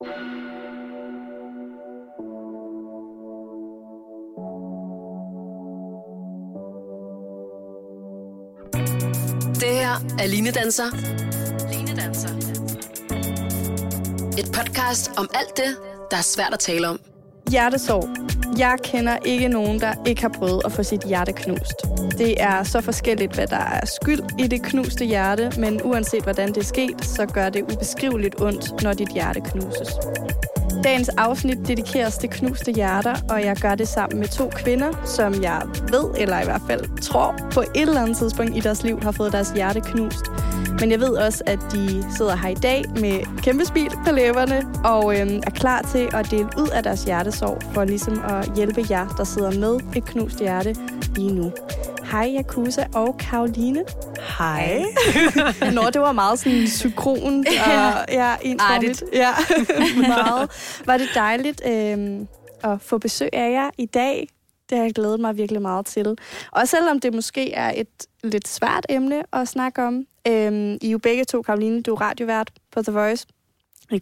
Det 0.00 0.08
her 9.64 9.96
er 10.18 10.26
Line 10.26 10.50
Danser. 10.50 10.84
Line 11.72 11.96
Danser. 11.96 12.28
Et 14.38 14.52
podcast 14.52 15.10
om 15.16 15.28
alt 15.34 15.56
det, 15.56 15.76
der 16.10 16.16
er 16.16 16.22
svært 16.22 16.52
at 16.52 16.58
tale 16.58 16.88
om. 16.88 17.00
Hjertesorg. 17.50 18.37
Jeg 18.58 18.76
kender 18.82 19.16
ikke 19.24 19.48
nogen, 19.48 19.80
der 19.80 19.94
ikke 20.06 20.22
har 20.22 20.28
prøvet 20.28 20.62
at 20.64 20.72
få 20.72 20.82
sit 20.82 21.02
hjerte 21.02 21.32
knust. 21.32 21.74
Det 22.18 22.42
er 22.42 22.62
så 22.62 22.80
forskelligt, 22.80 23.34
hvad 23.34 23.46
der 23.46 23.56
er 23.56 23.86
skyld 23.86 24.20
i 24.38 24.46
det 24.46 24.62
knuste 24.62 25.04
hjerte, 25.04 25.60
men 25.60 25.82
uanset 25.82 26.22
hvordan 26.22 26.48
det 26.48 26.56
er 26.56 26.64
sket, 26.64 27.04
så 27.04 27.26
gør 27.26 27.48
det 27.48 27.62
ubeskriveligt 27.62 28.40
ondt, 28.40 28.82
når 28.82 28.92
dit 28.92 29.08
hjerte 29.08 29.40
knuses. 29.40 29.88
Dagens 30.84 31.08
afsnit 31.08 31.58
dedikeres 31.68 32.18
til 32.18 32.30
knuste 32.30 32.72
hjerter, 32.72 33.14
og 33.30 33.44
jeg 33.44 33.56
gør 33.56 33.74
det 33.74 33.88
sammen 33.88 34.18
med 34.18 34.28
to 34.28 34.48
kvinder, 34.48 35.02
som 35.04 35.42
jeg 35.42 35.62
ved, 35.90 36.04
eller 36.18 36.40
i 36.40 36.44
hvert 36.44 36.62
fald 36.66 36.98
tror, 37.02 37.34
på 37.52 37.60
et 37.60 37.68
eller 37.74 38.02
andet 38.02 38.16
tidspunkt 38.16 38.56
i 38.56 38.60
deres 38.60 38.82
liv 38.82 39.00
har 39.02 39.12
fået 39.12 39.32
deres 39.32 39.50
hjerte 39.50 39.80
knust. 39.80 40.24
Men 40.80 40.90
jeg 40.90 41.00
ved 41.00 41.10
også, 41.10 41.42
at 41.46 41.58
de 41.72 42.04
sidder 42.16 42.36
her 42.36 42.48
i 42.48 42.54
dag 42.54 42.84
med 43.00 43.42
kæmpe 43.42 43.64
smil 43.64 43.90
på 44.06 44.12
læberne 44.12 44.66
og 44.84 45.20
øhm, 45.20 45.42
er 45.46 45.50
klar 45.50 45.82
til 45.82 46.08
at 46.14 46.30
dele 46.30 46.48
ud 46.58 46.68
af 46.68 46.82
deres 46.82 47.04
hjertesorg 47.04 47.62
for 47.74 47.84
ligesom 47.84 48.22
at 48.24 48.56
hjælpe 48.56 48.84
jer, 48.90 49.08
der 49.08 49.24
sidder 49.24 49.50
med 49.50 49.80
et 49.96 50.04
knust 50.04 50.38
hjerte 50.38 50.76
lige 51.16 51.32
nu. 51.34 51.52
Hej, 52.10 52.30
Jakusa 52.32 52.84
og 52.94 53.16
Karoline. 53.18 53.84
Hej. 54.38 54.82
Nå, 55.74 55.82
det 55.92 56.00
var 56.00 56.12
meget 56.12 56.38
sådan 56.38 56.66
synkron 56.68 57.38
og 57.66 58.04
ja, 58.08 58.34
ensformigt. 58.42 59.04
Ja, 59.12 59.30
meget. 60.16 60.50
Var 60.86 60.96
det 60.96 61.08
dejligt 61.14 61.62
øhm, 61.66 62.28
at 62.64 62.80
få 62.80 62.98
besøg 62.98 63.28
af 63.32 63.52
jer 63.52 63.70
i 63.78 63.86
dag. 63.86 64.28
Det 64.70 64.78
har 64.78 64.84
jeg 64.84 64.94
glædet 64.94 65.20
mig 65.20 65.36
virkelig 65.36 65.62
meget 65.62 65.86
til. 65.86 66.18
Og 66.50 66.68
selvom 66.68 67.00
det 67.00 67.14
måske 67.14 67.52
er 67.52 67.72
et 67.76 68.06
lidt 68.24 68.48
svært 68.48 68.86
emne 68.88 69.22
at 69.32 69.48
snakke 69.48 69.82
om. 69.84 70.04
Øhm, 70.28 70.78
I 70.82 70.86
er 70.86 70.90
jo 70.90 70.98
begge 70.98 71.24
to, 71.24 71.42
Karoline, 71.42 71.82
du 71.82 71.94
er 71.94 72.00
radiovært 72.00 72.50
på 72.72 72.82
The 72.82 72.92
Voice. 72.92 73.26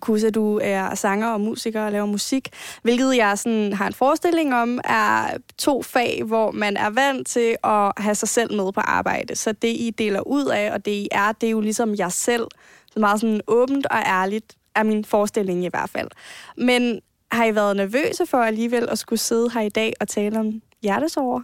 Kusa, 0.00 0.30
du 0.30 0.60
er 0.62 0.94
sanger 0.94 1.28
og 1.28 1.40
musiker 1.40 1.84
og 1.84 1.92
laver 1.92 2.06
musik, 2.06 2.48
hvilket 2.82 3.16
jeg 3.16 3.38
sådan 3.38 3.72
har 3.72 3.86
en 3.86 3.92
forestilling 3.92 4.54
om, 4.54 4.80
er 4.84 5.36
to 5.58 5.82
fag, 5.82 6.22
hvor 6.24 6.50
man 6.50 6.76
er 6.76 6.90
vant 6.90 7.26
til 7.26 7.56
at 7.64 7.92
have 7.96 8.14
sig 8.14 8.28
selv 8.28 8.56
med 8.56 8.72
på 8.72 8.80
arbejde. 8.80 9.36
Så 9.36 9.52
det, 9.52 9.68
I 9.68 9.94
deler 9.98 10.20
ud 10.20 10.46
af, 10.46 10.72
og 10.72 10.84
det, 10.84 10.90
I 10.90 11.08
er, 11.10 11.32
det 11.32 11.46
er 11.46 11.50
jo 11.50 11.60
ligesom 11.60 11.94
jeg 11.94 12.12
selv. 12.12 12.46
Så 12.92 13.00
meget 13.00 13.20
sådan 13.20 13.40
åbent 13.46 13.86
og 13.86 13.98
ærligt 13.98 14.56
er 14.74 14.82
min 14.82 15.04
forestilling 15.04 15.64
i 15.64 15.68
hvert 15.68 15.90
fald. 15.90 16.08
Men 16.56 17.00
har 17.32 17.44
I 17.44 17.54
været 17.54 17.76
nervøse 17.76 18.26
for 18.26 18.38
alligevel 18.38 18.88
at 18.88 18.98
skulle 18.98 19.18
sidde 19.18 19.50
her 19.50 19.60
i 19.60 19.68
dag 19.68 19.92
og 20.00 20.08
tale 20.08 20.38
om 20.38 20.62
hjertesover? 20.82 21.40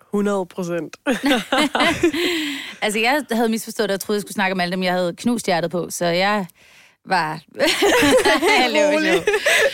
100 0.00 0.46
procent. 0.46 0.96
altså, 2.82 2.98
jeg 2.98 3.24
havde 3.30 3.48
misforstået 3.48 3.88
det 3.88 3.94
og 3.94 4.00
troede, 4.00 4.16
jeg 4.16 4.20
skulle 4.20 4.34
snakke 4.34 4.52
om 4.52 4.60
alt 4.60 4.72
dem, 4.72 4.82
jeg 4.82 4.92
havde 4.92 5.16
knust 5.16 5.46
hjertet 5.46 5.70
på. 5.70 5.90
Så 5.90 6.06
jeg 6.06 6.46
var... 7.08 7.40
rolig. 8.94 9.24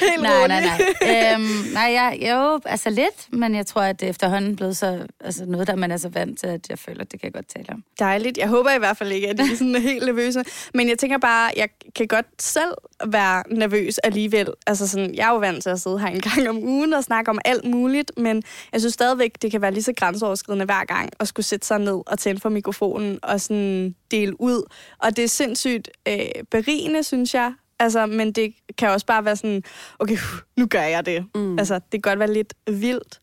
Helt 0.00 0.22
nej, 0.22 0.46
nej, 0.48 0.64
nej. 0.64 1.34
Øhm, 1.34 1.72
nej, 1.72 1.82
jeg, 1.82 2.18
jo, 2.30 2.60
altså 2.64 2.90
lidt, 2.90 3.28
men 3.32 3.54
jeg 3.54 3.66
tror, 3.66 3.82
at 3.82 4.00
det 4.00 4.08
efterhånden 4.08 4.52
er 4.52 4.56
blevet 4.56 4.76
så, 4.76 5.06
altså 5.20 5.44
noget, 5.46 5.66
der 5.66 5.76
man 5.76 5.90
er 5.90 5.96
så 5.96 6.08
vant 6.08 6.38
til, 6.38 6.46
at 6.46 6.70
jeg 6.70 6.78
føler, 6.78 7.00
at 7.00 7.12
det 7.12 7.20
kan 7.20 7.26
jeg 7.26 7.32
godt 7.32 7.48
tale 7.48 7.66
om. 7.68 7.84
Dejligt. 7.98 8.38
Jeg 8.38 8.48
håber 8.48 8.70
i 8.70 8.78
hvert 8.78 8.96
fald 8.96 9.12
ikke, 9.12 9.28
at 9.28 9.38
de 9.38 9.42
er 9.42 9.56
sådan 9.56 9.76
helt 9.92 10.06
nervøse. 10.06 10.44
Men 10.74 10.88
jeg 10.88 10.98
tænker 10.98 11.18
bare, 11.18 11.50
jeg 11.56 11.68
kan 11.96 12.06
godt 12.06 12.26
selv 12.38 12.74
være 13.06 13.42
nervøs 13.50 13.98
alligevel. 13.98 14.48
Altså 14.66 14.88
sådan, 14.88 15.14
jeg 15.14 15.28
er 15.28 15.32
jo 15.32 15.38
vant 15.38 15.62
til 15.62 15.70
at 15.70 15.80
sidde 15.80 15.98
her 15.98 16.06
en 16.06 16.20
gang 16.20 16.48
om 16.48 16.58
ugen 16.58 16.92
og 16.92 17.04
snakke 17.04 17.30
om 17.30 17.38
alt 17.44 17.64
muligt, 17.64 18.12
men 18.16 18.42
jeg 18.72 18.80
synes 18.80 18.94
stadigvæk, 18.94 19.42
det 19.42 19.50
kan 19.50 19.62
være 19.62 19.72
lige 19.72 19.82
så 19.82 19.92
grænseoverskridende 19.96 20.64
hver 20.64 20.84
gang 20.84 21.10
at 21.20 21.28
skulle 21.28 21.46
sætte 21.46 21.66
sig 21.66 21.78
ned 21.78 22.00
og 22.06 22.18
tænde 22.18 22.40
for 22.40 22.48
mikrofonen 22.48 23.18
og 23.22 23.40
sådan 23.40 23.94
dele 24.14 24.40
ud. 24.40 24.62
Og 24.98 25.16
det 25.16 25.24
er 25.24 25.28
sindssygt 25.28 25.90
øh, 26.08 26.18
berigende, 26.50 27.02
synes 27.02 27.34
jeg. 27.34 27.52
Altså, 27.78 28.06
men 28.06 28.32
det 28.32 28.54
kan 28.78 28.88
også 28.88 29.06
bare 29.06 29.24
være 29.24 29.36
sådan, 29.36 29.62
okay, 29.98 30.16
nu 30.56 30.66
gør 30.66 30.82
jeg 30.82 31.06
det. 31.06 31.26
Mm. 31.34 31.58
Altså, 31.58 31.74
det 31.74 31.90
kan 31.90 32.00
godt 32.00 32.18
være 32.18 32.32
lidt 32.32 32.54
vildt. 32.66 33.20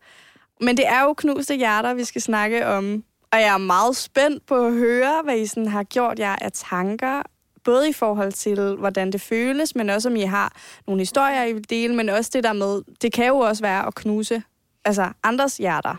Men 0.61 0.77
det 0.77 0.87
er 0.87 1.01
jo 1.03 1.13
knuste 1.13 1.55
hjerter, 1.55 1.93
vi 1.93 2.03
skal 2.03 2.21
snakke 2.21 2.67
om. 2.67 3.03
Og 3.31 3.39
jeg 3.39 3.53
er 3.53 3.57
meget 3.57 3.95
spændt 3.95 4.45
på 4.45 4.65
at 4.65 4.73
høre, 4.73 5.21
hvad 5.23 5.37
I 5.37 5.45
sådan 5.45 5.67
har 5.67 5.83
gjort 5.83 6.19
jer 6.19 6.35
af 6.41 6.51
tanker. 6.51 7.21
Både 7.63 7.89
i 7.89 7.93
forhold 7.93 8.31
til, 8.31 8.75
hvordan 8.75 9.11
det 9.11 9.21
føles, 9.21 9.75
men 9.75 9.89
også 9.89 10.09
om 10.09 10.15
I 10.15 10.21
har 10.21 10.53
nogle 10.87 11.01
historier, 11.01 11.43
I 11.43 11.53
vil 11.53 11.69
dele, 11.69 11.95
men 11.95 12.09
også 12.09 12.31
det 12.33 12.43
der 12.43 12.53
med, 12.53 12.81
det 13.01 13.13
kan 13.13 13.27
jo 13.27 13.37
også 13.37 13.63
være 13.63 13.87
at 13.87 13.95
knuse 13.95 14.43
altså 14.85 15.11
andres 15.23 15.57
hjerter. 15.57 15.95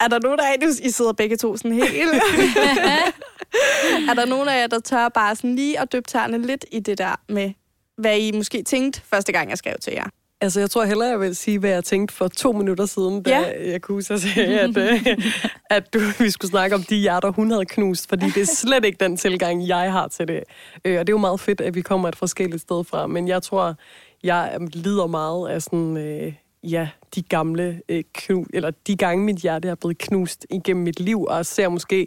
Er 0.00 0.08
der 0.08 0.18
nogen 0.22 0.40
af 0.40 0.56
jer, 0.62 0.68
I 0.82 0.90
sidder 0.90 1.12
begge 1.12 1.36
to 1.36 1.56
sådan 1.56 1.72
helt? 1.72 2.14
er 4.10 4.14
der 4.14 4.26
nogen 4.26 4.48
af 4.48 4.60
jer, 4.60 4.66
der 4.66 4.80
tør 4.80 5.08
bare 5.08 5.36
sådan 5.36 5.54
lige 5.56 5.80
at 5.80 5.92
døbe 5.92 6.08
tæerne 6.08 6.46
lidt 6.46 6.64
i 6.72 6.80
det 6.80 6.98
der 6.98 7.20
med, 7.28 7.50
hvad 7.98 8.18
I 8.18 8.32
måske 8.32 8.62
tænkte 8.62 9.00
første 9.10 9.32
gang, 9.32 9.50
jeg 9.50 9.58
skrev 9.58 9.74
til 9.80 9.92
jer? 9.92 10.04
Altså, 10.40 10.60
jeg 10.60 10.70
tror 10.70 10.84
hellere, 10.84 11.08
jeg 11.08 11.20
vil 11.20 11.36
sige, 11.36 11.58
hvad 11.58 11.70
jeg 11.70 11.84
tænkte 11.84 12.14
for 12.14 12.28
to 12.28 12.52
minutter 12.52 12.86
siden, 12.86 13.22
da 13.22 13.30
Ja. 13.30 13.70
jeg 13.70 13.82
kunne 13.82 14.02
så 14.02 14.18
sige, 14.18 14.60
at, 14.60 14.76
øh, 14.76 15.06
at 15.70 15.94
du, 15.94 16.00
vi 16.18 16.30
skulle 16.30 16.50
snakke 16.50 16.74
om 16.76 16.82
de 16.82 16.96
hjerter, 16.96 17.30
hun 17.30 17.50
havde 17.50 17.64
knust, 17.66 18.08
fordi 18.08 18.26
det 18.26 18.42
er 18.42 18.46
slet 18.46 18.84
ikke 18.84 19.04
den 19.04 19.16
tilgang, 19.16 19.68
jeg 19.68 19.92
har 19.92 20.08
til 20.08 20.28
det. 20.28 20.42
Øh, 20.84 20.98
og 21.00 21.06
det 21.06 21.12
er 21.12 21.14
jo 21.14 21.18
meget 21.18 21.40
fedt, 21.40 21.60
at 21.60 21.74
vi 21.74 21.80
kommer 21.80 22.08
et 22.08 22.16
forskelligt 22.16 22.62
sted 22.62 22.84
fra, 22.84 23.06
men 23.06 23.28
jeg 23.28 23.42
tror, 23.42 23.74
jeg 24.22 24.58
lider 24.72 25.06
meget 25.06 25.48
af 25.48 25.62
sådan... 25.62 25.96
Øh, 25.96 26.32
ja, 26.62 26.88
de 27.14 27.22
gamle 27.22 27.82
øh, 27.88 28.04
knu, 28.14 28.46
eller 28.54 28.70
de 28.86 28.96
gange 28.96 29.24
mit 29.24 29.36
hjerte 29.36 29.68
er 29.68 29.74
blevet 29.74 29.98
knust 29.98 30.46
igennem 30.50 30.84
mit 30.84 31.00
liv, 31.00 31.24
og 31.24 31.46
ser 31.46 31.68
måske, 31.68 32.06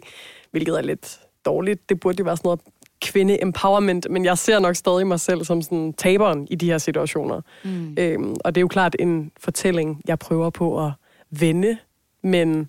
hvilket 0.50 0.78
er 0.78 0.82
lidt 0.82 1.20
dårligt, 1.44 1.88
det 1.88 2.00
burde 2.00 2.18
jo 2.18 2.24
være 2.24 2.36
sådan 2.36 2.46
noget 2.46 2.60
kvinde-empowerment, 3.02 4.10
men 4.10 4.24
jeg 4.24 4.38
ser 4.38 4.58
nok 4.58 4.76
stadig 4.76 5.06
mig 5.06 5.20
selv 5.20 5.44
som 5.44 5.62
sådan 5.62 5.92
taberen 5.92 6.46
i 6.50 6.54
de 6.54 6.66
her 6.66 6.78
situationer. 6.78 7.40
Mm. 7.64 7.94
Øhm, 7.98 8.36
og 8.44 8.54
det 8.54 8.58
er 8.58 8.62
jo 8.62 8.68
klart 8.68 8.96
en 8.98 9.32
fortælling, 9.40 10.02
jeg 10.08 10.18
prøver 10.18 10.50
på 10.50 10.86
at 10.86 10.92
vende, 11.30 11.78
men 12.22 12.68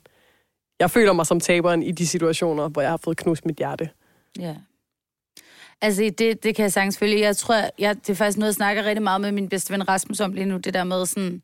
jeg 0.80 0.92
føler 0.92 1.14
mig 1.14 1.26
som 1.26 1.40
taberen 1.40 1.84
i 1.84 1.92
de 1.92 2.08
situationer, 2.08 2.68
hvor 2.68 2.82
jeg 2.82 2.92
har 2.92 2.98
fået 2.98 3.18
knust 3.18 3.46
mit 3.46 3.58
hjerte. 3.58 3.90
Ja. 4.40 4.56
Altså, 5.82 6.12
det, 6.18 6.44
det 6.44 6.56
kan 6.56 6.64
jeg 6.64 6.72
sagtens 6.72 6.98
følge. 6.98 7.20
Jeg 7.20 7.38
tror, 7.38 7.56
jeg, 7.80 7.96
det 7.96 8.10
er 8.10 8.16
faktisk 8.16 8.38
noget, 8.38 8.48
jeg 8.48 8.56
snakker 8.56 8.84
rigtig 8.84 9.04
meget 9.04 9.22
med 9.22 9.32
min 9.32 9.50
bedste 9.50 9.74
ven 9.74 9.88
Rasmus 9.88 10.20
om 10.20 10.34
lige 10.34 10.46
nu, 10.46 10.58
det 10.58 10.74
der 10.74 10.84
med 10.84 11.06
sådan, 11.06 11.42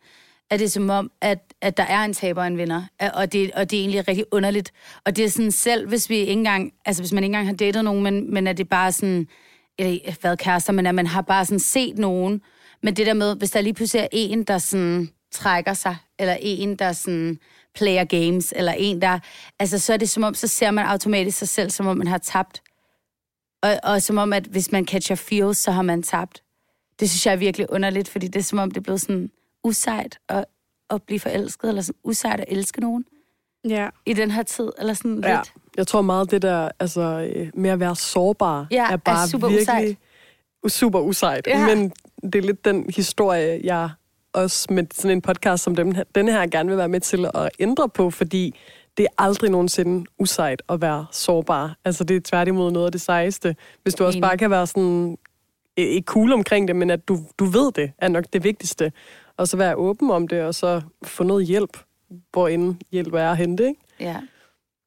at 0.50 0.60
det 0.60 0.66
er 0.66 0.70
som 0.70 0.90
om, 0.90 1.12
at, 1.22 1.40
at 1.62 1.78
der 1.78 1.84
er 1.84 2.04
en 2.04 2.14
taber 2.14 2.42
og 2.42 2.48
en 2.48 2.58
vinder, 2.58 2.84
øh, 3.02 3.10
og 3.14 3.34
det, 3.34 3.52
og 3.52 3.72
det 3.72 3.78
er 3.78 3.82
egentlig 3.82 4.08
rigtig 4.08 4.26
underligt. 4.32 4.72
Og 5.06 5.16
det 5.16 5.26
er 5.26 5.30
sådan 5.30 5.52
selv, 5.52 5.88
hvis 5.88 6.10
vi 6.10 6.16
ikke 6.16 6.32
engang, 6.32 6.74
altså 6.86 7.02
hvis 7.02 7.14
man 7.14 7.24
ikke 7.24 7.34
engang 7.36 7.48
har 7.48 7.56
datet 7.56 7.84
nogen, 7.84 8.04
men, 8.04 8.34
men 8.34 8.48
er 8.48 8.54
det 8.54 8.70
bare 8.70 8.92
sådan, 8.92 9.28
eller 9.80 10.16
hvad 10.22 10.38
kærester, 10.38 10.74
men 10.74 10.86
at 10.86 10.96
man 10.96 11.08
har 11.08 11.22
bare 11.22 11.46
sådan 11.46 11.60
set 11.60 11.98
nogen, 11.98 12.42
men 12.84 12.96
det 12.96 13.06
der 13.06 13.14
med, 13.14 13.36
hvis 13.36 13.52
der 13.52 13.62
lige 13.62 13.74
pludselig 13.74 14.02
er 14.02 14.08
en, 14.12 14.44
der 14.44 14.58
sådan 14.58 15.10
trækker 15.32 15.74
sig, 15.74 15.96
eller 16.20 16.38
en, 16.40 16.76
der 16.76 16.94
sådan 16.94 17.40
player 17.76 18.04
games, 18.04 18.54
eller 18.56 18.72
en, 18.72 19.02
der, 19.02 19.20
altså 19.60 19.80
så 19.80 19.94
er 19.94 19.98
det 19.98 20.10
som 20.10 20.24
om, 20.24 20.34
så 20.34 20.48
ser 20.48 20.72
man 20.72 20.86
automatisk 20.86 21.38
sig 21.38 21.48
selv, 21.48 21.70
som 21.70 21.88
om 21.88 21.98
man 21.98 22.08
har 22.08 22.18
tabt. 22.18 22.62
Og, 23.64 23.80
og 23.84 24.02
som 24.02 24.18
om, 24.18 24.34
at 24.34 24.44
hvis 24.44 24.72
man 24.72 24.88
catcher 24.88 25.16
feels, 25.16 25.58
så 25.58 25.72
har 25.72 25.82
man 25.82 26.04
tabt. 26.04 26.44
Det 27.00 27.10
synes 27.10 27.26
jeg 27.26 27.32
er 27.32 27.38
virkelig 27.38 27.72
underligt, 27.72 28.10
fordi 28.10 28.28
det 28.28 28.40
er 28.40 28.44
som 28.44 28.60
om, 28.60 28.72
det 28.72 28.78
er 28.78 28.82
blevet 28.82 29.02
sådan 29.02 29.30
usejt 29.64 30.18
at, 30.30 30.46
at 30.90 31.04
blive 31.04 31.20
forelsket, 31.20 31.70
eller 31.70 31.82
sådan 31.82 32.00
usejt 32.04 32.40
at 32.40 32.46
elske 32.48 32.82
nogen 32.82 33.06
Ja. 33.70 33.90
i 34.06 34.14
den 34.14 34.32
her 34.32 34.44
tid, 34.44 34.70
eller 34.80 34.94
sådan 34.94 35.22
Ja. 35.24 35.36
lidt. 35.38 35.54
Jeg 35.78 35.88
tror 35.88 36.02
meget, 36.02 36.32
det 36.32 36.42
der 36.42 36.70
altså, 36.80 37.30
øh, 37.36 37.50
med 37.54 37.70
at 37.70 37.80
være 37.80 37.96
sårbar, 37.96 38.68
Ja, 38.72 38.86
er 38.88 38.92
er 38.92 38.98
bare 38.98 39.28
super 39.28 39.48
virkelig 39.48 39.98
usejt. 40.64 40.72
super 40.74 41.00
usejt. 41.00 41.48
Ja. 41.48 41.76
Men 41.76 41.92
det 42.24 42.36
er 42.36 42.42
lidt 42.42 42.66
den 42.66 42.86
historie, 42.96 43.60
jeg 43.64 43.90
også 44.34 44.68
med 44.74 44.86
sådan 44.94 45.12
en 45.18 45.22
podcast 45.22 45.64
som 45.64 45.76
den, 45.76 45.98
denne 46.16 46.32
her 46.32 46.48
gerne 46.48 46.70
vil 46.70 46.78
være 46.78 46.90
med 46.90 47.00
til 47.00 47.26
at 47.34 47.50
ændre 47.60 47.90
på, 47.90 48.10
fordi 48.12 48.56
det 48.98 49.04
er 49.04 49.24
aldrig 49.24 49.50
nogensinde 49.52 50.06
usejt 50.20 50.62
at 50.70 50.82
være 50.82 51.06
sårbar. 51.12 51.76
Altså 51.86 52.04
det 52.04 52.16
er 52.16 52.22
tværtimod 52.26 52.72
noget 52.72 52.86
af 52.86 52.92
det 52.92 53.02
sejeste. 53.02 53.56
Hvis 53.84 53.96
du 53.96 54.06
også 54.06 54.20
bare 54.22 54.38
kan 54.38 54.50
være 54.52 54.68
sådan 54.68 55.18
ikke 55.78 56.06
cool 56.06 56.34
omkring 56.34 56.68
det, 56.68 56.76
men 56.76 56.90
at 56.90 57.08
du, 57.08 57.18
du 57.40 57.46
ved 57.46 57.72
det, 57.72 57.92
er 57.98 58.08
nok 58.08 58.24
det 58.34 58.44
vigtigste. 58.44 58.92
Og 59.40 59.48
så 59.48 59.58
være 59.58 59.76
åben 59.76 60.12
om 60.12 60.28
det, 60.28 60.42
og 60.42 60.56
så 60.56 60.82
få 61.04 61.24
noget 61.24 61.46
hjælp, 61.46 61.78
hvor 62.32 62.48
end 62.48 62.76
hjælp 62.92 63.14
er 63.14 63.32
at 63.32 63.38
hente, 63.38 63.68
ikke? 63.68 63.82
Ja. 64.00 64.22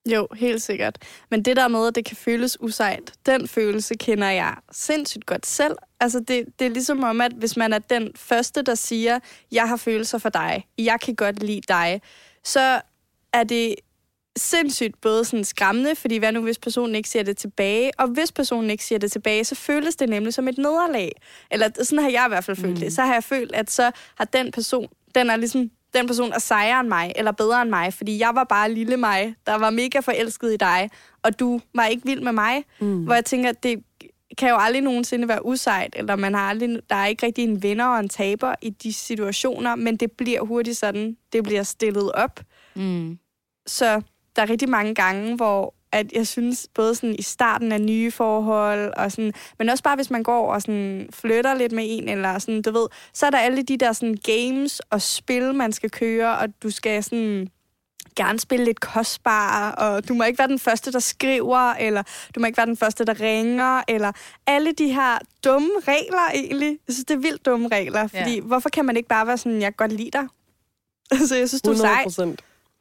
Jo, 0.07 0.29
helt 0.37 0.63
sikkert. 0.63 0.99
Men 1.31 1.43
det 1.43 1.57
der 1.57 1.69
med, 1.69 1.87
at 1.87 1.95
det 1.95 2.05
kan 2.05 2.17
føles 2.17 2.61
usejt, 2.61 3.13
den 3.27 3.49
følelse 3.49 3.95
kender 3.95 4.31
jeg 4.31 4.57
sindssygt 4.73 5.27
godt 5.27 5.47
selv. 5.47 5.77
Altså, 6.01 6.21
det, 6.21 6.45
det 6.59 6.65
er 6.65 6.71
ligesom 6.71 7.03
om, 7.05 7.21
at 7.21 7.33
hvis 7.33 7.57
man 7.57 7.73
er 7.73 7.79
den 7.79 8.11
første, 8.17 8.63
der 8.63 8.75
siger, 8.75 9.19
jeg 9.53 9.69
har 9.69 9.77
følelser 9.77 10.19
for 10.19 10.29
dig, 10.29 10.67
jeg 10.79 11.01
kan 11.01 11.15
godt 11.15 11.43
lide 11.43 11.63
dig, 11.69 12.03
så 12.45 12.81
er 13.33 13.45
det 13.45 13.75
sindssygt 14.37 15.01
både 15.01 15.25
sådan 15.25 15.45
skræmmende, 15.45 15.97
fordi 15.97 16.17
hvad 16.17 16.33
nu, 16.33 16.43
hvis 16.43 16.59
personen 16.59 16.95
ikke 16.95 17.09
siger 17.09 17.23
det 17.23 17.37
tilbage? 17.37 17.91
Og 17.99 18.09
hvis 18.09 18.33
personen 18.33 18.71
ikke 18.71 18.85
siger 18.85 18.99
det 18.99 19.13
tilbage, 19.13 19.45
så 19.45 19.55
føles 19.55 19.97
det 19.97 20.09
nemlig 20.09 20.35
som 20.35 20.49
et 20.49 20.59
nederlag. 20.59 21.13
Eller 21.51 21.69
sådan 21.83 21.99
har 21.99 22.11
jeg 22.11 22.25
i 22.27 22.29
hvert 22.29 22.45
fald 22.45 22.57
følt 22.57 22.75
mm. 22.75 22.81
det. 22.81 22.93
Så 22.93 23.03
har 23.03 23.13
jeg 23.13 23.25
følt, 23.25 23.55
at 23.55 23.71
så 23.71 23.91
har 24.15 24.25
den 24.25 24.53
person, 24.53 24.89
den 25.15 25.31
er 25.31 25.37
ligesom 25.37 25.71
den 25.95 26.07
person 26.07 26.33
er 26.33 26.39
sejere 26.39 26.81
end 26.81 26.89
mig, 26.89 27.13
eller 27.17 27.33
bedre 27.33 27.63
end 27.63 27.71
mig, 27.71 27.95
fordi 27.95 28.19
jeg 28.19 28.31
var 28.35 28.45
bare 28.45 28.73
lille 28.73 28.97
mig, 28.97 29.35
der 29.47 29.55
var 29.55 29.71
mega 29.71 30.01
forelsket 30.01 30.53
i 30.53 30.57
dig, 30.57 30.91
og 31.23 31.41
du 31.41 31.61
var 31.75 31.87
ikke 31.87 32.07
vild 32.07 32.21
med 32.21 32.33
mig. 32.33 32.65
Mm. 32.81 33.05
Hvor 33.05 33.15
jeg 33.15 33.25
tænker, 33.25 33.49
at 33.49 33.63
det 33.63 33.85
kan 34.39 34.49
jo 34.49 34.57
aldrig 34.59 34.83
nogensinde 34.83 35.29
være 35.29 35.47
usejt, 35.47 35.95
eller 35.99 36.17
man 36.17 36.35
har 36.35 36.49
aldrig, 36.49 36.81
der 36.91 36.97
er 36.97 37.07
ikke 37.07 37.27
rigtig 37.27 37.45
en 37.45 37.63
vinder 37.63 37.85
og 37.85 38.01
en 38.01 38.09
taber 38.09 38.55
i 38.63 38.71
de 38.71 38.93
situationer, 38.93 39.77
men 39.77 39.97
det 39.97 40.13
bliver 40.13 40.43
hurtigt 40.43 40.77
sådan, 40.77 41.17
det 41.33 41.45
bliver 41.45 41.63
stillet 41.63 42.13
op. 42.13 42.41
Mm. 42.75 43.19
Så 43.67 44.03
der 44.37 44.43
er 44.43 44.51
rigtig 44.51 44.69
mange 44.69 44.95
gange, 44.95 45.37
hvor 45.37 45.75
at 45.93 46.13
jeg 46.13 46.27
synes, 46.27 46.69
både 46.75 46.95
sådan 46.95 47.17
i 47.19 47.23
starten 47.23 47.73
af 47.73 47.81
nye 47.81 48.11
forhold, 48.11 48.93
og 48.97 49.13
sådan, 49.13 49.33
men 49.59 49.69
også 49.69 49.85
bare 49.85 49.97
hvis 49.97 50.11
man 50.11 50.23
går 50.23 50.53
og 50.53 50.63
sådan 50.63 51.09
flytter 51.13 51.55
lidt 51.55 51.73
med 51.73 51.85
en, 51.87 52.09
eller 52.09 52.39
sådan, 52.39 52.63
du 52.63 52.71
ved, 52.71 52.87
så 53.13 53.27
er 53.27 53.31
der 53.31 53.39
alle 53.39 53.63
de 53.63 53.77
der 53.77 53.93
sådan 53.93 54.19
games 54.25 54.81
og 54.81 55.03
spil, 55.03 55.55
man 55.55 55.73
skal 55.73 55.91
køre, 55.91 56.39
og 56.39 56.49
du 56.63 56.71
skal 56.71 57.05
sådan 57.05 57.49
gerne 58.17 58.41
spille 58.41 58.65
lidt 58.65 58.81
kostbar, 58.81 59.73
og 59.73 60.09
du 60.09 60.15
må 60.15 60.25
ikke 60.25 60.39
være 60.39 60.49
den 60.49 60.59
første, 60.59 60.93
der 60.93 60.99
skriver, 60.99 61.73
eller 61.73 62.03
du 62.35 62.41
må 62.41 62.47
ikke 62.47 62.57
være 62.57 62.67
den 62.67 62.77
første, 62.77 63.05
der 63.05 63.21
ringer, 63.21 63.83
eller 63.89 64.13
alle 64.47 64.73
de 64.73 64.89
her 64.89 65.19
dumme 65.45 65.71
regler 65.89 66.31
egentlig. 66.35 66.79
Jeg 66.87 66.95
synes, 66.95 67.05
det 67.05 67.15
er 67.15 67.19
vildt 67.19 67.47
dumme 67.47 67.69
regler, 67.69 68.07
fordi 68.07 68.35
ja. 68.35 68.41
hvorfor 68.41 68.69
kan 68.69 68.85
man 68.85 68.97
ikke 68.97 69.09
bare 69.09 69.27
være 69.27 69.39
sådan, 69.39 69.61
jeg 69.61 69.67
kan 69.67 69.89
godt 69.89 69.93
lide 69.93 70.11
dig? 70.13 70.27
altså, 71.21 71.37
jeg 71.37 71.49
synes, 71.49 71.63
du 71.63 71.71
er 71.71 71.75
sej. 71.75 72.27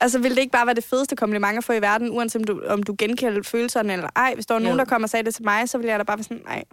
Altså, 0.02 0.20
vil 0.20 0.32
det 0.32 0.38
ikke 0.38 0.52
bare 0.52 0.66
være 0.66 0.76
det 0.76 0.84
fedeste 0.84 1.16
kompliment 1.16 1.58
at 1.58 1.64
få 1.64 1.74
i 1.74 1.82
verden, 1.82 2.10
uanset 2.10 2.40
om 2.40 2.44
du, 2.44 2.62
om 2.68 2.84
du 2.84 2.96
genkender 2.98 3.44
følelserne 3.44 3.94
eller 3.94 4.10
ej? 4.16 4.34
Hvis 4.34 4.46
der 4.46 4.54
var 4.54 4.60
jo. 4.60 4.64
nogen, 4.64 4.80
der 4.80 4.86
kommer 4.86 5.06
og 5.06 5.10
sagde 5.10 5.24
det 5.24 5.36
til 5.36 5.44
mig, 5.44 5.70
så 5.70 5.78
ville 5.78 5.92
jeg 5.92 6.00
da 6.00 6.04
bare 6.04 6.18
være 6.18 6.24
sådan, 6.24 6.42
nej, 6.46 6.64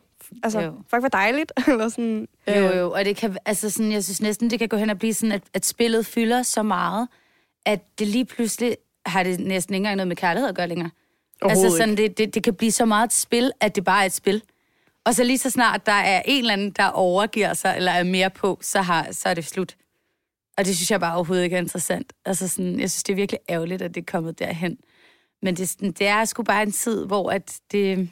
altså, 0.42 0.60
jo. 0.60 0.72
fuck, 0.90 1.00
hvor 1.00 1.08
dejligt. 1.08 1.52
eller 1.68 1.88
sådan, 1.88 2.28
øh. 2.48 2.56
Jo, 2.56 2.62
jo, 2.62 2.90
og 2.92 3.04
det 3.04 3.16
kan, 3.16 3.36
altså 3.44 3.70
sådan, 3.70 3.92
jeg 3.92 4.04
synes 4.04 4.20
næsten, 4.20 4.50
det 4.50 4.58
kan 4.58 4.68
gå 4.68 4.76
hen 4.76 4.90
og 4.90 4.98
blive 4.98 5.14
sådan, 5.14 5.32
at, 5.32 5.42
at 5.54 5.66
spillet 5.66 6.06
fylder 6.06 6.42
så 6.42 6.62
meget, 6.62 7.08
at 7.66 7.98
det 7.98 8.06
lige 8.06 8.24
pludselig 8.24 8.76
har 9.06 9.22
det 9.22 9.40
næsten 9.40 9.74
ikke 9.74 9.80
engang 9.80 9.96
noget 9.96 10.08
med 10.08 10.16
kærlighed 10.16 10.48
at 10.48 10.54
gøre 10.54 10.68
længere. 10.68 10.90
Altså 11.42 11.70
sådan, 11.70 11.96
det, 11.96 12.18
det, 12.18 12.34
det 12.34 12.42
kan 12.42 12.54
blive 12.54 12.72
så 12.72 12.84
meget 12.84 13.06
et 13.06 13.12
spil, 13.12 13.52
at 13.60 13.76
det 13.76 13.84
bare 13.84 14.02
er 14.02 14.06
et 14.06 14.12
spil. 14.12 14.42
Og 15.04 15.14
så 15.14 15.24
lige 15.24 15.38
så 15.38 15.50
snart 15.50 15.86
der 15.86 15.92
er 15.92 16.22
en 16.24 16.38
eller 16.38 16.52
anden, 16.52 16.70
der 16.70 16.86
overgiver 16.86 17.54
sig, 17.54 17.74
eller 17.76 17.92
er 17.92 18.02
mere 18.02 18.30
på, 18.30 18.58
så, 18.62 18.82
har, 18.82 19.08
så 19.12 19.28
er 19.28 19.34
det 19.34 19.44
slut. 19.44 19.76
Og 20.58 20.64
det 20.64 20.76
synes 20.76 20.90
jeg 20.90 21.00
bare 21.00 21.14
overhovedet 21.14 21.44
ikke 21.44 21.56
er 21.56 21.60
interessant. 21.60 22.12
Altså 22.24 22.48
sådan, 22.48 22.80
jeg 22.80 22.90
synes, 22.90 23.02
det 23.02 23.12
er 23.12 23.16
virkelig 23.16 23.40
ærgerligt, 23.48 23.82
at 23.82 23.94
det 23.94 24.00
er 24.00 24.04
kommet 24.12 24.38
derhen. 24.38 24.78
Men 25.42 25.56
det, 25.56 25.76
det 25.98 26.06
er 26.06 26.24
sgu 26.24 26.42
bare 26.42 26.62
en 26.62 26.72
tid, 26.72 27.06
hvor 27.06 27.30
at 27.30 27.60
det... 27.72 28.10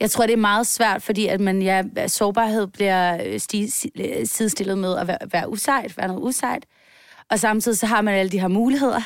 Jeg 0.00 0.10
tror, 0.10 0.26
det 0.26 0.32
er 0.32 0.36
meget 0.36 0.66
svært, 0.66 1.02
fordi 1.02 1.26
at 1.26 1.40
man, 1.40 1.62
ja, 1.62 1.82
sårbarhed 2.08 2.66
bliver 2.66 3.24
øh, 3.26 3.40
sti, 3.40 3.70
øh, 3.94 4.26
sidestillet 4.26 4.78
med 4.78 4.96
at 4.96 5.06
være, 5.06 5.18
være 5.32 5.50
usejt, 5.50 5.98
være 5.98 6.08
noget 6.08 6.22
usejt. 6.22 6.66
Og 7.30 7.38
samtidig 7.38 7.78
så 7.78 7.86
har 7.86 8.00
man 8.00 8.14
alle 8.14 8.32
de 8.32 8.40
her 8.40 8.48
muligheder. 8.48 9.00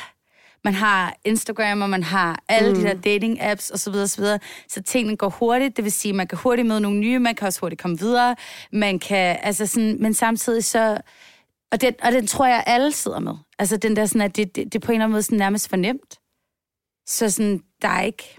Man 0.63 0.73
har 0.73 1.17
Instagram, 1.25 1.81
og 1.81 1.89
man 1.89 2.03
har 2.03 2.43
alle 2.47 2.69
mm. 2.69 2.75
de 2.75 2.83
der 2.83 2.93
dating-apps 2.93 3.73
osv. 3.73 3.93
osv. 3.93 4.23
Så 4.67 4.83
tingene 4.83 5.17
går 5.17 5.29
hurtigt, 5.29 5.77
det 5.77 5.83
vil 5.83 5.91
sige, 5.91 6.09
at 6.09 6.15
man 6.15 6.27
kan 6.27 6.37
hurtigt 6.37 6.67
møde 6.67 6.81
nogle 6.81 6.99
nye, 6.99 7.19
man 7.19 7.35
kan 7.35 7.47
også 7.47 7.59
hurtigt 7.61 7.81
komme 7.81 7.99
videre. 7.99 8.35
Man 8.71 8.99
kan, 8.99 9.37
altså 9.41 9.65
sådan, 9.65 9.97
men 9.99 10.13
samtidig 10.13 10.63
så... 10.63 11.01
Og 11.71 11.81
den, 11.81 11.93
og 12.03 12.11
den 12.11 12.27
tror 12.27 12.45
jeg, 12.45 12.63
alle 12.67 12.91
sidder 12.91 13.19
med. 13.19 13.33
Altså 13.59 13.77
den 13.77 13.95
der 13.95 14.05
sådan, 14.05 14.21
at 14.21 14.35
det, 14.35 14.55
det, 14.55 14.73
det 14.73 14.81
på 14.81 14.91
en 14.91 14.95
eller 14.95 15.05
anden 15.05 15.11
måde 15.11 15.23
sådan 15.23 15.37
nærmest 15.37 15.69
fornemt. 15.69 16.19
Så 17.07 17.29
sådan, 17.29 17.63
der 17.81 17.87
er 17.87 18.01
ikke... 18.01 18.37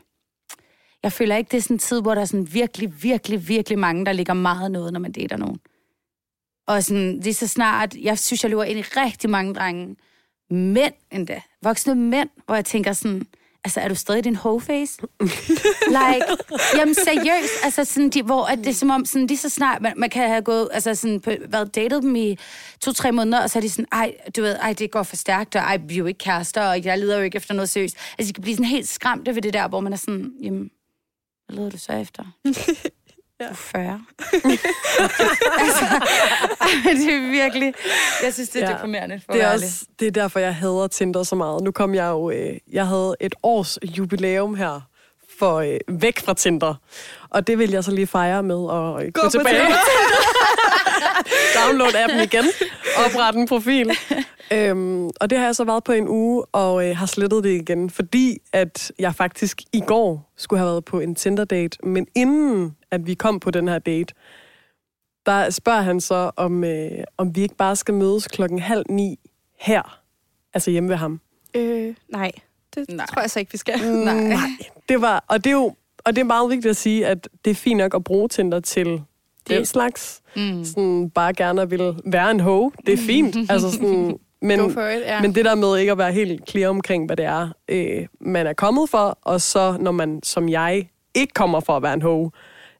Jeg 1.02 1.12
føler 1.12 1.36
ikke, 1.36 1.48
det 1.50 1.56
er 1.56 1.62
sådan 1.62 1.74
en 1.74 1.78
tid, 1.78 2.02
hvor 2.02 2.14
der 2.14 2.20
er 2.20 2.24
sådan 2.24 2.54
virkelig, 2.54 3.02
virkelig, 3.02 3.48
virkelig 3.48 3.78
mange, 3.78 4.06
der 4.06 4.12
ligger 4.12 4.34
meget 4.34 4.70
noget, 4.70 4.92
når 4.92 5.00
man 5.00 5.12
dater 5.12 5.36
nogen. 5.36 5.58
Og 6.66 6.84
sådan, 6.84 7.20
lige 7.20 7.34
så 7.34 7.48
snart, 7.48 7.94
jeg 7.94 8.18
synes, 8.18 8.44
jeg 8.44 8.50
løber 8.50 8.64
ind 8.64 8.78
i 8.78 8.82
rigtig 8.82 9.30
mange 9.30 9.54
drenge, 9.54 9.96
mænd 10.52 10.94
endda, 11.10 11.40
voksne 11.62 11.94
mænd, 11.94 12.28
hvor 12.46 12.54
jeg 12.54 12.64
tænker 12.64 12.92
sådan, 12.92 13.26
altså, 13.64 13.80
er 13.80 13.88
du 13.88 13.94
stadig 13.94 14.24
din 14.24 14.36
whole 14.36 14.60
face? 14.60 14.98
like, 15.98 16.26
jamen 16.76 16.94
seriøst, 16.94 17.52
altså 17.64 17.84
sådan, 17.84 18.10
de, 18.10 18.22
hvor 18.22 18.44
at 18.44 18.58
det 18.58 18.66
er 18.66 18.72
som 18.72 18.90
om, 18.90 19.04
sådan, 19.04 19.26
lige 19.26 19.38
så 19.38 19.48
snart, 19.48 19.82
man, 19.82 19.92
man 19.96 20.10
kan 20.10 20.28
have 20.28 20.42
gået, 20.42 20.68
altså 20.72 20.94
sådan, 20.94 21.20
på, 21.20 21.32
været 21.48 21.74
datet 21.74 22.02
dem 22.02 22.16
i 22.16 22.38
to-tre 22.80 23.12
måneder, 23.12 23.42
og 23.42 23.50
så 23.50 23.58
er 23.58 23.60
de 23.60 23.70
sådan, 23.70 23.86
ej, 23.92 24.14
du 24.36 24.42
ved, 24.42 24.56
ej, 24.56 24.72
det 24.72 24.90
går 24.90 25.02
for 25.02 25.16
stærkt, 25.16 25.56
og 25.56 25.62
ej, 25.62 25.76
vi 25.76 25.94
er 25.94 25.98
jo 25.98 26.06
ikke 26.06 26.18
kærester, 26.18 26.62
og 26.62 26.84
jeg 26.84 26.98
leder 26.98 27.16
jo 27.16 27.22
ikke 27.22 27.36
efter 27.36 27.54
noget 27.54 27.68
seriøst. 27.68 27.96
Altså, 28.18 28.28
de 28.28 28.34
kan 28.34 28.42
blive 28.42 28.56
sådan 28.56 28.66
helt 28.66 28.88
skræmte 28.88 29.34
ved 29.34 29.42
det 29.42 29.54
der, 29.54 29.68
hvor 29.68 29.80
man 29.80 29.92
er 29.92 29.96
sådan, 29.96 30.32
jamen, 30.42 30.70
hvad 31.46 31.56
leder 31.56 31.70
du 31.70 31.78
så 31.78 31.92
efter? 31.92 32.24
Ja. 33.42 33.48
Du 33.48 33.52
er 33.52 33.54
40. 33.54 33.84
altså, 35.60 35.84
det 36.84 37.14
er 37.14 37.30
virkelig... 37.30 37.74
Jeg 38.22 38.34
synes, 38.34 38.48
det 38.48 38.62
er 38.62 38.68
ja. 38.68 38.74
deprimerende. 38.74 39.20
For 39.26 39.32
det, 39.32 39.42
er 39.42 39.52
også, 39.52 39.84
det 40.00 40.06
er 40.08 40.12
derfor, 40.12 40.40
jeg 40.40 40.54
hader 40.54 40.86
Tinder 40.86 41.22
så 41.22 41.34
meget. 41.34 41.62
Nu 41.62 41.70
kom 41.70 41.94
jeg 41.94 42.08
jo... 42.08 42.30
Øh, 42.30 42.56
jeg 42.72 42.86
havde 42.86 43.16
et 43.20 43.34
års 43.42 43.78
jubilæum 43.84 44.54
her 44.54 44.80
for 45.42 45.56
øh, 45.60 45.78
væk 45.88 46.20
fra 46.20 46.34
Tinder. 46.34 46.74
Og 47.30 47.46
det 47.46 47.58
vil 47.58 47.70
jeg 47.70 47.84
så 47.84 47.90
lige 47.90 48.06
fejre 48.06 48.42
med 48.42 48.54
at 48.54 49.06
øh, 49.06 49.12
gå, 49.12 49.20
gå 49.22 49.28
tilbage. 49.28 49.66
Download 51.58 51.94
appen 51.94 52.20
igen. 52.20 52.44
Oprette 53.06 53.40
en 53.40 53.48
profil. 53.48 53.90
øhm, 54.52 55.10
og 55.20 55.30
det 55.30 55.38
har 55.38 55.44
jeg 55.44 55.56
så 55.56 55.64
været 55.64 55.84
på 55.84 55.92
en 55.92 56.08
uge, 56.08 56.44
og 56.52 56.88
øh, 56.88 56.96
har 56.96 57.06
slettet 57.06 57.44
det 57.44 57.50
igen, 57.50 57.90
fordi 57.90 58.38
at 58.52 58.92
jeg 58.98 59.14
faktisk 59.14 59.62
i 59.72 59.80
går 59.80 60.32
skulle 60.36 60.58
have 60.58 60.70
været 60.70 60.84
på 60.84 61.00
en 61.00 61.14
Tinder-date, 61.14 61.78
men 61.82 62.06
inden 62.14 62.76
at 62.90 63.06
vi 63.06 63.14
kom 63.14 63.40
på 63.40 63.50
den 63.50 63.68
her 63.68 63.78
date, 63.78 64.14
der 65.26 65.50
spørger 65.50 65.80
han 65.82 66.00
så, 66.00 66.30
om, 66.36 66.64
øh, 66.64 66.90
om 67.16 67.36
vi 67.36 67.42
ikke 67.42 67.56
bare 67.56 67.76
skal 67.76 67.94
mødes 67.94 68.28
klokken 68.28 68.58
halv 68.58 68.84
ni 68.88 69.18
her, 69.60 70.00
altså 70.54 70.70
hjemme 70.70 70.88
ved 70.88 70.96
ham. 70.96 71.20
Øh, 71.54 71.94
nej. 72.08 72.32
Det 72.74 72.84
nej. 72.88 73.06
tror 73.06 73.20
jeg 73.20 73.30
så 73.30 73.38
ikke, 73.38 73.52
vi 73.52 73.58
skal. 73.58 73.78
Mm, 73.82 73.88
nej. 73.88 74.38
Det 74.88 75.00
var, 75.00 75.24
og 75.28 75.44
det 75.44 75.50
er 75.50 75.54
jo 75.54 75.74
og 76.04 76.16
det 76.16 76.20
er 76.20 76.24
meget 76.24 76.50
vigtigt 76.50 76.70
at 76.70 76.76
sige, 76.76 77.06
at 77.06 77.28
det 77.44 77.50
er 77.50 77.54
fint 77.54 77.78
nok 77.78 77.94
at 77.94 78.04
bruge 78.04 78.28
Tinder 78.28 78.60
til 78.60 78.86
det. 78.86 79.02
den 79.48 79.66
slags. 79.66 80.22
Mm. 80.36 80.64
Sådan 80.64 81.10
bare 81.10 81.32
gerne 81.32 81.70
vil 81.70 81.94
være 82.04 82.30
en 82.30 82.40
ho. 82.40 82.70
Det 82.86 82.92
er 82.92 83.06
fint. 83.12 83.36
altså 83.50 83.70
sådan, 83.70 84.18
men, 84.42 84.70
it, 84.70 84.76
yeah. 84.76 85.22
men 85.22 85.34
det 85.34 85.44
der 85.44 85.54
med 85.54 85.78
ikke 85.78 85.92
at 85.92 85.98
være 85.98 86.12
helt 86.12 86.50
clear 86.50 86.68
omkring, 86.68 87.06
hvad 87.06 87.16
det 87.16 87.24
er, 87.24 87.48
øh, 87.68 88.06
man 88.20 88.46
er 88.46 88.52
kommet 88.52 88.90
for, 88.90 89.18
og 89.22 89.40
så 89.40 89.76
når 89.80 89.92
man, 89.92 90.20
som 90.22 90.48
jeg, 90.48 90.88
ikke 91.14 91.34
kommer 91.34 91.60
for 91.60 91.76
at 91.76 91.82
være 91.82 91.94
en 91.94 92.02
ho, 92.02 92.28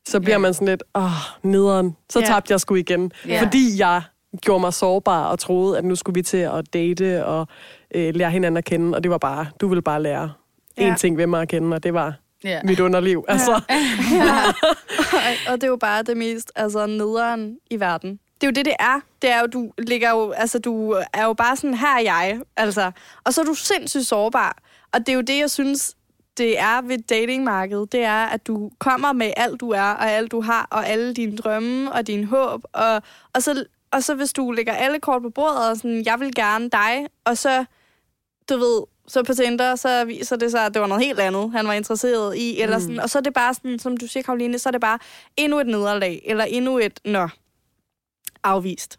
så 0.09 0.21
bliver 0.21 0.35
yeah. 0.35 0.41
man 0.41 0.55
sådan 0.55 0.69
lidt, 0.69 0.83
åh, 0.95 1.11
nederen, 1.43 1.97
så 2.11 2.19
yeah. 2.19 2.29
tabte 2.29 2.53
jeg 2.53 2.61
sgu 2.61 2.75
igen. 2.75 3.13
Yeah. 3.27 3.43
Fordi 3.43 3.79
jeg 3.79 4.03
gjorde 4.43 4.61
mig 4.61 4.75
sårbar 4.75 5.25
og 5.25 5.39
troede, 5.39 5.79
at 5.79 5.85
nu 5.85 5.97
skulle 5.97 6.15
vi 6.15 6.23
til 6.23 6.37
at 6.37 6.75
date 6.75 7.27
og 7.27 7.49
øh, 7.95 8.15
lære 8.15 8.31
hinanden 8.31 8.57
at 8.57 8.65
kende, 8.65 8.97
og 8.97 9.03
det 9.03 9.11
var 9.11 9.19
bare, 9.19 9.47
du 9.61 9.69
ville 9.69 9.83
bare 9.83 10.03
lære 10.03 10.33
yeah. 10.81 10.95
én 10.95 10.99
ting 10.99 11.17
ved 11.17 11.27
mig 11.27 11.43
at 11.43 11.49
kende, 11.49 11.75
og 11.75 11.83
det 11.83 11.95
var 11.95 12.15
yeah. 12.47 12.67
mit 12.67 12.81
underliv. 12.81 13.25
Altså. 13.29 13.61
Ja. 14.13 14.25
ja. 14.25 15.53
og 15.53 15.61
det 15.61 15.65
er 15.65 15.69
jo 15.69 15.77
bare 15.77 16.03
det 16.03 16.17
mest 16.17 16.53
altså, 16.57 16.87
nederen 16.87 17.59
i 17.71 17.81
verden. 17.81 18.19
Det 18.41 18.47
er 18.47 18.51
jo 18.51 18.53
det, 18.53 18.65
det 18.65 18.75
er. 18.81 19.01
Det 19.23 19.31
er 19.31 19.41
jo, 19.41 19.47
du 19.47 19.73
ligger 19.79 20.11
jo, 20.11 20.31
altså, 20.31 20.59
du 20.59 20.91
er 21.13 21.25
jo 21.25 21.33
bare 21.33 21.57
sådan, 21.57 21.75
her 21.75 21.97
er 21.97 22.01
jeg, 22.01 22.41
altså. 22.57 22.91
Og 23.25 23.35
så 23.35 23.41
er 23.41 23.45
du 23.45 23.55
sindssygt 23.55 24.07
sårbar. 24.07 24.57
Og 24.93 25.01
det 25.01 25.09
er 25.09 25.13
jo 25.13 25.21
det, 25.21 25.39
jeg 25.39 25.51
synes, 25.51 25.97
det 26.39 26.61
er 26.61 26.83
ved 26.83 26.99
datingmarkedet, 26.99 27.93
det 27.93 28.05
er, 28.05 28.27
at 28.27 28.47
du 28.47 28.71
kommer 28.79 29.13
med 29.13 29.33
alt, 29.37 29.61
du 29.61 29.71
er, 29.71 29.83
og 29.83 30.11
alt, 30.11 30.33
du 30.33 30.41
har, 30.41 30.69
og 30.71 30.89
alle 30.89 31.15
dine 31.15 31.37
drømme 31.37 31.93
og 31.93 32.07
din 32.07 32.25
håb. 32.25 32.65
Og, 32.73 33.03
og, 33.35 33.43
så, 33.43 33.65
og 33.93 34.03
så 34.03 34.15
hvis 34.15 34.33
du 34.33 34.51
lægger 34.51 34.73
alle 34.73 35.01
kort 35.01 35.23
på 35.23 35.31
bordet, 35.31 35.71
og 35.71 35.77
sådan, 35.77 36.03
jeg 36.07 36.21
vil 36.21 36.35
gerne 36.35 36.71
dig, 36.71 37.07
og 37.25 37.39
så, 37.39 37.65
du 38.49 38.57
ved, 38.57 38.83
så 39.07 39.23
på 39.23 39.35
Tinder, 39.35 39.77
så 39.77 40.05
viser 40.05 40.37
det 40.37 40.51
sig, 40.51 40.67
at 40.67 40.75
det 40.75 40.81
var 40.83 40.89
noget 40.89 41.05
helt 41.05 41.21
andet, 41.21 41.53
han 41.53 41.67
var 41.67 41.73
interesseret 41.73 42.37
i. 42.37 42.61
Eller 42.61 42.79
mm. 42.79 42.83
sådan, 42.83 43.01
og 43.01 43.11
så 43.11 43.19
er 43.19 43.23
det 43.23 43.35
bare 43.35 43.55
sådan, 43.55 43.79
som 43.79 43.97
du 43.97 44.07
siger, 44.07 44.23
Karoline, 44.23 44.59
så 44.59 44.69
er 44.69 44.71
det 44.71 44.81
bare 44.81 44.99
endnu 45.37 45.61
et 45.61 45.67
nederlag, 45.67 46.23
eller 46.25 46.45
endnu 46.45 46.79
et, 46.79 47.01
nå, 47.05 47.29
afvist. 48.45 48.99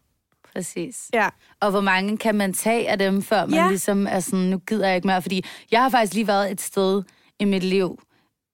Præcis. 0.54 1.10
Ja. 1.14 1.30
Og 1.60 1.72
hvor 1.72 1.82
mange 1.82 2.18
kan 2.18 2.36
man 2.36 2.54
tage 2.54 2.90
af 2.90 3.00
dem, 3.00 3.22
før 3.22 3.46
man 3.46 3.60
ja. 3.60 3.68
ligesom 3.68 4.08
er 4.08 4.20
sådan, 4.20 4.40
nu 4.40 4.58
gider 4.58 4.88
jeg 4.88 4.96
ikke 4.96 5.08
mere? 5.08 5.22
Fordi 5.22 5.46
jeg 5.72 5.82
har 5.82 5.90
faktisk 5.90 6.14
lige 6.14 6.28
været 6.28 6.52
et 6.52 6.62
sted 6.62 7.04
i 7.40 7.46
mit 7.46 7.64
liv, 7.64 8.00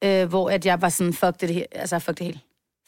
øh, 0.03 0.29
hvor 0.29 0.50
at 0.50 0.65
jeg 0.65 0.81
var 0.81 0.89
sådan, 0.89 1.13
fuck 1.13 1.41
det, 1.41 1.65
altså 1.72 2.00
fuck 2.00 2.17
det 2.17 2.25
hele. 2.25 2.39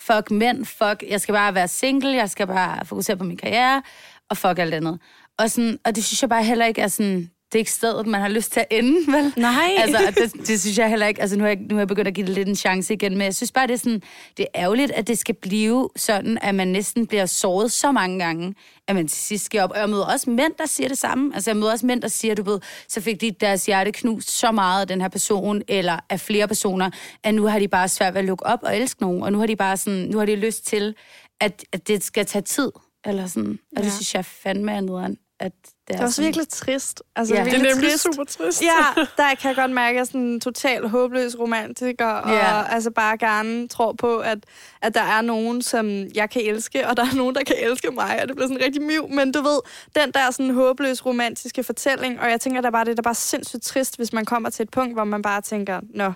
Fuck 0.02 0.32
mænd, 0.32 0.66
fuck, 0.66 1.04
jeg 1.10 1.22
skal 1.22 1.34
bare 1.34 1.56
være 1.56 1.68
single, 1.68 2.16
jeg 2.16 2.30
skal 2.30 2.48
bare 2.48 2.86
fokusere 2.86 3.18
på 3.18 3.24
min 3.24 3.38
karriere, 3.38 3.82
og 4.30 4.38
fuck 4.38 4.60
alt 4.60 4.74
andet. 4.74 5.00
Og, 5.40 5.52
sådan, 5.52 5.78
og 5.86 5.96
det 5.96 6.04
synes 6.04 6.22
jeg 6.22 6.30
bare 6.30 6.44
heller 6.44 6.66
ikke 6.66 6.82
er 6.82 6.88
sådan, 6.88 7.32
det 7.52 7.56
er 7.56 7.60
ikke 7.60 7.72
stedet, 7.72 8.08
man 8.08 8.22
har 8.22 8.30
lyst 8.30 8.52
til 8.52 8.60
at 8.60 8.66
ende, 8.72 9.12
vel? 9.12 9.34
Nej. 9.38 9.76
Altså, 9.78 10.14
det, 10.16 10.48
det 10.48 10.62
synes 10.62 10.78
jeg 10.78 10.90
heller 10.90 11.08
ikke. 11.08 11.22
Altså, 11.22 11.38
nu 11.38 11.44
har 11.44 11.50
jeg, 11.50 11.58
nu 11.58 11.76
har 11.76 11.82
jeg 11.82 11.88
begyndt 11.88 12.08
at 12.08 12.14
give 12.14 12.28
det 12.28 12.36
lidt 12.36 12.48
en 12.48 12.56
chance 12.56 12.94
igen, 12.94 13.12
men 13.12 13.22
jeg 13.22 13.36
synes 13.36 13.52
bare, 13.52 13.68
det 13.68 13.74
er, 13.74 13.78
sådan, 13.78 14.02
det 14.38 14.46
er 14.54 14.62
ærgerligt, 14.62 14.92
at 14.92 15.08
det 15.08 15.18
skal 15.18 15.36
blive 15.36 15.90
sådan, 15.96 16.38
at 16.42 16.56
man 16.56 16.68
næsten 16.68 17.08
bliver 17.08 17.26
såret 17.26 17.72
så 17.72 17.92
mange 17.92 18.20
gange, 18.20 18.56
at 18.88 18.96
man 18.96 19.08
til 19.08 19.18
sidst 19.18 19.46
skal 19.46 19.62
op. 19.62 19.72
Og 19.72 19.78
jeg 19.78 19.90
møder 19.90 20.06
også 20.06 20.30
mænd, 20.30 20.54
der 20.58 20.66
siger 20.66 20.88
det 20.88 20.98
samme. 20.98 21.32
Altså, 21.36 21.50
jeg 21.50 21.58
møder 21.58 21.72
også 21.72 21.86
mænd, 21.86 22.02
der 22.02 22.08
siger, 22.08 22.36
du 22.36 22.44
ved, 22.44 22.60
så 22.88 23.02
fik 23.02 23.22
de 23.22 23.32
deres 23.32 23.66
hjerte 23.66 23.92
knust 23.92 24.32
så 24.32 24.52
meget 24.52 24.82
af 24.82 24.88
den 24.88 25.02
her 25.02 25.08
person, 25.08 25.62
eller 25.68 26.00
af 26.10 26.20
flere 26.20 26.48
personer, 26.48 26.90
at 27.24 27.34
nu 27.34 27.46
har 27.46 27.60
de 27.60 27.68
bare 27.68 27.88
svært 27.88 28.14
ved 28.14 28.20
at 28.20 28.26
lukke 28.26 28.46
op 28.46 28.60
og 28.64 28.78
elske 28.78 29.02
nogen, 29.02 29.24
og 29.24 29.32
nu 29.32 29.40
har 29.40 29.46
de 29.46 29.56
bare 29.56 29.78
sådan, 29.78 30.00
nu 30.00 30.18
har 30.18 30.26
de 30.26 30.36
lyst 30.36 30.68
til, 30.68 30.96
at, 31.40 31.66
at 31.72 31.88
det 31.88 32.04
skal 32.04 32.26
tage 32.26 32.42
tid. 32.42 32.72
Eller 33.06 33.28
sådan. 33.28 33.60
Og 33.78 33.82
ja. 33.82 33.84
det 33.84 33.94
synes 33.94 34.16
jeg 34.16 34.26
fandme 34.26 34.72
er 34.72 34.82
nederen. 34.82 35.18
At 35.40 35.54
det, 35.88 35.94
er 35.94 35.98
Det 35.98 36.02
er 36.02 36.06
også 36.06 36.16
sådan. 36.16 36.26
virkelig 36.26 36.48
trist. 36.50 37.04
Altså, 37.16 37.34
Ja. 37.36 37.40
det 37.44 37.48
er, 37.48 37.52
Det 37.52 37.54
er 37.54 37.60
virkelig 37.60 37.76
nemlig 37.76 37.92
trist. 37.92 38.04
super 38.04 38.24
trist. 38.24 38.62
Ja, 38.62 39.02
der 39.24 39.36
kan 39.36 39.48
jeg 39.48 39.56
godt 39.56 39.72
mærke, 39.72 39.90
at 39.90 39.96
jeg 39.96 40.02
er 40.02 40.06
sådan 40.06 40.22
en 40.22 40.40
total 40.40 40.88
håbløs 40.88 41.40
romantiker, 41.40 42.06
og 42.08 42.32
Ja. 42.32 42.64
altså 42.70 42.92
bare 42.92 43.18
gerne 43.18 43.68
tror 43.68 43.94
på, 43.94 44.18
at, 44.18 44.38
at 44.82 44.94
der 44.94 45.02
er 45.02 45.22
nogen, 45.22 45.62
som 45.62 45.88
jeg 46.16 46.30
kan 46.30 46.42
elske, 46.46 46.88
og 46.88 46.98
der 46.98 47.04
er 47.04 47.16
nogen, 47.16 47.36
der 47.36 47.44
kan 47.44 47.56
elske 47.60 47.92
mig, 47.92 48.20
og 48.22 48.28
det 48.28 48.36
bliver 48.36 48.48
sådan 48.48 48.64
rigtig 48.66 48.82
miv. 48.82 49.10
Men 49.10 49.32
du 49.32 49.42
ved, 49.42 49.60
den 49.96 50.12
der 50.12 50.32
sådan 50.32 50.54
håbløs 50.54 51.06
romantiske 51.06 51.64
fortælling, 51.64 52.20
og 52.20 52.30
jeg 52.30 52.42
tænker, 52.42 52.62
der 52.62 52.72
bare 52.72 52.86
det 52.86 53.00
er 53.00 53.04
bare 53.04 53.16
sindssygt 53.16 53.64
trist, 53.64 53.98
hvis 53.98 54.14
man 54.14 54.26
kommer 54.26 54.50
til 54.50 54.64
et 54.64 54.70
punkt, 54.72 54.94
hvor 54.96 55.04
man 55.04 55.22
bare 55.22 55.42
tænker, 55.42 55.80
nå, 55.94 56.14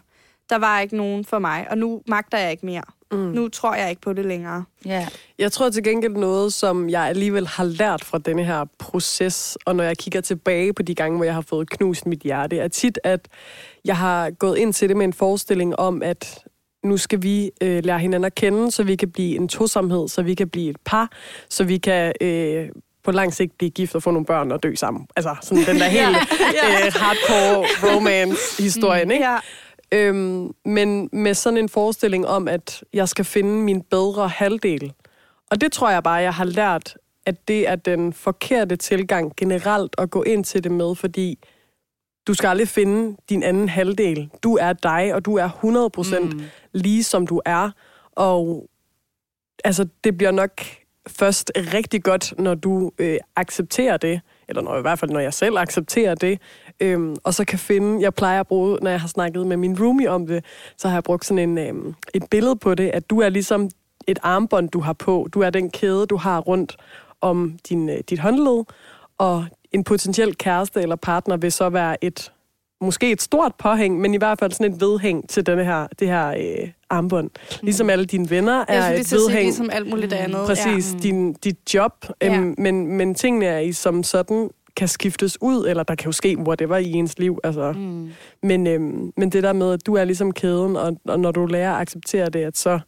der 0.50 0.58
var 0.58 0.80
ikke 0.80 0.98
nogen 0.98 1.26
for 1.26 1.40
mig, 1.40 1.68
og 1.70 1.78
nu 1.78 2.02
magter 2.08 2.38
jeg 2.38 2.52
ikke 2.52 2.66
mere. 2.66 2.84
Mm. 3.12 3.18
Nu 3.18 3.48
tror 3.48 3.76
jeg 3.76 3.90
ikke 3.90 4.02
på 4.02 4.14
det 4.14 4.26
længere. 4.26 4.64
Ja. 4.86 5.08
Jeg 5.40 5.52
tror 5.52 5.70
til 5.70 5.84
gengæld 5.84 6.14
noget, 6.14 6.54
som 6.54 6.90
jeg 6.90 7.02
alligevel 7.02 7.48
har 7.48 7.64
lært 7.64 8.04
fra 8.04 8.18
denne 8.18 8.44
her 8.44 8.66
proces, 8.80 9.58
og 9.66 9.76
når 9.76 9.84
jeg 9.84 9.98
kigger 9.98 10.22
tilbage 10.22 10.74
på 10.74 10.82
de 10.84 10.96
gange, 10.96 11.18
hvor 11.18 11.26
jeg 11.26 11.34
har 11.34 11.42
fået 11.42 11.70
knust 11.70 12.06
mit 12.06 12.20
hjerte, 12.20 12.60
er 12.60 12.68
tit, 12.68 13.00
at 13.04 13.28
jeg 13.86 13.98
har 13.98 14.32
gået 14.32 14.58
ind 14.58 14.74
til 14.74 14.90
det 14.90 14.98
med 14.98 15.06
en 15.06 15.14
forestilling 15.14 15.80
om, 15.80 16.04
at 16.04 16.40
nu 16.84 16.98
skal 16.98 17.24
vi 17.24 17.52
øh, 17.62 17.86
lære 17.86 18.00
hinanden 18.00 18.26
at 18.26 18.36
kende, 18.36 18.72
så 18.72 18.84
vi 18.84 18.96
kan 18.96 19.12
blive 19.12 19.36
en 19.36 19.48
tosomhed, 19.48 20.08
så 20.08 20.22
vi 20.22 20.34
kan 20.34 20.50
blive 20.50 20.70
et 20.70 20.78
par, 20.86 21.12
så 21.50 21.64
vi 21.64 21.78
kan 21.78 22.14
øh, 22.22 22.70
på 23.04 23.12
lang 23.12 23.34
sigt 23.34 23.58
blive 23.58 23.70
gift 23.70 23.96
og 23.96 24.04
få 24.04 24.12
nogle 24.12 24.26
børn 24.26 24.52
og 24.52 24.64
dø 24.64 24.76
sammen. 24.76 25.08
Altså 25.16 25.36
sådan 25.42 25.66
den 25.66 25.76
der 25.76 25.86
helt 25.98 26.18
øh, 26.18 26.94
hardcore 26.94 27.66
romance-historien, 27.84 29.12
ikke? 29.12 29.26
Ja. 29.26 29.38
Øhm, 29.92 30.56
men 30.66 31.10
med 31.14 31.34
sådan 31.34 31.58
en 31.58 31.70
forestilling 31.70 32.28
om, 32.28 32.48
at 32.48 32.84
jeg 32.94 33.10
skal 33.10 33.26
finde 33.26 33.64
min 33.64 33.82
bedre 33.82 34.28
halvdel. 34.28 34.94
Og 35.52 35.62
det 35.62 35.72
tror 35.72 35.90
jeg 35.90 36.04
bare, 36.04 36.14
jeg 36.14 36.34
har 36.34 36.46
lært, 36.46 36.98
at 37.26 37.48
det 37.48 37.68
er 37.68 37.76
den 37.76 38.14
forkerte 38.14 38.76
tilgang 38.76 39.34
generelt 39.38 39.96
at 39.98 40.10
gå 40.10 40.24
ind 40.24 40.44
til 40.44 40.64
det 40.64 40.72
med, 40.72 40.96
fordi 40.96 41.40
du 42.28 42.34
skal 42.34 42.48
aldrig 42.48 42.68
finde 42.68 43.18
din 43.30 43.44
anden 43.44 43.70
halvdel. 43.70 44.30
Du 44.44 44.58
er 44.58 44.74
dig, 44.74 45.14
og 45.14 45.26
du 45.26 45.36
er 45.36 45.50
100% 45.50 46.20
mm. 46.20 46.42
lige 46.74 47.04
som 47.04 47.28
du 47.28 47.42
er. 47.46 47.72
Og 48.12 48.70
altså, 49.64 49.88
det 50.04 50.18
bliver 50.18 50.32
nok 50.32 50.62
først 51.08 51.52
rigtig 51.56 52.04
godt, 52.04 52.34
når 52.40 52.56
du 52.56 52.92
øh, 52.98 53.18
accepterer 53.36 53.98
det, 53.98 54.22
eller 54.48 54.62
når, 54.62 54.78
i 54.78 54.82
hvert 54.82 55.00
fald 55.00 55.12
når 55.12 55.20
jeg 55.20 55.34
selv 55.34 55.58
accepterer 55.58 56.16
det, 56.16 56.42
øhm, 56.80 57.16
og 57.24 57.34
så 57.34 57.46
kan 57.46 57.60
finde, 57.60 58.02
jeg 58.02 58.14
plejer 58.14 58.40
at 58.40 58.48
bruge, 58.48 58.78
når 58.82 58.90
jeg 58.90 59.02
har 59.02 59.08
snakket 59.08 59.48
med 59.48 59.58
min 59.58 59.80
roomie 59.82 60.10
om 60.10 60.28
det, 60.28 60.46
så 60.78 60.88
har 60.88 60.96
jeg 60.96 61.04
brugt 61.04 61.26
sådan 61.26 61.50
en, 61.50 61.58
øhm, 61.58 61.94
et 62.14 62.24
billede 62.32 62.56
på 62.56 62.76
det, 62.76 62.90
at 62.90 63.10
du 63.10 63.20
er 63.22 63.30
ligesom 63.30 63.70
et 64.08 64.20
armbånd, 64.24 64.70
du 64.70 64.80
har 64.80 64.94
på. 64.94 65.28
Du 65.34 65.42
er 65.42 65.50
den 65.50 65.70
kæde, 65.72 66.06
du 66.06 66.16
har 66.18 66.40
rundt 66.40 66.78
om 67.22 67.58
din, 67.70 67.90
øh, 67.90 67.98
dit 68.10 68.20
håndled, 68.20 68.64
og 69.18 69.46
en 69.72 69.84
potentiel 69.84 70.36
kæreste 70.38 70.82
eller 70.82 70.96
partner 70.96 71.38
vil 71.38 71.52
så 71.52 71.70
være 71.70 72.04
et 72.04 72.32
måske 72.82 73.12
et 73.12 73.22
stort 73.22 73.56
påhæng, 73.60 74.00
men 74.00 74.14
i 74.14 74.18
hvert 74.18 74.40
fald 74.40 74.52
sådan 74.52 74.74
et 74.74 74.82
vedhæng 74.82 75.30
til 75.30 75.46
denne 75.46 75.66
her, 75.66 75.88
det 76.00 76.08
her 76.08 76.28
øh, 76.30 76.70
armbånd. 76.90 77.30
Ligesom 77.62 77.90
alle 77.90 78.06
dine 78.06 78.30
venner 78.30 78.66
er 78.68 78.90
lige 78.90 78.96
et 78.96 79.00
at 79.00 79.06
sige, 79.08 79.20
vedhæng. 79.20 79.44
ligesom 79.44 79.70
alt 79.72 79.90
muligt 79.90 80.14
andet. 80.14 80.46
Præcis, 80.46 80.94
ja. 80.94 81.00
din, 81.00 81.34
dit 81.34 81.74
job, 81.74 82.06
Ja. 82.22 82.38
øhm, 82.38 82.56
men, 82.58 82.88
men 82.88 83.16
tingene 83.16 83.46
er 83.46 83.60
i 83.60 83.72
som 83.72 84.04
sådan 84.04 84.50
kan 84.76 84.88
skiftes 84.88 85.42
ud, 85.42 85.68
eller 85.68 85.84
der 85.84 85.96
kan 85.96 86.06
jo 86.06 86.12
ske 86.12 86.38
whatever 86.38 86.78
i 86.78 86.92
ens 86.92 87.20
liv. 87.20 87.40
Altså. 87.44 87.72
Mm. 87.72 88.10
Men, 88.44 88.68
øhm, 88.68 89.14
men 89.18 89.30
det 89.30 89.44
der 89.44 89.54
med, 89.54 89.74
at 89.74 89.86
du 89.86 89.94
er 89.94 90.04
ligesom 90.04 90.32
kæden, 90.32 90.76
og, 90.76 90.98
og 91.06 91.20
når 91.20 91.32
du 91.32 91.46
lærer 91.46 91.74
at 91.74 91.82
acceptere 91.82 92.30
det, 92.30 92.44
at 92.44 92.58
så 92.58 92.80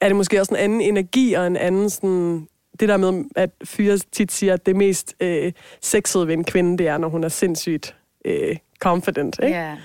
er 0.00 0.08
det 0.08 0.16
måske 0.16 0.40
også 0.40 0.54
en 0.54 0.60
anden 0.60 0.80
energi 0.80 1.32
og 1.32 1.46
en 1.46 1.56
anden 1.56 1.90
sådan... 1.90 2.48
Det 2.80 2.88
der 2.88 2.96
med, 2.96 3.24
at 3.36 3.50
fyre 3.64 3.98
tit 3.98 4.32
siger, 4.32 4.54
at 4.54 4.66
det 4.66 4.76
mest 4.76 5.14
øh, 5.20 5.52
sexede 5.82 6.26
ved 6.26 6.34
en 6.34 6.44
kvinde, 6.44 6.78
det 6.78 6.88
er, 6.88 6.98
når 6.98 7.08
hun 7.08 7.24
er 7.24 7.28
sindssygt 7.28 7.96
øh, 8.24 8.56
confident. 8.80 9.40
Ikke? 9.42 9.56
Ja. 9.56 9.76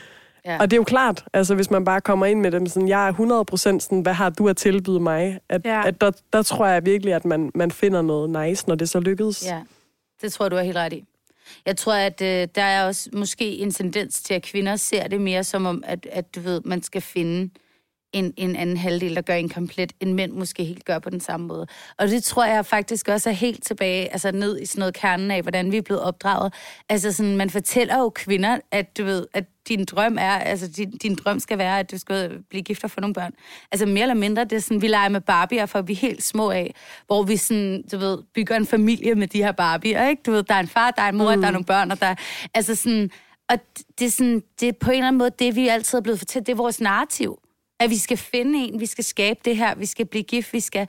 ja. 0.46 0.58
Og 0.60 0.72
det 0.72 0.77
er 0.77 0.80
jo 0.80 0.84
klart, 0.84 1.25
altså 1.34 1.56
hvis 1.56 1.72
man 1.72 1.86
bare 1.86 2.01
kommer 2.01 2.25
ind 2.25 2.39
med 2.39 2.51
dem 2.51 2.65
sådan, 2.65 2.88
jeg 2.88 3.08
er 3.08 3.44
100% 3.51 3.80
sådan, 3.80 4.01
hvad 4.01 4.13
har 4.13 4.30
du 4.30 4.50
at 4.50 4.58
tilbyde 4.58 5.00
mig? 5.00 5.39
At, 5.50 5.65
ja. 5.65 5.88
at 5.88 6.01
der, 6.01 6.12
der 6.34 6.42
tror 6.42 6.68
jeg 6.68 6.86
virkelig, 6.86 7.13
at 7.13 7.25
man, 7.25 7.51
man 7.56 7.72
finder 7.72 8.01
noget 8.01 8.48
nice, 8.48 8.68
når 8.68 8.75
det 8.75 8.89
så 8.89 9.00
lykkedes. 9.00 9.46
Ja, 9.46 9.62
det 10.22 10.34
tror 10.34 10.46
jeg, 10.46 10.51
du 10.51 10.56
er 10.56 10.63
helt 10.63 10.77
ret 10.77 10.94
i. 10.94 11.06
Jeg 11.65 11.77
tror, 11.77 11.93
at 11.93 12.21
øh, 12.21 12.47
der 12.55 12.62
er 12.62 12.85
også 12.85 13.09
måske 13.13 13.57
en 13.57 13.71
tendens 13.71 14.21
til, 14.21 14.33
at 14.33 14.43
kvinder 14.43 14.75
ser 14.75 15.07
det 15.07 15.21
mere 15.21 15.43
som 15.43 15.65
om, 15.65 15.83
at, 15.85 16.07
at 16.12 16.35
du 16.35 16.39
ved, 16.39 16.62
man 16.65 16.83
skal 16.83 17.01
finde 17.01 17.50
en, 18.13 18.34
en 18.38 18.55
anden 18.55 18.77
halvdel, 18.77 19.15
der 19.15 19.22
gør 19.22 19.34
en 19.34 19.50
komplet, 19.50 19.93
end 20.00 20.13
mænd 20.13 20.32
måske 20.32 20.63
helt 20.63 20.86
gør 20.86 21.00
på 21.00 21.10
den 21.10 21.20
samme 21.20 21.48
måde. 21.48 21.67
Og 21.98 22.08
det 22.08 22.24
tror 22.24 22.46
jeg 22.46 22.65
faktisk 22.65 23.08
også 23.08 23.29
er 23.29 23.34
helt 23.34 23.63
tilbage, 23.63 24.12
altså 24.13 24.32
ned 24.32 24.60
i 24.60 24.65
sådan 24.65 24.79
noget 24.79 24.93
kernen 24.93 25.32
af, 25.32 25.41
hvordan 25.41 25.72
vi 25.72 25.77
er 25.77 25.82
blevet 25.82 26.01
opdraget. 26.01 26.53
Altså 26.89 27.12
sådan, 27.12 27.38
man 27.38 27.50
fortæller 27.50 28.00
jo 28.00 28.10
kvinder, 28.10 28.58
at 28.72 28.98
du 28.98 29.03
ved, 29.03 29.25
at 29.34 29.46
din 29.67 29.86
drøm 29.86 30.17
er, 30.20 30.32
altså 30.32 30.67
din, 30.67 30.91
din 30.91 31.15
drøm 31.15 31.39
skal 31.39 31.58
være, 31.58 31.79
at 31.79 31.91
du 31.91 31.98
skal 31.98 32.43
blive 32.50 32.63
gift 32.63 32.84
og 32.84 32.91
få 32.91 33.01
nogle 33.01 33.13
børn. 33.13 33.34
Altså 33.72 33.86
mere 33.86 34.01
eller 34.01 34.13
mindre, 34.13 34.43
det 34.43 34.53
er 34.53 34.60
sådan, 34.60 34.82
vi 34.82 34.88
leger 34.88 35.10
med 35.10 35.22
Barbier, 35.22 35.65
for 35.65 35.82
vi 35.82 35.93
er 35.93 35.98
helt 35.98 36.24
små 36.24 36.51
af, 36.51 36.75
hvor 37.08 37.24
vi 37.24 37.38
sådan, 37.38 37.84
du 37.91 37.98
ved, 37.98 38.17
bygger 38.36 38.55
en 38.55 38.65
familie 38.65 39.15
med 39.15 39.27
de 39.27 39.43
her 39.43 39.51
Barbier, 39.51 40.08
ikke? 40.08 40.22
Du 40.25 40.32
ved, 40.32 40.43
der 40.43 40.53
er 40.53 40.60
en 40.60 40.67
far, 40.67 40.91
der 40.91 41.01
er 41.01 41.10
en 41.10 41.17
mor, 41.17 41.36
mm. 41.36 41.41
der 41.41 41.48
er 41.48 41.51
nogle 41.51 41.65
børn, 41.65 41.91
og 41.91 42.00
der 42.00 42.08
er, 42.08 42.15
altså 42.53 42.75
sådan, 42.75 43.10
og 43.50 43.60
det 44.00 44.05
er 44.05 44.12
sådan, 44.12 44.43
det 44.60 44.67
er 44.67 44.74
på 44.79 44.91
en 44.91 44.96
eller 44.96 45.08
anden 45.08 45.17
måde 45.17 45.32
det, 45.39 45.55
vi 45.55 45.67
altid 45.67 45.98
er 45.98 46.01
blevet 46.01 46.20
fortalt, 46.20 46.46
det 46.48 46.51
er 46.51 46.58
vores 46.58 46.82
narrativ. 46.82 47.39
At 47.83 47.89
vi 47.89 47.97
skal 47.97 48.17
finde 48.17 48.59
en, 48.59 48.79
vi 48.79 48.85
skal 48.85 49.03
skabe 49.03 49.39
det 49.45 49.57
her, 49.57 49.75
vi 49.75 49.85
skal 49.85 50.05
blive 50.05 50.23
gift, 50.23 50.53
vi 50.53 50.59
skal... 50.59 50.87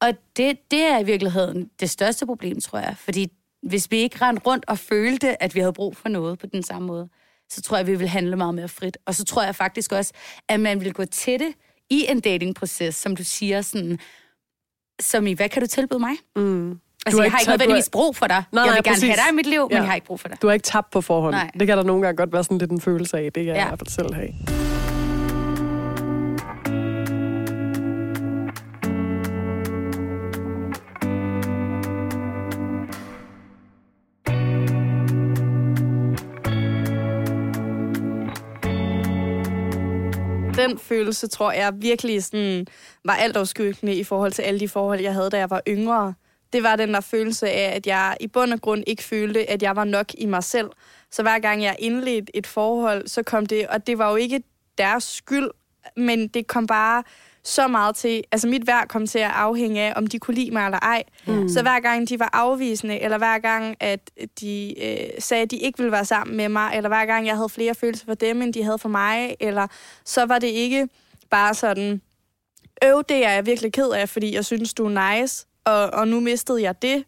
Og 0.00 0.12
det, 0.36 0.58
det 0.70 0.80
er 0.82 0.98
i 0.98 1.04
virkeligheden 1.04 1.70
det 1.80 1.90
største 1.90 2.26
problem, 2.26 2.60
tror 2.60 2.78
jeg. 2.78 2.94
Fordi 2.98 3.28
hvis 3.62 3.90
vi 3.90 3.96
ikke 3.96 4.24
rendte 4.24 4.42
rundt 4.46 4.64
og 4.68 4.78
følte, 4.78 5.42
at 5.42 5.54
vi 5.54 5.60
havde 5.60 5.72
brug 5.72 5.96
for 5.96 6.08
noget 6.08 6.38
på 6.38 6.46
den 6.46 6.62
samme 6.62 6.86
måde, 6.88 7.08
så 7.50 7.62
tror 7.62 7.76
jeg, 7.76 7.86
vi 7.86 7.94
vil 7.94 8.08
handle 8.08 8.36
meget 8.36 8.54
mere 8.54 8.68
frit. 8.68 8.98
Og 9.06 9.14
så 9.14 9.24
tror 9.24 9.42
jeg 9.42 9.54
faktisk 9.54 9.92
også, 9.92 10.12
at 10.48 10.60
man 10.60 10.80
vil 10.80 10.92
gå 10.92 11.04
til 11.04 11.38
det 11.40 11.52
i 11.90 12.06
en 12.08 12.20
datingproces, 12.20 12.94
som 12.94 13.16
du 13.16 13.24
siger, 13.24 13.62
sådan, 13.62 13.98
som 15.00 15.26
i, 15.26 15.32
hvad 15.32 15.48
kan 15.48 15.62
du 15.62 15.68
tilbyde 15.68 15.98
mig? 16.00 16.12
Mm. 16.36 16.70
Altså, 17.06 17.18
har 17.20 17.24
jeg 17.24 17.32
har 17.32 17.38
ikke 17.38 17.46
du 17.46 17.50
nødvendigvis 17.50 17.84
har- 17.86 17.90
brug 17.92 18.16
for 18.16 18.26
dig. 18.26 18.44
Nej, 18.52 18.62
jeg 18.62 18.68
vil 18.70 18.74
nej, 18.74 18.82
gerne 18.82 18.94
præcis. 18.94 19.08
have 19.08 19.16
dig 19.16 19.32
i 19.32 19.34
mit 19.36 19.46
liv, 19.46 19.60
men 19.62 19.70
Ja. 19.70 19.76
jeg 19.76 19.86
har 19.86 19.94
ikke 19.94 20.06
brug 20.06 20.20
for 20.20 20.28
dig. 20.28 20.42
Du 20.42 20.48
er 20.48 20.52
ikke 20.52 20.64
tabt 20.64 20.90
på 20.90 21.00
forhånd. 21.00 21.34
Nej. 21.34 21.50
Det 21.58 21.66
kan 21.66 21.76
der 21.78 21.84
nogle 21.84 22.02
gange 22.02 22.16
godt 22.16 22.32
være 22.32 22.44
sådan 22.44 22.58
lidt 22.58 22.70
en 22.70 22.80
følelse 22.80 23.18
af. 23.18 23.22
Det 23.22 23.32
kan 23.34 23.44
ja. 23.44 23.52
jeg 23.54 23.64
i 23.64 23.68
hvert 23.68 23.78
fald 23.78 23.88
selv 23.88 24.14
have. 24.14 24.89
Den 40.62 40.78
følelse, 40.78 41.28
tror 41.28 41.52
jeg, 41.52 41.72
virkelig 41.76 42.24
sådan, 42.24 42.66
var 43.04 43.14
alt 43.14 43.36
i 43.82 44.04
forhold 44.04 44.32
til 44.32 44.42
alle 44.42 44.60
de 44.60 44.68
forhold, 44.68 45.00
jeg 45.00 45.14
havde, 45.14 45.30
da 45.30 45.38
jeg 45.38 45.50
var 45.50 45.62
yngre. 45.68 46.14
Det 46.52 46.62
var 46.62 46.76
den 46.76 46.94
der 46.94 47.00
følelse 47.00 47.50
af, 47.50 47.76
at 47.76 47.86
jeg 47.86 48.16
i 48.20 48.26
bund 48.26 48.52
og 48.52 48.60
grund 48.60 48.84
ikke 48.86 49.02
følte, 49.02 49.50
at 49.50 49.62
jeg 49.62 49.76
var 49.76 49.84
nok 49.84 50.06
i 50.18 50.26
mig 50.26 50.44
selv. 50.44 50.70
Så 51.10 51.22
hver 51.22 51.38
gang 51.38 51.62
jeg 51.62 51.76
indledte 51.78 52.36
et 52.36 52.46
forhold, 52.46 53.08
så 53.08 53.22
kom 53.22 53.46
det, 53.46 53.66
og 53.66 53.86
det 53.86 53.98
var 53.98 54.10
jo 54.10 54.16
ikke 54.16 54.42
deres 54.78 55.04
skyld, 55.04 55.50
men 55.96 56.28
det 56.28 56.46
kom 56.46 56.66
bare 56.66 57.02
så 57.44 57.68
meget 57.68 57.96
til, 57.96 58.24
altså 58.32 58.48
mit 58.48 58.66
værd 58.66 58.88
kom 58.88 59.06
til 59.06 59.18
at 59.18 59.30
afhænge 59.30 59.80
af, 59.80 59.92
om 59.96 60.06
de 60.06 60.18
kunne 60.18 60.34
lide 60.34 60.50
mig 60.50 60.64
eller 60.64 60.78
ej. 60.78 61.02
Mm. 61.26 61.48
Så 61.48 61.62
hver 61.62 61.80
gang 61.80 62.08
de 62.08 62.18
var 62.18 62.30
afvisende, 62.32 63.00
eller 63.00 63.18
hver 63.18 63.38
gang, 63.38 63.76
at 63.80 64.10
de 64.40 64.74
øh, 64.82 65.08
sagde, 65.18 65.42
at 65.42 65.50
de 65.50 65.56
ikke 65.56 65.78
ville 65.78 65.92
være 65.92 66.04
sammen 66.04 66.36
med 66.36 66.48
mig, 66.48 66.72
eller 66.74 66.88
hver 66.88 67.06
gang 67.06 67.26
jeg 67.26 67.36
havde 67.36 67.48
flere 67.48 67.74
følelser 67.74 68.06
for 68.06 68.14
dem, 68.14 68.42
end 68.42 68.54
de 68.54 68.62
havde 68.62 68.78
for 68.78 68.88
mig, 68.88 69.36
eller 69.40 69.66
så 70.04 70.24
var 70.26 70.38
det 70.38 70.48
ikke 70.48 70.88
bare 71.30 71.54
sådan, 71.54 72.02
øv, 72.84 73.02
det 73.08 73.26
er 73.26 73.30
jeg 73.30 73.46
virkelig 73.46 73.72
ked 73.72 73.90
af, 73.90 74.08
fordi 74.08 74.34
jeg 74.34 74.44
synes, 74.44 74.74
du 74.74 74.86
er 74.86 75.12
nice, 75.12 75.46
og, 75.64 75.90
og 75.90 76.08
nu 76.08 76.20
mistede 76.20 76.62
jeg 76.62 76.82
det, 76.82 77.04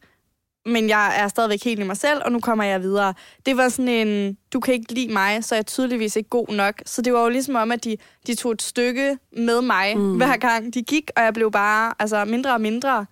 men 0.67 0.89
jeg 0.89 1.21
er 1.21 1.29
stadigvæk 1.29 1.65
helt 1.65 1.81
i 1.81 1.83
mig 1.83 1.97
selv, 1.97 2.23
og 2.25 2.33
nu 2.33 2.41
kommer 2.41 2.65
jeg 2.65 2.83
videre. 2.83 3.15
Det 3.47 3.57
var 3.57 3.69
sådan 3.69 3.89
en, 3.89 4.39
du 4.53 4.61
kan 4.61 4.75
ikke 4.75 4.93
lide 4.93 5.13
mig, 5.13 5.45
så 5.45 5.55
er 5.55 5.57
jeg 5.57 5.67
tydeligvis 5.67 6.17
ikke 6.17 6.29
god 6.29 6.49
nok. 6.49 6.83
Så 6.87 7.03
det 7.03 7.13
var 7.13 7.23
jo 7.23 7.29
ligesom 7.29 7.55
om, 7.55 7.73
at 7.73 7.85
de, 7.85 7.97
de 8.27 8.35
tog 8.35 8.53
et 8.53 8.63
stykke 8.63 9.19
med 9.37 9.61
mig, 9.61 9.97
mm. 9.97 10.17
hver 10.17 10.37
gang 10.37 10.75
de 10.75 10.83
gik, 10.83 11.11
og 11.17 11.23
jeg 11.23 11.35
blev 11.35 11.51
bare 11.51 11.95
altså, 11.99 12.25
mindre 12.25 12.53
og 12.53 12.61
mindre. 12.61 13.07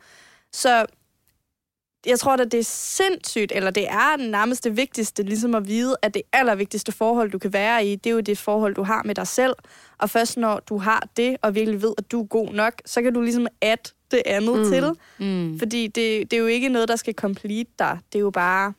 Så 0.53 0.87
jeg 2.07 2.19
tror 2.19 2.33
at 2.33 2.53
det 2.53 2.61
er 2.61 2.65
sindssygt, 2.65 3.53
eller 3.55 3.71
det 3.71 3.89
er 3.89 4.17
nærmest 4.17 4.65
det 4.65 4.77
vigtigste, 4.77 5.23
ligesom 5.23 5.55
at 5.55 5.69
vide, 5.69 5.97
at 6.03 6.15
det 6.15 6.23
allervigtigste 6.33 6.93
forhold, 6.93 7.31
du 7.31 7.39
kan 7.39 7.53
være 7.53 7.87
i, 7.87 7.97
det 7.97 8.11
er 8.11 8.15
jo 8.15 8.21
det 8.21 8.39
forhold, 8.39 8.75
du 8.75 8.83
har 8.83 9.03
med 9.03 9.15
dig 9.15 9.27
selv. 9.27 9.55
Og 9.99 10.11
først 10.11 10.37
når 10.37 10.61
du 10.61 10.79
har 10.79 11.09
det, 11.17 11.37
og 11.43 11.55
virkelig 11.55 11.83
ved, 11.83 11.95
at 11.99 12.13
du 12.13 12.23
er 12.23 12.27
god 12.27 12.53
nok, 12.53 12.75
så 12.87 13.03
kan 13.03 13.15
du 13.15 13.21
ligesom 13.21 13.47
add 13.63 13.93
det 14.11 14.23
andet 14.27 14.59
mm. 14.59 14.65
til. 14.65 14.93
Mm. 15.19 15.59
Fordi 15.59 15.87
det, 15.87 16.31
det 16.31 16.33
er 16.33 16.41
jo 16.41 16.47
ikke 16.47 16.69
noget, 16.69 16.89
der 16.89 16.97
skal 16.97 17.15
complete 17.15 17.71
dig. 17.79 17.99
Det 18.13 18.19
er 18.19 18.23
jo 18.23 18.31
bare 18.31 18.73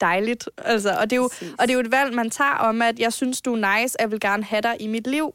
dejligt. 0.00 0.48
Altså, 0.58 0.96
og, 1.00 1.10
det 1.10 1.16
er 1.16 1.20
jo, 1.20 1.28
Præcis. 1.28 1.52
og 1.58 1.68
det 1.68 1.70
er 1.70 1.74
jo 1.74 1.80
et 1.80 1.90
valg, 1.90 2.14
man 2.14 2.30
tager 2.30 2.54
om, 2.54 2.82
at 2.82 2.98
jeg 2.98 3.12
synes, 3.12 3.40
du 3.42 3.54
er 3.54 3.80
nice, 3.80 3.96
jeg 4.00 4.10
vil 4.10 4.20
gerne 4.20 4.44
have 4.44 4.62
dig 4.62 4.76
i 4.80 4.86
mit 4.86 5.06
liv. 5.06 5.34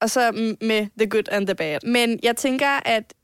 Og 0.00 0.10
så 0.10 0.32
med 0.60 0.86
the 0.98 1.06
good 1.10 1.28
and 1.30 1.46
the 1.46 1.54
bad. 1.54 1.78
Men 1.86 2.20
jeg 2.22 2.36
tænker, 2.36 2.80
at 2.84 3.14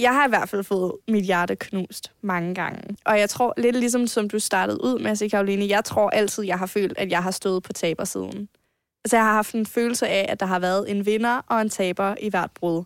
jeg 0.00 0.14
har 0.14 0.26
i 0.26 0.28
hvert 0.28 0.48
fald 0.48 0.64
fået 0.64 0.92
mit 1.08 1.24
hjerte 1.24 1.56
knust 1.56 2.12
mange 2.20 2.54
gange. 2.54 2.96
Og 3.04 3.18
jeg 3.18 3.30
tror, 3.30 3.54
lidt 3.56 3.76
ligesom 3.76 4.06
som 4.06 4.30
du 4.30 4.38
startede 4.38 4.84
ud 4.84 4.98
med 4.98 5.10
at 5.10 5.18
sige, 5.18 5.30
Karoline, 5.30 5.68
jeg 5.68 5.84
tror 5.84 6.10
altid, 6.10 6.44
jeg 6.44 6.58
har 6.58 6.66
følt, 6.66 6.98
at 6.98 7.10
jeg 7.10 7.22
har 7.22 7.30
stået 7.30 7.62
på 7.62 7.72
tabersiden. 7.72 8.48
Altså, 9.04 9.16
jeg 9.16 9.24
har 9.24 9.32
haft 9.32 9.54
en 9.54 9.66
følelse 9.66 10.08
af, 10.08 10.26
at 10.28 10.40
der 10.40 10.46
har 10.46 10.58
været 10.58 10.90
en 10.90 11.06
vinder 11.06 11.40
og 11.48 11.60
en 11.60 11.70
taber 11.70 12.14
i 12.20 12.30
hvert 12.30 12.50
brud. 12.50 12.84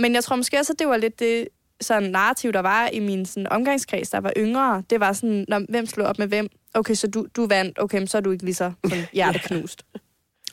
Men 0.00 0.14
jeg 0.14 0.24
tror 0.24 0.36
måske 0.36 0.58
også, 0.58 0.72
at 0.72 0.78
det 0.78 0.88
var 0.88 0.96
lidt 0.96 1.20
det 1.20 1.48
sådan 1.80 2.10
narrativ, 2.10 2.52
der 2.52 2.60
var 2.60 2.88
i 2.88 3.00
min 3.00 3.26
sådan, 3.26 3.52
omgangskreds, 3.52 4.10
der 4.10 4.20
var 4.20 4.32
yngre. 4.36 4.82
Det 4.90 5.00
var 5.00 5.12
sådan, 5.12 5.44
når, 5.48 5.62
hvem 5.68 5.86
slog 5.86 6.06
op 6.06 6.18
med 6.18 6.26
hvem? 6.26 6.48
Okay, 6.74 6.94
så 6.94 7.06
du, 7.06 7.26
du 7.36 7.46
vandt. 7.46 7.78
Okay, 7.78 8.06
så 8.06 8.16
er 8.16 8.22
du 8.22 8.30
ikke 8.30 8.44
lige 8.44 8.54
så 8.54 8.72
sådan, 8.84 9.04
hjerteknust. 9.12 9.82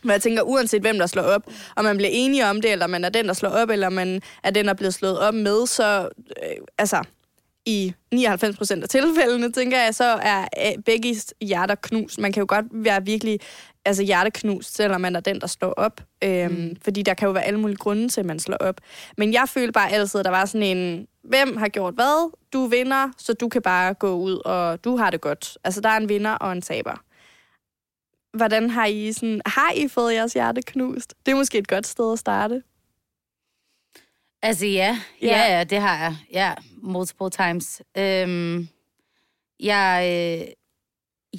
Men 0.04 0.12
jeg 0.12 0.22
tænker, 0.22 0.42
uanset 0.42 0.82
hvem 0.82 0.98
der 0.98 1.08
slår 1.08 1.24
op, 1.24 1.44
og 1.75 1.84
man 1.84 1.98
bliver 1.98 2.10
enige 2.13 2.46
om 2.46 2.62
det, 2.62 2.72
eller 2.72 2.88
man 2.88 3.06
er 3.06 3.10
den, 3.10 3.27
der 3.27 3.34
slår 3.34 3.50
op, 3.50 3.70
eller 3.70 3.89
man 3.89 4.22
er 4.44 4.51
den, 4.51 4.68
der 4.68 4.74
bliver 4.74 4.92
slået 4.92 5.20
op 5.20 5.34
med, 5.34 5.68
så 5.68 6.10
øh, 6.44 6.58
altså, 6.77 7.04
i 7.66 7.94
99 8.12 8.58
procent 8.58 8.84
af 8.84 8.89
tilfældene, 8.89 9.51
tænker 9.51 9.77
jeg, 9.77 9.96
så 9.96 10.04
er 10.04 10.42
øh, 10.42 10.84
begge 10.86 11.16
hjerter 11.42 11.75
knust. 11.75 12.20
Man 12.20 12.32
kan 12.32 12.42
jo 12.42 12.46
godt 12.50 12.66
være 12.72 13.06
virkelig 13.06 13.39
altså 13.88 14.03
hjerteknust, 14.03 14.75
selvom 14.75 15.01
man 15.01 15.15
er 15.15 15.20
den, 15.20 15.41
der 15.41 15.48
slår 15.48 15.72
op. 15.72 16.01
Øhm, 16.24 16.51
mm. 16.51 16.75
Fordi 16.82 17.01
der 17.01 17.13
kan 17.13 17.25
jo 17.25 17.32
være 17.32 17.44
alle 17.44 17.60
mulige 17.60 17.77
grunde 17.77 18.10
til, 18.10 18.20
at 18.20 18.25
man 18.25 18.39
slår 18.39 18.58
op. 18.58 18.82
Men 19.17 19.34
jeg 19.34 19.50
følte 19.50 19.72
bare 19.72 19.91
altid, 19.91 20.20
at 20.20 20.25
der 20.25 20.32
var 20.32 20.46
sådan 20.46 20.77
en, 20.77 21.08
hvem 21.24 21.58
har 21.58 21.67
gjort 21.67 21.94
hvad? 21.94 22.32
Du 22.53 22.65
vinder, 22.67 23.10
så 23.17 23.34
du 23.34 23.50
kan 23.50 23.62
bare 23.62 23.94
gå 23.94 24.15
ud, 24.15 24.41
og 24.46 24.84
du 24.84 24.98
har 24.98 25.10
det 25.12 25.22
godt. 25.22 25.58
Altså, 25.63 25.82
der 25.82 25.89
er 25.89 25.98
en 25.98 26.10
vinder 26.10 26.32
og 26.32 26.51
en 26.51 26.62
taber. 26.62 27.03
Hvordan 28.38 28.70
har 28.70 28.86
I 28.86 29.13
sådan, 29.13 29.41
har 29.46 29.72
I 29.75 29.88
fået 29.88 30.13
jeres 30.13 30.34
hjerte 30.34 30.62
knust? 30.62 31.13
Det 31.25 31.32
er 31.32 31.36
måske 31.36 31.58
et 31.58 31.67
godt 31.67 31.88
sted 31.88 32.13
at 32.13 32.20
starte. 32.20 32.63
Altså 34.41 34.65
ja, 34.65 35.00
Ja. 35.22 35.27
ja, 35.27 35.58
ja, 35.58 35.63
det 35.63 35.82
har 35.82 35.98
jeg. 35.98 36.15
Ja, 36.34 36.53
multiple 36.82 37.29
times. 37.29 37.82
Øhm, 37.98 38.67
jeg, 39.60 40.01
øh, 40.03 40.48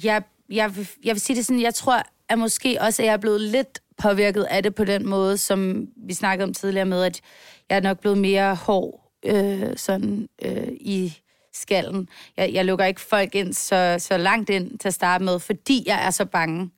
jeg, 0.03 0.23
jeg, 0.49 0.75
vil, 0.75 0.89
jeg 1.03 1.15
vil 1.15 1.21
sige 1.21 1.37
det 1.37 1.45
sådan, 1.45 1.61
jeg 1.61 1.73
tror 1.73 2.01
at 2.29 2.39
måske 2.39 2.77
også, 2.81 3.01
at 3.01 3.05
jeg 3.05 3.13
er 3.13 3.17
blevet 3.17 3.41
lidt 3.41 3.79
påvirket 3.97 4.43
af 4.43 4.63
det 4.63 4.75
på 4.75 4.83
den 4.83 5.07
måde, 5.09 5.37
som 5.37 5.87
vi 6.07 6.13
snakkede 6.13 6.43
om 6.43 6.53
tidligere 6.53 6.85
med, 6.85 7.03
at 7.03 7.21
jeg 7.69 7.75
er 7.75 7.81
nok 7.81 7.99
blevet 7.99 8.17
mere 8.17 8.55
hård 8.55 9.11
øh, 9.25 9.77
sådan 9.77 10.27
øh, 10.45 10.67
i 10.71 11.13
skallen. 11.53 12.09
Jeg, 12.37 12.53
jeg 12.53 12.65
lukker 12.65 12.85
ikke 12.85 13.01
folk 13.01 13.35
ind 13.35 13.53
så, 13.53 13.95
så 13.99 14.17
langt 14.17 14.49
ind 14.49 14.79
til 14.79 14.87
at 14.87 14.93
starte 14.93 15.23
med, 15.23 15.39
fordi 15.39 15.83
jeg 15.85 16.05
er 16.05 16.09
så 16.09 16.25
bange 16.25 16.71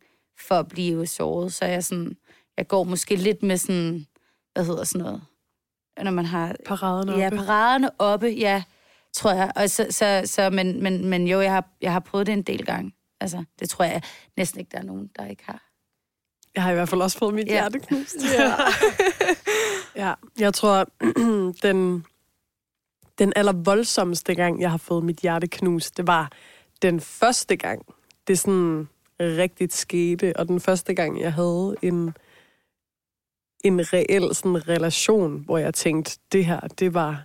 for 0.48 0.56
at 0.56 0.68
blive 0.68 1.08
såret. 1.08 1.54
Så 1.54 1.66
jeg, 1.66 1.84
sådan, 1.84 2.18
jeg 2.58 2.68
går 2.68 2.84
måske 2.84 3.16
lidt 3.16 3.44
med 3.44 3.58
sådan, 3.58 4.06
hvad 4.54 4.66
hedder 4.66 4.84
sådan 4.84 5.06
noget, 5.06 5.22
når 6.04 6.12
man 6.12 6.26
har 6.26 6.56
Paraderne 6.66 7.12
Ja, 7.18 7.26
oppe. 7.26 7.38
paraderne 7.38 7.90
oppe, 8.00 8.28
ja, 8.28 8.64
tror 9.14 9.32
jeg. 9.34 9.52
Og 9.56 9.70
så, 9.70 9.88
så, 9.90 10.22
så, 10.26 10.50
men, 10.50 10.84
men, 10.84 11.06
men 11.06 11.28
jo, 11.28 11.42
jeg 11.42 11.52
har, 11.52 11.70
jeg 11.82 11.92
har 11.92 12.00
prøvet 12.00 12.28
det 12.28 12.34
en 12.34 12.42
del 12.42 12.66
gange. 12.66 12.92
Altså, 13.22 13.44
det 13.60 13.70
tror 13.70 13.86
jeg 13.86 14.02
næsten 14.38 14.60
ikke, 14.60 14.70
der 14.72 14.78
er 14.78 14.84
nogen, 14.84 15.10
der 15.16 15.26
ikke 15.26 15.44
har. 15.46 15.68
Jeg 16.56 16.64
har 16.64 16.72
i 16.72 16.74
hvert 16.74 16.90
fald 16.90 17.02
også 17.02 17.18
fået 17.18 17.34
mit 17.34 17.48
Ja. 17.48 17.52
hjerte 17.52 17.80
knust. 17.80 18.16
Ja. 18.40 18.54
ja, 20.08 20.14
jeg 20.40 20.54
tror, 20.54 20.86
den, 21.68 22.06
den 23.20 23.34
aller 23.36 23.54
voldsomste 23.54 24.36
gang, 24.36 24.62
jeg 24.62 24.72
har 24.72 24.78
fået 24.78 25.04
mit 25.04 25.18
hjerte 25.20 25.48
knust, 25.48 25.98
det 25.98 26.08
var 26.08 26.32
den 26.82 27.00
første 27.02 27.56
gang, 27.56 27.86
det 28.28 28.40
sådan 28.40 28.88
rigtigt 29.20 29.74
skete, 29.74 30.34
og 30.36 30.48
den 30.48 30.60
første 30.60 30.94
gang, 30.94 31.22
jeg 31.22 31.34
havde 31.34 31.76
en, 31.82 32.14
en 33.64 33.94
reel 33.94 34.36
sådan 34.36 34.68
relation, 34.68 35.44
hvor 35.46 35.58
jeg 35.58 35.74
tænkte, 35.74 36.20
det 36.32 36.46
her, 36.46 36.60
det 36.60 36.94
var... 36.94 37.24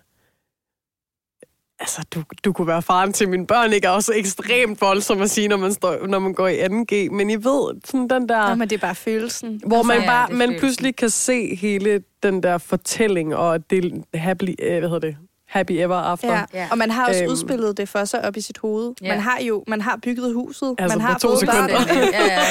Altså, 1.81 2.03
du, 2.15 2.23
du 2.45 2.53
kunne 2.53 2.67
være 2.67 2.83
faren 2.83 3.13
til 3.13 3.29
mine 3.29 3.47
børn, 3.47 3.73
ikke? 3.73 3.87
Er 3.87 3.91
også 3.91 4.13
ekstremt 4.15 4.81
voldsomt 4.81 5.23
at 5.23 5.31
sige, 5.31 5.49
når 5.49 5.57
man, 5.57 5.73
står, 5.75 6.07
når 6.07 6.19
man 6.19 6.33
går 6.35 6.49
i 6.49 6.59
2G. 6.65 7.11
Men 7.15 7.31
I 7.31 7.35
ved, 7.37 7.81
sådan 7.85 8.09
den 8.09 8.29
der... 8.29 8.49
Ja. 8.49 8.55
men 8.55 8.71
det 8.71 8.77
er 8.77 8.81
bare 8.81 8.95
følelsen. 8.95 9.61
Hvor 9.67 9.83
man 9.83 10.01
ja, 10.01 10.07
bare, 10.07 10.29
man 10.31 10.39
følelsen. 10.39 10.59
pludselig 10.61 10.97
kan 10.97 11.11
se 11.11 11.55
hele 11.57 12.03
den 12.23 12.43
der 12.43 12.59
fortælling, 12.59 13.35
og 13.37 13.71
det 13.71 14.05
happy, 14.15 14.55
øh, 14.63 14.79
hvad 14.79 14.89
hedder 14.89 14.99
det, 14.99 15.17
happy 15.49 15.73
ever 15.73 15.97
after. 15.97 16.33
Ja. 16.35 16.45
Ja. 16.55 16.69
Og 16.71 16.79
man 16.79 16.91
har 16.91 17.09
også 17.09 17.23
Øhm. 17.23 17.33
udspillet 17.33 17.77
det 17.77 17.89
for 17.89 18.05
sig 18.05 18.25
op 18.25 18.37
i 18.37 18.41
sit 18.41 18.59
hoved. 18.59 18.93
Ja. 19.03 19.09
Man 19.09 19.21
har 19.21 19.39
jo 19.41 19.65
man 19.69 19.81
har 19.81 19.99
bygget 20.03 20.35
huset. 20.35 20.75
Altså 20.79 20.99
man 20.99 21.07
på 21.07 21.11
har 21.13 21.19
to 21.19 21.29
fået 21.29 21.41
sekunder. 21.41 21.81
ja, 22.13 22.25
ja. 22.27 22.43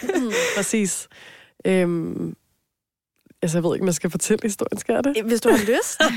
Præcis. 0.56 1.08
Øhm, 1.64 2.34
altså, 3.42 3.58
jeg 3.58 3.64
ved 3.64 3.74
ikke, 3.74 3.86
jeg 3.86 3.94
skal 3.94 4.10
fortælle 4.10 4.40
historien, 4.42 4.78
skal 4.78 4.92
jeg 4.92 5.04
det? 5.04 5.22
Hvis 5.24 5.40
du 5.40 5.48
har 5.50 5.58
lyst. 5.58 6.00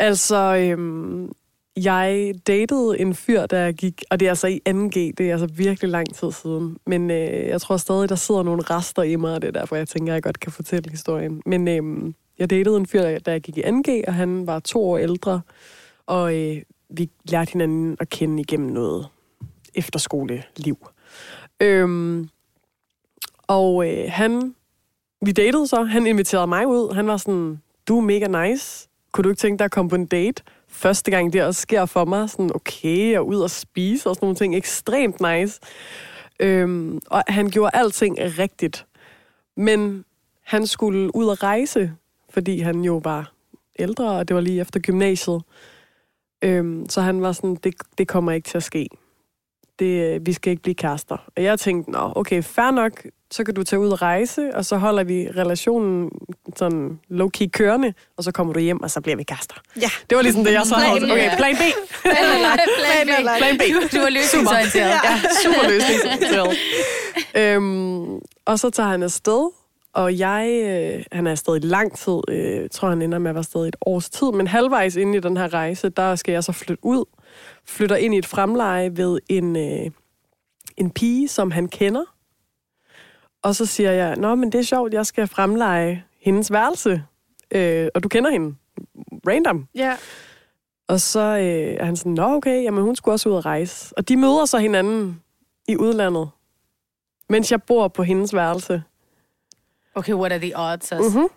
Altså, 0.00 0.56
øhm, 0.56 1.32
jeg 1.76 2.34
datede 2.46 3.00
en 3.00 3.14
fyr, 3.14 3.46
der 3.46 3.58
jeg 3.58 3.74
gik, 3.74 4.02
og 4.10 4.20
det 4.20 4.26
er 4.26 4.30
altså 4.30 4.46
i 4.46 4.60
2G, 4.68 4.94
det 4.94 5.20
er 5.20 5.32
altså 5.32 5.46
virkelig 5.46 5.90
lang 5.90 6.14
tid 6.14 6.32
siden. 6.32 6.76
Men 6.86 7.10
øh, 7.10 7.46
jeg 7.46 7.60
tror 7.60 7.76
stadig, 7.76 8.08
der 8.08 8.14
sidder 8.14 8.42
nogle 8.42 8.62
rester 8.62 9.02
i 9.02 9.16
mig, 9.16 9.34
og 9.34 9.42
det 9.42 9.48
er 9.48 9.60
derfor, 9.60 9.76
jeg 9.76 9.88
tænker, 9.88 10.12
at 10.12 10.14
jeg 10.14 10.22
godt 10.22 10.40
kan 10.40 10.52
fortælle 10.52 10.90
historien. 10.90 11.42
Men 11.46 11.68
øhm, 11.68 12.14
jeg 12.38 12.50
datede 12.50 12.76
en 12.76 12.86
fyr, 12.86 13.02
der 13.02 13.32
jeg 13.32 13.40
gik 13.40 13.58
i 13.58 13.62
2G, 13.62 14.02
og 14.06 14.14
han 14.14 14.46
var 14.46 14.58
to 14.58 14.90
år 14.90 14.98
ældre, 14.98 15.40
og 16.06 16.36
øh, 16.36 16.62
vi 16.90 17.10
lærte 17.24 17.52
hinanden 17.52 17.96
at 18.00 18.08
kende 18.08 18.40
igennem 18.40 18.70
noget 18.70 19.08
efterskoleliv. 19.74 20.88
Øhm, 21.60 22.28
og 23.46 23.88
øh, 23.88 24.04
han, 24.08 24.54
vi 25.22 25.32
datede 25.32 25.66
så, 25.66 25.82
han 25.82 26.06
inviterede 26.06 26.46
mig 26.46 26.66
ud, 26.66 26.94
han 26.94 27.06
var 27.06 27.16
sådan, 27.16 27.60
du 27.88 27.96
er 27.98 28.02
mega 28.02 28.48
nice, 28.48 28.89
kunne 29.12 29.22
du 29.22 29.28
ikke 29.28 29.40
tænke 29.40 29.58
dig 29.58 29.64
at 29.64 29.70
komme 29.70 29.88
på 29.88 29.96
en 29.96 30.06
date? 30.06 30.42
Første 30.68 31.10
gang 31.10 31.32
det 31.32 31.44
også 31.44 31.60
sker 31.60 31.86
for 31.86 32.04
mig, 32.04 32.30
sådan 32.30 32.50
okay, 32.54 33.18
og 33.18 33.26
ud 33.26 33.40
og 33.40 33.50
spise 33.50 34.08
og 34.08 34.14
sådan 34.14 34.24
nogle 34.24 34.36
ting, 34.36 34.56
ekstremt 34.56 35.20
nice. 35.20 35.60
Øhm, 36.40 37.00
og 37.06 37.22
han 37.28 37.50
gjorde 37.50 37.70
alting 37.74 38.16
rigtigt. 38.18 38.86
Men 39.56 40.04
han 40.42 40.66
skulle 40.66 41.16
ud 41.16 41.26
og 41.26 41.42
rejse, 41.42 41.92
fordi 42.30 42.60
han 42.60 42.80
jo 42.80 43.00
var 43.04 43.32
ældre, 43.78 44.10
og 44.10 44.28
det 44.28 44.34
var 44.34 44.40
lige 44.40 44.60
efter 44.60 44.80
gymnasiet. 44.80 45.42
Øhm, 46.42 46.88
så 46.88 47.00
han 47.00 47.22
var 47.22 47.32
sådan, 47.32 47.54
det, 47.54 47.74
det 47.98 48.08
kommer 48.08 48.32
ikke 48.32 48.48
til 48.48 48.56
at 48.56 48.62
ske. 48.62 48.88
Det, 49.78 50.14
øh, 50.14 50.26
vi 50.26 50.32
skal 50.32 50.50
ikke 50.50 50.62
blive 50.62 50.74
kærester. 50.74 51.16
Og 51.36 51.42
jeg 51.42 51.58
tænkte, 51.58 51.90
nå, 51.90 52.12
okay, 52.16 52.42
fair 52.42 52.70
nok, 52.70 53.06
så 53.30 53.44
kan 53.44 53.54
du 53.54 53.62
tage 53.62 53.80
ud 53.80 53.88
og 53.88 54.02
rejse, 54.02 54.50
og 54.54 54.64
så 54.64 54.76
holder 54.76 55.04
vi 55.04 55.28
relationen 55.36 56.10
sådan 56.56 56.98
low-key 57.10 57.46
kørende, 57.52 57.92
og 58.16 58.24
så 58.24 58.32
kommer 58.32 58.52
du 58.52 58.60
hjem, 58.60 58.82
og 58.82 58.90
så 58.90 59.00
bliver 59.00 59.16
vi 59.16 59.22
kærester. 59.22 59.54
Ja. 59.76 59.90
Det 60.10 60.16
var 60.16 60.22
ligesom 60.22 60.44
det, 60.44 60.52
jeg 60.52 60.62
så 60.66 60.74
havde. 60.74 61.00
Plan, 61.00 61.10
Okay, 61.12 61.36
plan 61.40 61.56
B. 61.56 61.60
Plan 62.02 63.06
B. 63.06 63.38
Plan 63.38 63.58
B. 63.58 63.62
Du 63.92 63.98
var 64.00 64.10
løsningsorienteret. 64.10 64.90
Ja, 65.04 65.20
super 65.44 65.68
løsningsorienteret. 65.68 66.56
øhm, 67.36 68.20
og 68.44 68.58
så 68.58 68.70
tager 68.70 68.88
han 68.88 69.02
afsted, 69.02 69.50
og 69.94 70.18
jeg, 70.18 70.60
øh, 70.64 71.04
han 71.12 71.26
er 71.26 71.30
afsted 71.30 71.56
i 71.56 71.58
lang 71.66 71.96
tid, 71.98 72.18
øh, 72.28 72.68
tror 72.72 72.88
han 72.88 73.02
ender 73.02 73.18
med 73.18 73.30
at 73.30 73.34
være 73.34 73.38
afsted 73.40 73.64
i 73.64 73.68
et 73.68 73.76
års 73.86 74.10
tid, 74.10 74.32
men 74.32 74.46
halvvejs 74.46 74.96
inde 74.96 75.16
i 75.18 75.20
den 75.20 75.36
her 75.36 75.54
rejse, 75.54 75.88
der 75.88 76.16
skal 76.16 76.32
jeg 76.32 76.44
så 76.44 76.52
flytte 76.52 76.84
ud, 76.84 77.04
flytter 77.66 77.96
ind 77.96 78.14
i 78.14 78.18
et 78.18 78.26
fremleje 78.26 78.96
ved 78.96 79.18
en, 79.28 79.56
øh, 79.56 79.90
en 80.76 80.90
pige, 80.90 81.28
som 81.28 81.50
han 81.50 81.68
kender, 81.68 82.02
og 83.42 83.54
så 83.54 83.66
siger 83.66 83.92
jeg, 83.92 84.16
nå, 84.16 84.34
men 84.34 84.52
det 84.52 84.58
er 84.58 84.62
sjovt, 84.62 84.94
jeg 84.94 85.06
skal 85.06 85.26
fremleje 85.26 86.04
hendes 86.20 86.52
værelse, 86.52 87.04
øh, 87.50 87.88
og 87.94 88.02
du 88.02 88.08
kender 88.08 88.30
hende, 88.30 88.54
random. 89.28 89.66
Ja. 89.74 89.96
Og 90.88 91.00
så 91.00 91.20
øh, 91.20 91.76
er 91.80 91.84
han 91.84 91.96
sådan, 91.96 92.12
nå 92.12 92.22
okay, 92.22 92.62
jamen 92.62 92.84
hun 92.84 92.96
skulle 92.96 93.14
også 93.14 93.28
ud 93.28 93.34
og 93.34 93.44
rejse. 93.44 93.94
Og 93.96 94.08
de 94.08 94.16
møder 94.16 94.44
så 94.44 94.58
hinanden 94.58 95.22
i 95.68 95.76
udlandet, 95.76 96.30
mens 97.28 97.50
jeg 97.50 97.62
bor 97.62 97.88
på 97.88 98.02
hendes 98.02 98.34
værelse. 98.34 98.82
Okay, 99.94 100.12
what 100.12 100.32
are 100.32 100.40
the 100.40 100.52
odds 100.56 100.92
også? 100.92 101.18
Mm-hmm. 101.18 101.28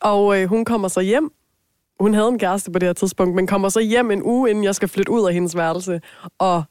Og 0.00 0.40
øh, 0.40 0.48
hun 0.48 0.64
kommer 0.64 0.88
så 0.88 1.00
hjem. 1.00 1.32
Hun 2.00 2.14
havde 2.14 2.28
en 2.28 2.38
kæreste 2.38 2.70
på 2.70 2.78
det 2.78 2.88
her 2.88 2.92
tidspunkt, 2.92 3.34
men 3.34 3.46
kommer 3.46 3.68
så 3.68 3.80
hjem 3.80 4.10
en 4.10 4.22
uge, 4.22 4.50
inden 4.50 4.64
jeg 4.64 4.74
skal 4.74 4.88
flytte 4.88 5.12
ud 5.12 5.26
af 5.26 5.34
hendes 5.34 5.56
værelse. 5.56 6.00
Og 6.38 6.64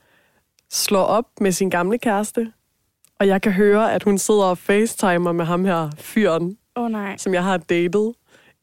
slår 0.71 1.03
op 1.03 1.25
med 1.41 1.51
sin 1.51 1.69
gamle 1.69 1.97
kæreste. 1.97 2.51
Og 3.19 3.27
jeg 3.27 3.41
kan 3.41 3.51
høre, 3.51 3.93
at 3.93 4.03
hun 4.03 4.17
sidder 4.17 4.43
og 4.43 4.57
facetimer 4.57 5.31
med 5.31 5.45
ham 5.45 5.65
her 5.65 5.89
fyren, 5.97 6.57
oh, 6.75 6.91
nej. 6.91 7.17
som 7.17 7.33
jeg 7.33 7.43
har 7.43 7.57
datet, 7.57 8.13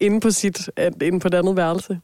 inde 0.01 0.21
på, 0.21 0.31
sit, 0.31 0.71
inde 1.03 1.21
på 1.21 1.29
det 1.29 1.39
andet 1.39 1.57
værelse. 1.57 2.01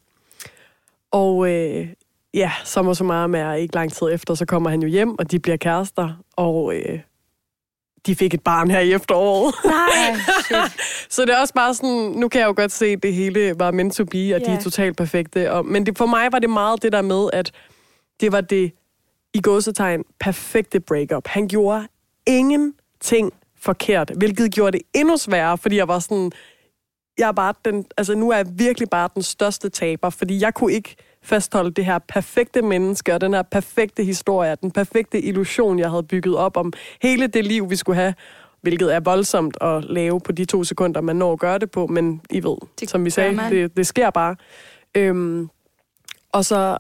Og 1.11 1.51
øh, 1.51 1.89
ja, 2.35 2.53
som 2.65 2.87
og 2.87 2.97
så 2.97 3.05
meget 3.05 3.31
med 3.31 3.61
ikke 3.61 3.75
lang 3.75 3.93
tid 3.93 4.09
efter, 4.13 4.35
så 4.35 4.47
kommer 4.47 4.71
han 4.71 4.83
jo 4.83 4.89
hjem, 4.89 5.19
og 5.19 5.31
de 5.31 5.39
bliver 5.39 5.57
kærester, 5.57 6.23
og 6.37 6.75
øh, 6.75 7.01
de 8.07 8.15
fik 8.15 8.35
et 8.35 8.43
barn 8.43 8.71
her 8.71 8.81
i 8.81 8.93
efteråret. 8.93 9.55
Nej, 9.65 10.15
shit. 10.45 10.81
så 11.15 11.23
det 11.25 11.35
er 11.35 11.41
også 11.41 11.55
bare 11.55 11.75
sådan, 11.75 12.13
nu 12.17 12.29
kan 12.29 12.41
jeg 12.41 12.47
jo 12.47 12.55
godt 12.57 12.73
se, 12.73 12.87
at 12.87 13.03
det 13.03 13.15
hele 13.15 13.55
var 13.59 13.71
meant 13.71 13.95
to 13.95 14.05
be, 14.05 14.11
og 14.11 14.41
yeah. 14.41 14.45
de 14.45 14.51
er 14.51 14.61
totalt 14.61 14.97
perfekte. 14.97 15.53
Og, 15.53 15.67
men 15.67 15.87
det, 15.87 15.99
for 15.99 16.07
mig 16.07 16.33
var 16.33 16.39
det 16.39 16.51
meget 16.51 16.83
det 16.83 16.93
der 16.93 17.03
med, 17.03 17.31
at 17.33 17.53
det 18.21 18.33
var 18.33 18.41
det, 18.41 18.73
i 19.35 19.41
gåsetegn, 19.41 20.05
perfekte 20.21 20.81
breakup. 20.81 21.27
Han 21.27 21.49
gjorde 21.49 21.89
ingenting 22.29 23.33
forkert, 23.61 24.11
hvilket 24.17 24.53
gjorde 24.53 24.79
det 24.79 24.87
endnu 24.95 25.17
sværere, 25.17 25.59
fordi 25.59 25.77
jeg 25.77 25.89
var 25.89 25.99
sådan, 25.99 26.33
jeg 27.19 27.29
er 27.29 27.33
bare 27.33 27.55
den, 27.65 27.85
altså 27.97 28.15
nu 28.15 28.31
er 28.31 28.37
jeg 28.37 28.47
virkelig 28.51 28.91
bare 28.91 29.09
den 29.15 29.23
største 29.23 29.69
taber, 29.69 30.11
fordi 30.11 30.41
jeg 30.43 30.55
kunne 30.55 30.73
ikke 30.73 30.97
fastholde 31.23 31.71
det 31.71 31.85
her 31.85 31.99
perfekte 31.99 32.63
menneske, 32.63 33.15
og 33.15 33.21
den 33.21 33.35
her 33.35 33.43
perfekte 33.43 34.05
historie, 34.05 34.57
den 34.63 34.71
perfekte 34.71 35.21
illusion, 35.21 35.79
jeg 35.79 35.91
havde 35.91 36.03
bygget 36.03 36.37
op 36.37 36.57
om 36.57 36.73
hele 37.03 37.27
det 37.27 37.45
liv, 37.45 37.71
vi 37.71 37.77
skulle 37.77 37.97
have, 37.97 38.15
hvilket 38.61 38.95
er 38.95 39.01
voldsomt 39.01 39.57
at 39.61 39.85
lave 39.85 40.21
på 40.21 40.33
de 40.33 40.45
to 40.45 40.65
sekunder, 40.65 41.01
man 41.01 41.17
når 41.17 41.33
at 41.33 41.39
gøre 41.39 41.59
det 41.59 41.71
på, 41.71 41.87
men 41.87 42.21
I 42.31 42.43
ved, 42.43 42.57
Det 42.81 42.91
som 42.91 43.05
vi 43.05 43.11
sagde, 43.11 43.41
det, 43.51 43.77
det 43.77 43.87
sker 43.87 44.11
bare. 44.11 44.37
Øhm, 44.95 45.49
og 46.33 46.45
så 46.45 46.79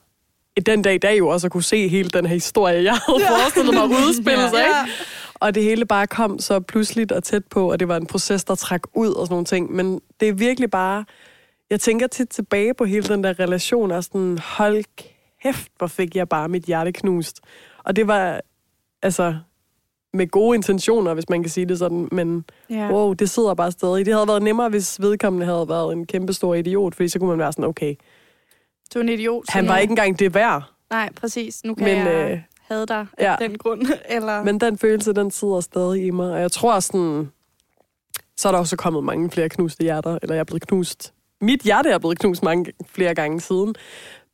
den 0.67 0.83
dag 0.83 0.95
i 0.95 0.99
dag 0.99 1.19
jo 1.19 1.29
også 1.29 1.47
at 1.47 1.53
kunne 1.53 1.63
se 1.63 1.89
hele 1.89 2.09
den 2.09 2.27
her 2.27 2.35
historie, 2.35 2.85
jeg 2.85 2.97
havde 3.07 3.21
ja. 3.23 3.31
forestillet 3.31 3.75
mig 3.75 3.85
udspille 4.07 4.49
sig, 4.51 4.53
Ja. 4.59 4.85
ikke? 4.85 4.93
Og 5.41 5.55
det 5.55 5.63
hele 5.63 5.85
bare 5.87 6.07
kom 6.07 6.39
så 6.39 6.61
pludseligt 6.61 7.13
og 7.13 7.23
tæt 7.25 7.45
på, 7.51 7.71
og 7.73 7.81
det 7.81 7.89
var 7.89 7.97
en 7.97 8.07
proces, 8.07 8.45
der 8.45 8.55
trak 8.55 8.83
ud 8.95 9.09
og 9.13 9.27
sådan 9.27 9.33
nogle 9.33 9.45
ting. 9.45 9.73
Men 9.73 10.01
det 10.21 10.29
er 10.29 10.33
virkelig 10.33 10.71
bare... 10.71 11.05
Jeg 11.71 11.81
tænker 11.81 12.07
tit 12.07 12.29
tilbage 12.29 12.75
på 12.75 12.85
hele 12.85 13.09
den 13.09 13.25
der 13.25 13.41
relation, 13.41 13.91
og 13.91 14.05
sådan, 14.05 14.39
hold 14.39 14.85
kæft, 15.43 15.73
hvor 15.79 15.87
fik 15.87 16.17
jeg 16.17 16.29
bare 16.29 16.49
mit 16.49 16.63
hjerte 16.65 16.93
knust. 16.93 17.41
Og 17.85 17.97
det 17.97 18.07
var, 18.07 18.41
altså, 19.03 19.37
med 20.13 20.27
gode 20.27 20.57
intentioner, 20.57 21.15
hvis 21.15 21.29
man 21.29 21.43
kan 21.43 21.51
sige 21.51 21.67
det 21.67 21.79
sådan, 21.79 22.09
men 22.13 22.45
Ja. 22.71 22.93
wow, 22.93 23.13
det 23.13 23.31
sidder 23.31 23.55
bare 23.55 23.73
stadig. 23.73 24.07
Det 24.07 24.15
havde 24.15 24.29
været 24.29 24.43
nemmere, 24.43 24.69
hvis 24.69 25.01
vedkommende 25.01 25.47
havde 25.47 25.69
været 25.69 25.93
en 25.93 26.07
kæmpe 26.07 26.33
stor 26.33 26.55
idiot, 26.55 26.95
fordi 26.95 27.09
så 27.09 27.19
kunne 27.19 27.29
man 27.31 27.39
være 27.39 27.53
sådan, 27.53 27.65
okay, 27.65 27.95
Du 28.95 28.99
er 28.99 29.03
en 29.03 29.09
idiot. 29.09 29.45
han 29.49 29.69
var 29.69 29.75
nu- 29.75 29.81
ikke 29.81 29.93
engang 29.93 30.19
det 30.19 30.35
værd. 30.35 30.63
Nej, 30.91 31.09
præcis. 31.17 31.65
Nu 31.65 31.75
kan 31.75 31.85
Men, 31.85 31.97
jeg 32.07 32.31
øh, 32.31 32.41
have 32.69 32.87
dig 32.87 33.07
ja. 33.21 33.33
af 33.33 33.49
den 33.49 33.59
grund. 33.59 33.87
Eller... 34.17 34.45
Men 34.45 34.61
den 34.61 34.79
følelse, 34.79 35.13
den 35.13 35.31
sidder 35.31 35.61
stadig 35.61 36.07
i 36.07 36.11
mig. 36.11 36.33
Og 36.33 36.41
jeg 36.41 36.53
tror 36.53 36.81
sådan, 36.81 37.31
så 38.37 38.49
er 38.49 38.53
der 38.53 38.59
også 38.59 38.77
kommet 38.77 39.05
mange 39.05 39.31
flere 39.31 39.49
knuste 39.49 39.83
hjerter, 39.83 40.19
eller 40.23 40.35
jeg 40.35 40.41
er 40.41 40.45
blevet 40.45 40.67
knust. 40.67 41.13
Mit 41.41 41.61
hjerte 41.61 41.91
er 41.91 41.99
blevet 41.99 42.19
knust 42.19 42.43
mange 42.43 42.73
flere 42.89 43.15
gange 43.15 43.41
siden. 43.41 43.75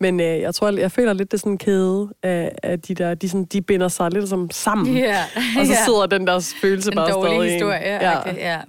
Men 0.01 0.21
øh, 0.21 0.41
jeg 0.41 0.55
tror, 0.55 0.79
jeg 0.79 0.93
føler 0.93 1.13
lidt, 1.13 1.33
det 1.33 1.37
er 1.37 1.41
sådan 1.41 1.53
en 1.53 1.59
kæde 1.59 2.09
af, 2.23 2.57
af 2.63 2.81
de 2.81 2.95
der, 2.95 3.15
de, 3.15 3.29
sådan, 3.29 3.45
de 3.45 3.63
binder 3.63 3.89
sig 3.89 4.11
lidt 4.11 4.29
som 4.29 4.51
sammen. 4.51 4.97
Ja. 4.97 5.25
Og 5.59 5.67
så 5.67 5.73
ja. 5.73 5.85
sidder 5.85 6.07
den 6.07 6.27
der 6.27 6.55
følelse 6.61 6.91
en 6.91 6.97
bare 6.97 7.11
dårlig 7.11 7.31
stadig 7.31 7.47
en. 7.47 7.53
historie. 7.53 7.79
Ja, 7.79 8.11
Ja. 8.11 8.35
ja. 8.37 8.61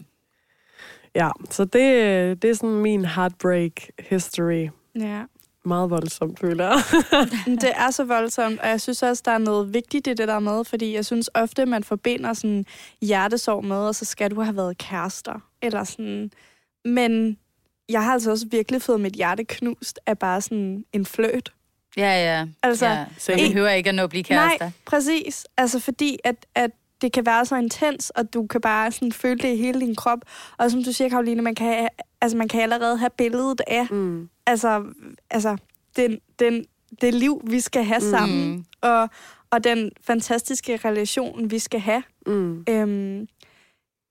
ja. 1.15 1.29
Så 1.49 1.65
det, 1.65 2.41
det 2.41 2.49
er 2.49 2.53
sådan 2.53 2.75
min 2.75 3.05
heartbreak 3.05 3.71
history. 3.99 4.69
Ja. 4.99 5.21
Meget 5.65 5.89
voldsomt, 5.89 6.39
føler 6.39 6.65
jeg. 6.65 6.81
Det 7.61 7.71
er 7.75 7.91
så 7.91 8.03
voldsomt, 8.03 8.59
og 8.59 8.67
jeg 8.67 8.81
synes 8.81 9.03
også, 9.03 9.21
der 9.25 9.31
er 9.31 9.37
noget 9.37 9.73
vigtigt 9.73 10.07
i 10.07 10.13
det 10.13 10.27
der 10.27 10.39
med, 10.39 10.63
fordi 10.65 10.93
jeg 10.95 11.05
synes 11.05 11.29
ofte, 11.33 11.65
man 11.65 11.83
forbinder 11.83 12.33
sådan 12.33 12.65
hjertesorg 13.01 13.65
med, 13.65 13.77
og 13.77 13.95
så 13.95 14.05
skal 14.05 14.31
du 14.31 14.41
have 14.41 14.55
været 14.55 14.77
kærester, 14.77 15.39
eller 15.61 15.83
sådan. 15.83 16.31
Men 16.85 17.37
jeg 17.89 18.03
har 18.03 18.13
altså 18.13 18.31
også 18.31 18.47
virkelig 18.51 18.81
fået 18.81 19.01
mit 19.01 19.13
hjerte 19.13 19.43
knust 19.43 19.99
af 20.05 20.19
bare 20.19 20.41
sådan 20.41 20.83
en 20.93 21.05
fløt. 21.05 21.51
Ja, 21.97 22.37
ja. 22.37 22.45
Altså, 22.63 22.85
ja. 22.85 23.05
Så 23.17 23.31
man 23.31 23.39
behøver 23.51 23.69
ikke 23.69 23.89
at 23.89 23.95
nå 23.95 24.03
at 24.03 24.09
blive 24.09 24.23
kærester. 24.23 24.65
Nej, 24.65 24.71
præcis. 24.85 25.45
Altså 25.57 25.79
fordi, 25.79 26.17
at, 26.23 26.45
at 26.55 26.71
det 27.01 27.11
kan 27.13 27.25
være 27.25 27.45
så 27.45 27.55
intens, 27.55 28.09
og 28.09 28.33
du 28.33 28.47
kan 28.47 28.61
bare 28.61 28.91
sådan 28.91 29.11
føle 29.11 29.39
det 29.39 29.53
i 29.53 29.55
hele 29.57 29.79
din 29.81 29.95
krop. 29.95 30.19
Og 30.57 30.71
som 30.71 30.83
du 30.83 30.91
siger, 30.91 31.09
Karoline, 31.09 31.41
man 31.41 31.55
kan, 31.55 31.87
altså, 32.21 32.37
man 32.37 32.47
kan 32.47 32.61
allerede 32.61 32.97
have 32.97 33.09
billedet 33.17 33.61
af, 33.67 33.87
Mm. 33.91 34.29
Altså, 34.45 34.83
altså 35.29 35.57
den, 35.95 36.19
den, 36.39 36.65
det 37.01 37.13
liv, 37.13 37.41
vi 37.43 37.59
skal 37.59 37.83
have 37.83 38.01
sammen, 38.01 38.51
Mm. 38.51 38.65
og, 38.81 39.09
og 39.49 39.63
den 39.63 39.91
fantastiske 40.01 40.77
relation, 40.77 41.51
vi 41.51 41.59
skal 41.59 41.79
have. 41.79 42.03
Mm. 42.27 42.63
Øhm, 42.69 43.27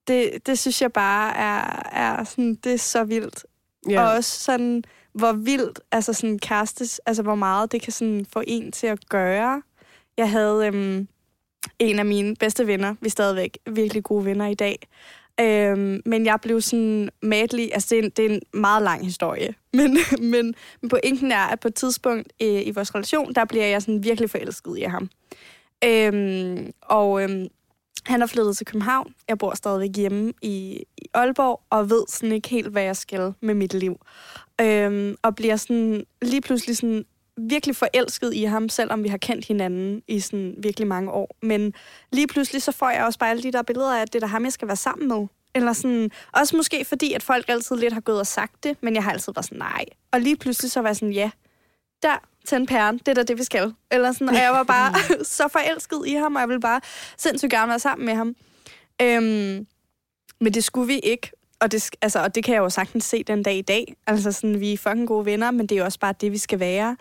det, 0.08 0.46
det 0.46 0.58
synes 0.58 0.82
jeg 0.82 0.92
bare 0.92 1.36
er, 1.36 1.82
er 1.92 2.24
sådan, 2.24 2.54
det 2.54 2.72
er 2.72 2.78
så 2.78 3.04
vildt. 3.04 3.46
Ja. 3.88 4.02
Og 4.02 4.12
også 4.12 4.40
sådan, 4.40 4.84
hvor 5.12 5.32
vildt, 5.32 5.80
altså 5.92 6.12
sådan 6.12 6.38
kærestes, 6.38 7.00
altså 7.06 7.22
hvor 7.22 7.34
meget 7.34 7.72
det 7.72 7.82
kan 7.82 7.92
sådan 7.92 8.26
få 8.32 8.42
en 8.46 8.72
til 8.72 8.86
at 8.86 9.08
gøre. 9.08 9.62
Jeg 10.16 10.30
havde 10.30 10.66
øhm, 10.66 11.08
en 11.78 11.98
af 11.98 12.04
mine 12.06 12.36
bedste 12.36 12.66
venner, 12.66 12.94
vi 13.00 13.06
er 13.06 13.10
stadigvæk 13.10 13.58
virkelig 13.70 14.02
gode 14.02 14.24
venner 14.24 14.46
i 14.46 14.54
dag, 14.54 14.78
øhm, 15.40 16.02
men 16.06 16.26
jeg 16.26 16.38
blev 16.42 16.60
sådan 16.60 17.08
madly, 17.22 17.68
altså 17.72 17.88
det 17.90 17.98
er, 17.98 18.02
en, 18.02 18.10
det 18.10 18.26
er 18.26 18.34
en 18.34 18.42
meget 18.60 18.82
lang 18.82 19.04
historie, 19.04 19.54
men, 19.78 19.98
men, 20.20 20.54
men 20.80 20.88
pointen 20.88 21.32
er, 21.32 21.46
at 21.46 21.60
på 21.60 21.68
et 21.68 21.74
tidspunkt 21.74 22.32
øh, 22.42 22.66
i 22.66 22.70
vores 22.70 22.94
relation, 22.94 23.34
der 23.34 23.44
bliver 23.44 23.66
jeg 23.66 23.82
sådan 23.82 24.04
virkelig 24.04 24.30
forelsket 24.30 24.78
i 24.78 24.82
ham. 24.82 25.10
Øhm, 25.84 26.70
og 26.82 27.22
øhm, 27.22 27.48
han 28.06 28.22
er 28.22 28.26
flyttet 28.26 28.56
til 28.56 28.66
København. 28.66 29.14
Jeg 29.28 29.38
bor 29.38 29.54
stadigvæk 29.54 29.96
hjemme 29.96 30.32
i, 30.42 30.84
i 30.98 31.06
Aalborg, 31.14 31.60
og 31.70 31.90
ved 31.90 32.04
sådan 32.08 32.32
ikke 32.32 32.48
helt, 32.48 32.68
hvad 32.68 32.82
jeg 32.82 32.96
skal 32.96 33.34
med 33.40 33.54
mit 33.54 33.74
liv. 33.74 33.96
Øhm, 34.60 35.16
og 35.22 35.34
bliver 35.34 35.56
sådan 35.56 36.04
lige 36.22 36.40
pludselig 36.40 36.76
sådan 36.76 37.04
virkelig 37.36 37.76
forelsket 37.76 38.34
i 38.34 38.44
ham, 38.44 38.68
selvom 38.68 39.02
vi 39.02 39.08
har 39.08 39.18
kendt 39.18 39.46
hinanden 39.46 40.02
i 40.08 40.20
sådan 40.20 40.54
virkelig 40.58 40.88
mange 40.88 41.10
år. 41.10 41.36
Men 41.42 41.74
lige 42.12 42.26
pludselig 42.26 42.62
så 42.62 42.72
får 42.72 42.90
jeg 42.90 43.04
også 43.04 43.18
bare 43.18 43.30
alle 43.30 43.42
de 43.42 43.52
der 43.52 43.62
billeder 43.62 43.96
af, 43.96 44.02
at 44.02 44.12
det 44.12 44.22
er 44.22 44.26
ham, 44.26 44.44
jeg 44.44 44.52
skal 44.52 44.68
være 44.68 44.76
sammen 44.76 45.08
med. 45.08 45.26
Eller 45.54 45.72
sådan, 45.72 46.10
også 46.32 46.56
måske 46.56 46.84
fordi, 46.84 47.12
at 47.12 47.22
folk 47.22 47.44
altid 47.48 47.76
lidt 47.76 47.92
har 47.92 48.00
gået 48.00 48.20
og 48.20 48.26
sagt 48.26 48.64
det, 48.64 48.76
men 48.82 48.94
jeg 48.94 49.04
har 49.04 49.12
altid 49.12 49.32
været 49.36 49.44
sådan, 49.44 49.58
nej. 49.58 49.84
Og 50.12 50.20
lige 50.20 50.36
pludselig 50.36 50.70
så 50.70 50.80
var 50.80 50.88
jeg 50.88 50.96
sådan, 50.96 51.12
ja, 51.12 51.30
der, 52.02 52.18
tænd 52.46 52.68
pæren, 52.68 52.98
det 52.98 53.08
er 53.08 53.14
da 53.14 53.22
det, 53.22 53.38
vi 53.38 53.44
skal. 53.44 53.74
Eller 53.90 54.12
sådan, 54.12 54.28
og 54.28 54.34
jeg 54.34 54.52
var 54.52 54.62
bare 54.62 54.94
så 55.24 55.48
forelsket 55.48 56.02
i 56.06 56.14
ham, 56.14 56.34
og 56.34 56.40
jeg 56.40 56.48
ville 56.48 56.60
bare 56.60 56.80
sindssygt 57.18 57.50
gerne 57.50 57.68
være 57.68 57.78
sammen 57.78 58.06
med 58.06 58.14
ham. 58.14 58.36
Øhm, 59.02 59.66
men 60.40 60.54
det 60.54 60.64
skulle 60.64 60.86
vi 60.86 60.98
ikke. 60.98 61.30
Og 61.60 61.72
det, 61.72 61.90
altså, 62.02 62.22
og 62.22 62.34
det 62.34 62.44
kan 62.44 62.54
jeg 62.54 62.60
jo 62.60 62.68
sagtens 62.68 63.04
se 63.04 63.22
den 63.22 63.42
dag 63.42 63.56
i 63.56 63.62
dag. 63.62 63.94
Altså 64.06 64.32
sådan, 64.32 64.60
vi 64.60 64.72
er 64.72 64.78
fucking 64.78 65.08
gode 65.08 65.26
venner, 65.26 65.50
men 65.50 65.66
det 65.66 65.72
er 65.72 65.78
jo 65.78 65.84
også 65.84 65.98
bare 65.98 66.14
det, 66.20 66.32
vi 66.32 66.38
skal 66.38 66.60
være. 66.60 66.96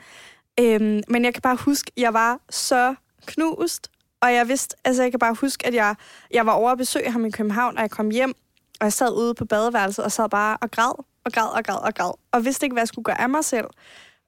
Øhm, 0.60 1.02
men 1.08 1.26
jeg 1.26 1.34
kan 1.34 1.42
bare 1.42 1.56
huske, 1.56 1.92
jeg 1.98 2.13
var 2.13 2.39
så 2.50 2.96
knust, 3.26 3.92
og 4.22 4.34
jeg 4.34 4.48
vidste, 4.48 4.76
altså 4.86 5.04
jeg 5.04 5.12
kan 5.12 5.20
bare 5.20 5.34
huske, 5.34 5.68
at 5.68 5.74
jeg, 5.74 5.96
jeg 6.32 6.46
var 6.46 6.52
over 6.52 6.72
at 6.72 6.78
besøge 6.78 7.12
ham 7.12 7.26
i 7.26 7.30
København, 7.30 7.78
og 7.78 7.82
jeg 7.82 7.92
kom 7.92 8.10
hjem, 8.10 8.34
og 8.80 8.84
jeg 8.84 8.94
sad 8.94 9.18
ude 9.18 9.34
på 9.34 9.46
badeværelset 9.46 10.06
og 10.06 10.12
sad 10.12 10.30
bare 10.30 10.58
og 10.62 10.72
græd, 10.72 11.04
og 11.26 11.32
græd, 11.32 11.58
og 11.58 11.63
græd, 11.63 11.78
og 11.78 11.94
græd, 11.94 12.12
og 12.32 12.46
vidste 12.46 12.66
ikke, 12.66 12.74
hvad 12.74 12.82
jeg 12.82 12.88
skulle 12.88 13.06
gøre 13.06 13.22
af 13.22 13.30
mig 13.30 13.46
selv. 13.46 13.66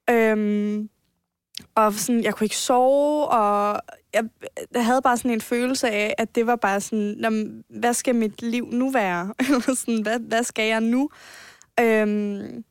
Øhm, 0.10 0.90
og 1.76 1.94
sådan, 1.94 2.24
jeg 2.24 2.36
kunne 2.36 2.46
ikke 2.46 2.58
sove, 2.58 3.28
og 3.28 3.82
jeg, 4.14 4.24
jeg 4.74 4.86
havde 4.86 5.02
bare 5.02 5.18
sådan 5.18 5.32
en 5.32 5.42
følelse 5.42 5.90
af, 5.90 6.16
at 6.18 6.36
det 6.36 6.48
var 6.48 6.56
bare 6.56 6.82
sådan, 6.82 7.64
hvad 7.70 7.94
skal 7.94 8.16
mit 8.16 8.42
liv 8.42 8.70
nu 8.72 8.92
være? 8.92 9.34
Eller 9.40 9.76
sådan, 9.76 10.02
hvad, 10.02 10.20
hvad 10.20 10.44
skal 10.44 10.68
jeg 10.68 10.82
nu? 10.82 11.10
Øhm, 11.80 12.64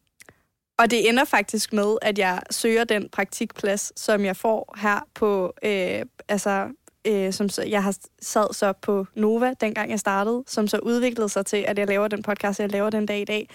og 0.79 0.91
det 0.91 1.09
ender 1.09 1.25
faktisk 1.25 1.73
med, 1.73 1.97
at 2.03 2.19
jeg 2.19 2.43
søger 2.51 2.85
den 2.85 3.09
praktikplads, 3.09 4.01
som 4.01 4.25
jeg 4.25 4.37
får 4.37 4.75
her 4.79 5.01
på, 5.15 5.55
øh, 5.65 6.03
altså, 6.29 6.69
øh, 7.07 7.33
som 7.33 7.49
så, 7.49 7.63
jeg 7.63 7.83
har 7.83 7.97
sad 8.23 8.55
så 8.55 8.73
på 8.73 9.07
Nova, 9.15 9.55
dengang 9.61 9.91
jeg 9.91 10.01
startede, 10.01 10.45
som 10.47 10.69
så 10.69 10.79
udviklede 10.79 11.29
sig 11.29 11.47
til, 11.47 11.65
at 11.69 11.79
jeg 11.79 11.87
laver 11.87 12.09
den 12.09 12.23
podcast, 12.23 12.61
jeg 12.61 12.73
laver 12.73 12.91
den 12.91 13.07
dag 13.07 13.21
i 13.21 13.25
dag. 13.25 13.49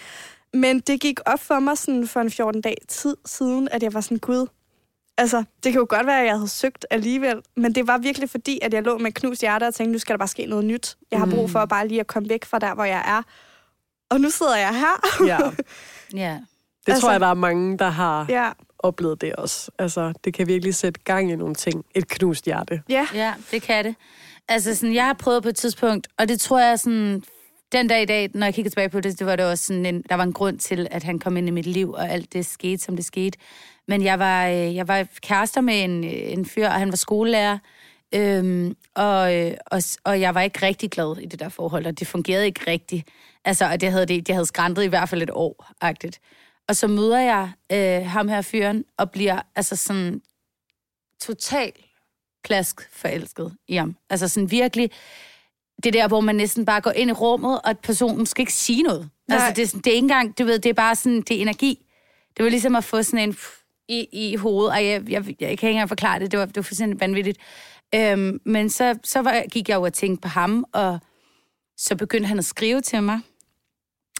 Men 0.53 0.79
det 0.79 1.01
gik 1.01 1.19
op 1.25 1.39
for 1.39 1.59
mig 1.59 1.77
sådan 1.77 2.07
for 2.07 2.19
en 2.19 2.31
14 2.31 2.61
dag 2.61 2.77
tid 2.87 3.17
siden, 3.25 3.67
at 3.71 3.83
jeg 3.83 3.93
var 3.93 4.01
sådan, 4.01 4.17
gud, 4.17 4.47
altså, 5.19 5.37
det 5.63 5.71
kan 5.71 5.79
jo 5.79 5.85
godt 5.89 6.05
være, 6.07 6.19
at 6.19 6.25
jeg 6.25 6.33
havde 6.35 6.47
søgt 6.47 6.85
alligevel, 6.89 7.41
men 7.55 7.75
det 7.75 7.87
var 7.87 7.97
virkelig 7.97 8.29
fordi, 8.29 8.59
at 8.61 8.73
jeg 8.73 8.83
lå 8.83 8.97
med 8.97 9.11
knust 9.11 9.41
hjerte 9.41 9.67
og 9.67 9.75
tænkte, 9.75 9.91
nu 9.91 9.99
skal 9.99 10.13
der 10.13 10.17
bare 10.17 10.27
ske 10.27 10.45
noget 10.45 10.65
nyt. 10.65 10.97
Jeg 11.11 11.19
har 11.19 11.25
brug 11.25 11.49
for 11.49 11.65
bare 11.65 11.87
lige 11.87 11.99
at 11.99 12.07
komme 12.07 12.29
væk 12.29 12.45
fra 12.45 12.59
der, 12.59 12.73
hvor 12.73 12.83
jeg 12.83 13.03
er. 13.07 13.21
Og 14.09 14.21
nu 14.21 14.29
sidder 14.29 14.57
jeg 14.57 14.75
her. 14.79 15.25
ja. 15.27 15.37
Ja. 16.23 16.39
Det 16.85 16.91
Altså- 16.91 17.01
tror 17.01 17.11
jeg, 17.11 17.19
der 17.19 17.27
er 17.27 17.33
mange, 17.33 17.77
der 17.77 17.89
har 17.89 18.25
ja. 18.29 18.49
oplevet 18.79 19.21
det 19.21 19.35
også. 19.35 19.71
Altså, 19.79 20.13
det 20.23 20.33
kan 20.33 20.47
virkelig 20.47 20.75
sætte 20.75 20.99
gang 21.03 21.31
i 21.31 21.35
nogle 21.35 21.55
ting. 21.55 21.85
Et 21.95 22.07
knust 22.07 22.45
hjerte. 22.45 22.81
Ja. 22.89 23.07
Ja, 23.13 23.33
det 23.51 23.61
kan 23.61 23.85
det. 23.85 23.95
Altså, 24.47 24.75
sådan, 24.75 24.95
jeg 24.95 25.05
har 25.05 25.13
prøvet 25.13 25.43
på 25.43 25.49
et 25.49 25.55
tidspunkt, 25.55 26.07
og 26.17 26.29
det 26.29 26.39
tror 26.39 26.59
jeg 26.59 26.79
sådan, 26.79 27.23
den 27.71 27.87
dag 27.87 28.01
i 28.01 28.05
dag, 28.05 28.29
når 28.33 28.45
jeg 28.47 28.53
kigger 28.53 28.69
tilbage 28.71 28.89
på 28.89 28.99
det, 28.99 29.19
det 29.19 29.27
var 29.27 29.35
det 29.35 29.45
også 29.45 29.65
sådan 29.65 29.85
en, 29.85 30.03
der 30.09 30.15
var 30.15 30.23
en 30.23 30.33
grund 30.33 30.59
til, 30.59 30.87
at 30.91 31.03
han 31.03 31.19
kom 31.19 31.37
ind 31.37 31.47
i 31.47 31.51
mit 31.51 31.65
liv, 31.65 31.91
og 31.91 32.09
alt 32.09 32.33
det 32.33 32.45
skete, 32.45 32.83
som 32.83 32.95
det 32.95 33.05
skete. 33.05 33.37
Men 33.89 34.03
jeg 34.03 34.19
var, 34.19 34.47
øh, 34.47 34.75
jeg 34.75 34.87
var 34.87 35.07
kærester 35.21 35.61
med 35.61 35.83
en, 35.83 36.03
øh, 36.03 36.11
en 36.31 36.45
fyr, 36.45 36.67
og 36.67 36.73
han 36.73 36.89
var 36.89 36.95
skolelærer, 36.95 37.57
øhm, 38.15 38.75
og, 38.95 39.35
øh, 39.35 39.53
og, 39.65 39.81
og 40.03 40.21
jeg 40.21 40.35
var 40.35 40.41
ikke 40.41 40.65
rigtig 40.65 40.91
glad 40.91 41.17
i 41.17 41.25
det 41.25 41.39
der 41.39 41.49
forhold, 41.49 41.85
og 41.85 41.99
det 41.99 42.07
fungerede 42.07 42.45
ikke 42.45 42.61
rigtigt. 42.71 43.07
Altså, 43.45 43.65
og 43.71 43.81
det 43.81 43.91
havde, 43.91 44.05
det, 44.05 44.27
det 44.27 44.35
havde 44.35 44.45
skræntet 44.45 44.83
i 44.83 44.87
hvert 44.87 45.09
fald 45.09 45.21
et 45.21 45.29
år, 45.33 45.71
agtigt. 45.81 46.19
Og 46.67 46.75
så 46.75 46.87
møder 46.87 47.19
jeg 47.19 47.51
øh, 47.71 48.05
ham 48.07 48.27
her 48.27 48.41
fyren, 48.41 48.85
og 48.97 49.11
bliver 49.11 49.41
altså 49.55 49.75
sådan 49.75 50.21
total 51.21 51.71
plask 52.43 52.89
forelsket 52.91 53.53
i 53.67 53.75
ham. 53.75 53.95
Altså 54.09 54.27
sådan 54.27 54.51
virkelig, 54.51 54.91
det 55.83 55.93
der, 55.93 56.07
hvor 56.07 56.19
man 56.21 56.35
næsten 56.35 56.65
bare 56.65 56.81
går 56.81 56.91
ind 56.91 57.09
i 57.09 57.13
rummet, 57.13 57.61
og 57.61 57.79
personen 57.79 58.25
skal 58.25 58.41
ikke 58.41 58.53
sige 58.53 58.83
noget. 58.83 59.09
Nej. 59.27 59.37
Altså 59.37 59.53
det, 59.55 59.63
er 59.63 59.67
sådan- 59.67 59.81
det 59.81 59.87
er 59.91 59.95
ikke 59.95 60.03
engang, 60.05 60.37
du 60.39 60.45
ved, 60.45 60.59
det 60.59 60.69
er 60.69 60.73
bare 60.73 60.95
sådan, 60.95 61.21
det 61.21 61.37
er 61.37 61.41
energi. 61.41 61.85
Det 62.37 62.43
var 62.43 62.49
ligesom 62.49 62.75
at 62.75 62.83
få 62.83 63.03
sådan 63.03 63.29
en 63.29 63.33
pff, 63.33 63.58
i, 63.89 64.07
i 64.11 64.35
hovedet, 64.35 64.71
og 64.71 64.85
jeg, 64.85 65.09
jeg, 65.09 65.09
jeg, 65.09 65.25
jeg 65.27 65.35
kan 65.37 65.51
ikke 65.51 65.69
engang 65.69 65.89
forklare 65.89 66.19
det, 66.19 66.31
det 66.31 66.39
var, 66.39 66.45
det 66.45 66.55
var 66.55 66.61
fuldstændig 66.61 67.01
vanvittigt. 67.01 67.37
Øhm, 67.95 68.41
men 68.45 68.69
så, 68.69 68.99
så 69.03 69.21
var, 69.21 69.43
gik 69.51 69.69
jeg 69.69 69.75
jo 69.75 69.81
og 69.81 69.93
tænkte 69.93 70.21
på 70.21 70.27
ham, 70.27 70.65
og 70.73 70.99
så 71.77 71.95
begyndte 71.95 72.27
han 72.27 72.39
at 72.39 72.45
skrive 72.45 72.81
til 72.81 73.03
mig. 73.03 73.19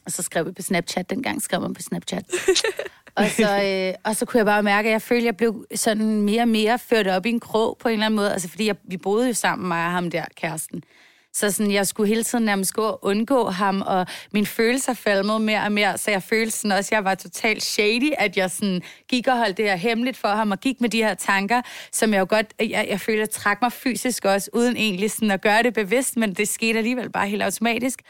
Og 0.06 0.12
så 0.12 0.24
skrev 0.24 0.46
vi 0.46 0.52
på 0.52 0.62
Snapchat. 0.62 1.10
Dengang 1.10 1.42
skrev 1.42 1.62
man 1.62 1.74
på 1.74 1.82
Snapchat. 1.82 2.24
og, 3.16 3.26
så, 3.30 3.64
øh, 3.64 3.94
og 4.04 4.16
så 4.16 4.26
kunne 4.26 4.38
jeg 4.38 4.46
bare 4.46 4.64
mærke, 4.64 4.90
at 4.90 4.94
jeg 4.94 5.02
følte, 5.02 5.22
at 5.22 5.26
jeg 5.26 5.38
blev 5.38 5.66
sådan 5.76 6.22
mere 6.22 6.42
og 6.42 6.48
mere 6.48 6.80
ført 6.80 7.08
op 7.08 7.26
i 7.26 7.30
en 7.30 7.40
krog 7.40 7.78
på 7.80 7.88
en 7.88 7.94
eller 7.94 8.06
anden 8.06 8.16
måde. 8.16 8.34
Altså 8.34 8.50
fordi 8.50 8.66
jeg, 8.66 8.76
vi 8.84 8.98
boede 8.98 9.28
jo 9.28 9.34
sammen, 9.34 9.68
mig 9.68 9.86
og 9.86 9.92
ham 9.92 10.12
der, 10.12 10.26
kæresten. 10.36 10.84
Så 11.34 11.52
sådan, 11.52 11.72
jeg 11.72 11.88
skulle 11.88 12.08
hele 12.08 12.24
tiden 12.24 12.46
nærmest 12.46 12.74
gå 12.74 12.82
og 12.82 13.06
undgå 13.06 13.50
ham, 13.50 13.84
og 13.86 14.08
mine 14.32 14.46
følelser 14.46 14.94
falmede 14.94 15.39
mere 15.39 15.63
og 15.63 15.72
mere, 15.72 15.98
så 15.98 16.12
jeg 16.12 16.24
følte 16.24 16.52
sådan 16.52 16.78
også, 16.78 16.88
at 16.88 16.92
jeg 16.92 17.04
var 17.04 17.15
totalt 17.15 17.63
shady, 17.63 18.12
at 18.18 18.38
jeg 18.38 18.52
sådan 18.52 18.82
gik 19.08 19.28
og 19.28 19.38
holdt 19.38 19.58
det 19.58 19.65
her 19.65 19.76
hemmeligt 19.76 20.18
for 20.18 20.28
ham, 20.28 20.52
og 20.52 20.60
gik 20.60 20.82
med 20.82 20.89
de 20.89 20.98
her 20.98 21.13
tanker, 21.13 21.62
som 21.92 22.13
jeg 22.13 22.20
jo 22.20 22.26
godt, 22.30 22.54
jeg, 22.60 22.88
jeg 22.89 23.02
følte, 23.02 23.22
at 23.22 23.30
trak 23.30 23.62
mig 23.62 23.72
fysisk 23.72 24.26
også, 24.26 24.50
uden 24.54 24.78
egentlig 24.78 25.12
sådan 25.12 25.32
at 25.32 25.42
gøre 25.42 25.63
det 25.63 25.74
bevidst, 25.74 26.18
men 26.18 26.34
det 26.34 26.48
skete 26.48 26.78
alligevel 26.78 27.10
bare 27.10 27.28
helt 27.28 27.44
automatisk, 27.44 28.02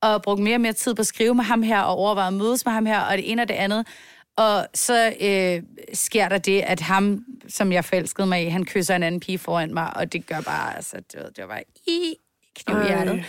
og 0.00 0.22
brugte 0.22 0.42
mere 0.42 0.56
og 0.56 0.60
mere 0.60 0.72
tid 0.72 0.94
på 0.94 1.00
at 1.00 1.06
skrive 1.06 1.34
med 1.34 1.44
ham 1.44 1.62
her, 1.62 1.80
og 1.80 1.96
overveje 1.96 2.26
at 2.26 2.32
mødes 2.32 2.64
med 2.64 2.72
ham 2.72 2.86
her, 2.86 3.00
og 3.00 3.16
det 3.16 3.30
ene 3.30 3.42
og 3.42 3.48
det 3.48 3.54
andet. 3.54 3.86
Og 4.36 4.66
så 4.74 5.14
øh, 5.20 5.62
sker 5.92 6.28
der 6.28 6.38
det, 6.38 6.60
at 6.60 6.80
ham, 6.80 7.24
som 7.48 7.72
jeg 7.72 7.84
forelskede 7.84 8.26
mig 8.26 8.46
i, 8.46 8.48
han 8.48 8.64
kysser 8.64 8.96
en 8.96 9.02
anden 9.02 9.20
pige 9.20 9.38
foran 9.38 9.74
mig, 9.74 9.96
og 9.96 10.12
det 10.12 10.26
gør 10.26 10.40
bare, 10.40 10.76
altså, 10.76 10.96
det, 10.96 11.36
det 11.36 11.38
var 11.38 11.46
bare 11.46 11.62
i 11.86 12.14
kniv 12.56 12.76
i 12.76 12.86
hjertet. 12.86 13.24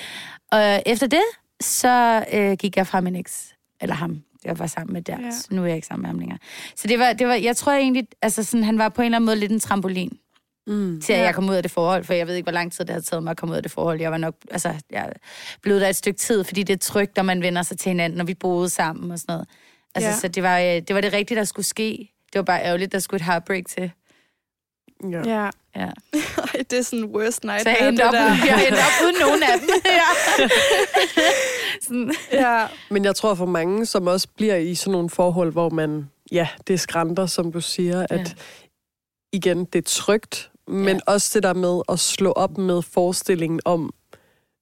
Og 0.52 0.84
efter 0.86 1.08
det, 1.08 1.22
så 1.62 2.26
øh, 2.34 2.54
gik 2.54 2.78
jeg 2.78 2.88
fra 2.88 3.02
min 3.02 3.16
eks, 3.16 3.54
eller 3.82 3.96
ham, 3.96 4.22
jeg 4.46 4.60
var 4.60 4.68
sammen 4.68 4.94
med 4.94 5.02
der, 5.02 5.18
Ja. 5.22 5.32
så 5.32 5.48
nu 5.52 5.62
er 5.62 5.66
jeg 5.66 5.76
ikke 5.76 5.88
sammen 5.88 6.02
med 6.02 6.10
ham 6.10 6.20
længere. 6.20 6.38
Så 6.76 6.88
det 6.88 7.00
var, 7.00 7.14
det 7.14 7.28
var 7.28 7.34
jeg 7.34 7.58
tror 7.58 7.72
egentlig, 7.72 8.08
altså 8.22 8.44
sådan, 8.44 8.64
han 8.64 8.78
var 8.78 8.90
på 8.90 9.02
en 9.02 9.06
eller 9.06 9.18
anden 9.18 9.26
måde 9.26 9.36
lidt 9.36 9.52
en 9.52 9.60
trampolin 9.60 10.18
Mm. 10.68 11.02
til 11.02 11.14
at 11.14 11.20
Ja. 11.20 11.26
jeg 11.26 11.36
kom 11.36 11.50
ud 11.50 11.56
af 11.56 11.64
det 11.64 11.72
forhold, 11.72 12.04
for 12.04 12.14
jeg 12.14 12.28
ved 12.28 12.36
ikke, 12.36 12.46
hvor 12.46 12.52
lang 12.52 12.72
tid 12.74 12.86
det 12.86 12.94
har 12.94 13.02
taget 13.02 13.24
mig 13.24 13.32
at 13.32 13.38
komme 13.38 13.52
ud 13.52 13.58
af 13.58 13.64
det 13.64 13.72
forhold. 13.72 14.02
Jeg 14.02 14.12
var 14.12 14.18
nok, 14.18 14.36
altså, 14.52 14.74
jeg 14.92 15.12
blev 15.62 15.80
der 15.80 15.88
et 15.88 15.96
stykke 15.96 16.18
tid, 16.20 16.44
fordi 16.44 16.64
det 16.64 16.74
er 16.74 16.78
trygt, 16.78 17.16
når 17.16 17.24
man 17.24 17.42
vender 17.42 17.62
sig 17.62 17.78
til 17.78 17.90
hinanden, 17.90 18.18
når 18.18 18.26
vi 18.26 18.34
boede 18.34 18.70
sammen 18.70 19.12
og 19.12 19.20
sådan 19.20 19.34
noget. 19.34 19.48
Altså, 19.96 20.08
Ja. 20.10 20.14
ja. 20.14 20.20
så 20.20 20.28
det 20.28 20.44
var, 20.44 20.60
øh, 20.60 20.66
det 20.66 20.96
var 20.96 21.02
det 21.02 21.14
rigtige, 21.14 21.38
der 21.38 21.44
skulle 21.44 21.66
ske. 21.66 22.12
Det 22.34 22.40
var 22.40 22.44
bare 22.44 22.64
ærgerligt, 22.64 22.92
der 22.92 23.00
skulle 23.00 23.20
et 23.22 23.26
heartbreak 23.26 23.64
til. 23.70 23.92
Ja. 25.12 25.22
Ja. 25.26 25.50
Ja. 25.76 25.86
Ej, 26.54 26.64
det 26.70 26.74
er 26.80 26.82
sådan 26.82 27.06
worst 27.06 27.44
night. 27.44 27.64
Så 27.64 27.70
jeg 27.70 27.88
endte 27.88 28.02
op, 28.08 28.14
jeg 28.14 28.66
endte 28.68 28.80
op 28.80 29.04
uden 29.06 29.16
nogen 29.22 29.44
af 29.44 29.60
dem. 29.60 29.70
ja. 29.86 30.48
sådan. 31.82 32.14
Ja. 32.32 32.66
Men 32.92 33.06
jeg 33.06 33.16
tror 33.16 33.34
for 33.36 33.46
mange, 33.46 33.86
som 33.86 34.08
også 34.08 34.28
bliver 34.36 34.56
i 34.56 34.76
sådan 34.76 34.92
nogle 34.92 35.10
forhold, 35.10 35.52
hvor 35.52 35.70
man, 35.70 36.10
ja, 36.32 36.48
det 36.68 36.74
er 36.74 36.78
skrænter, 36.78 37.26
som 37.26 37.52
du 37.52 37.62
siger, 37.62 38.06
at 38.10 38.20
Ja. 38.20 38.34
igen, 39.34 39.66
det 39.66 39.80
er 39.80 39.84
trygt, 39.90 40.52
men 40.68 40.88
Ja. 40.96 41.00
også 41.14 41.32
det 41.34 41.44
der 41.44 41.54
med 41.54 41.82
at 41.90 42.00
slå 42.00 42.32
op 42.32 42.58
med 42.58 42.82
forestillingen 42.82 43.60
om, 43.66 43.94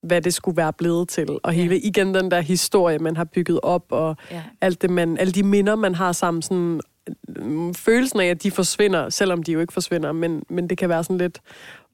hvad 0.04 0.22
det 0.22 0.34
skulle 0.34 0.58
være 0.58 0.74
blevet 0.74 1.10
til. 1.10 1.28
Og 1.44 1.52
hele, 1.54 1.80
igen 1.80 2.16
den 2.16 2.32
der 2.32 2.42
historie, 2.42 3.00
man 3.00 3.18
har 3.18 3.24
bygget 3.24 3.60
op, 3.64 3.86
og 3.90 4.16
Ja. 4.32 4.44
alt 4.62 4.82
det, 4.82 4.90
man, 4.90 5.18
alle 5.18 5.34
de 5.34 5.44
minder, 5.44 5.76
man 5.76 5.96
har 5.96 6.12
sammen, 6.12 6.42
sådan, 6.42 6.82
følelsen 7.76 8.20
af, 8.20 8.26
at 8.26 8.44
de 8.44 8.52
forsvinder, 8.52 9.10
selvom 9.10 9.44
de 9.44 9.52
jo 9.52 9.60
ikke 9.60 9.74
forsvinder, 9.74 10.12
men, 10.12 10.44
men 10.50 10.70
det 10.70 10.78
kan 10.78 10.90
være 10.90 11.04
sådan 11.04 11.18
lidt, 11.18 11.40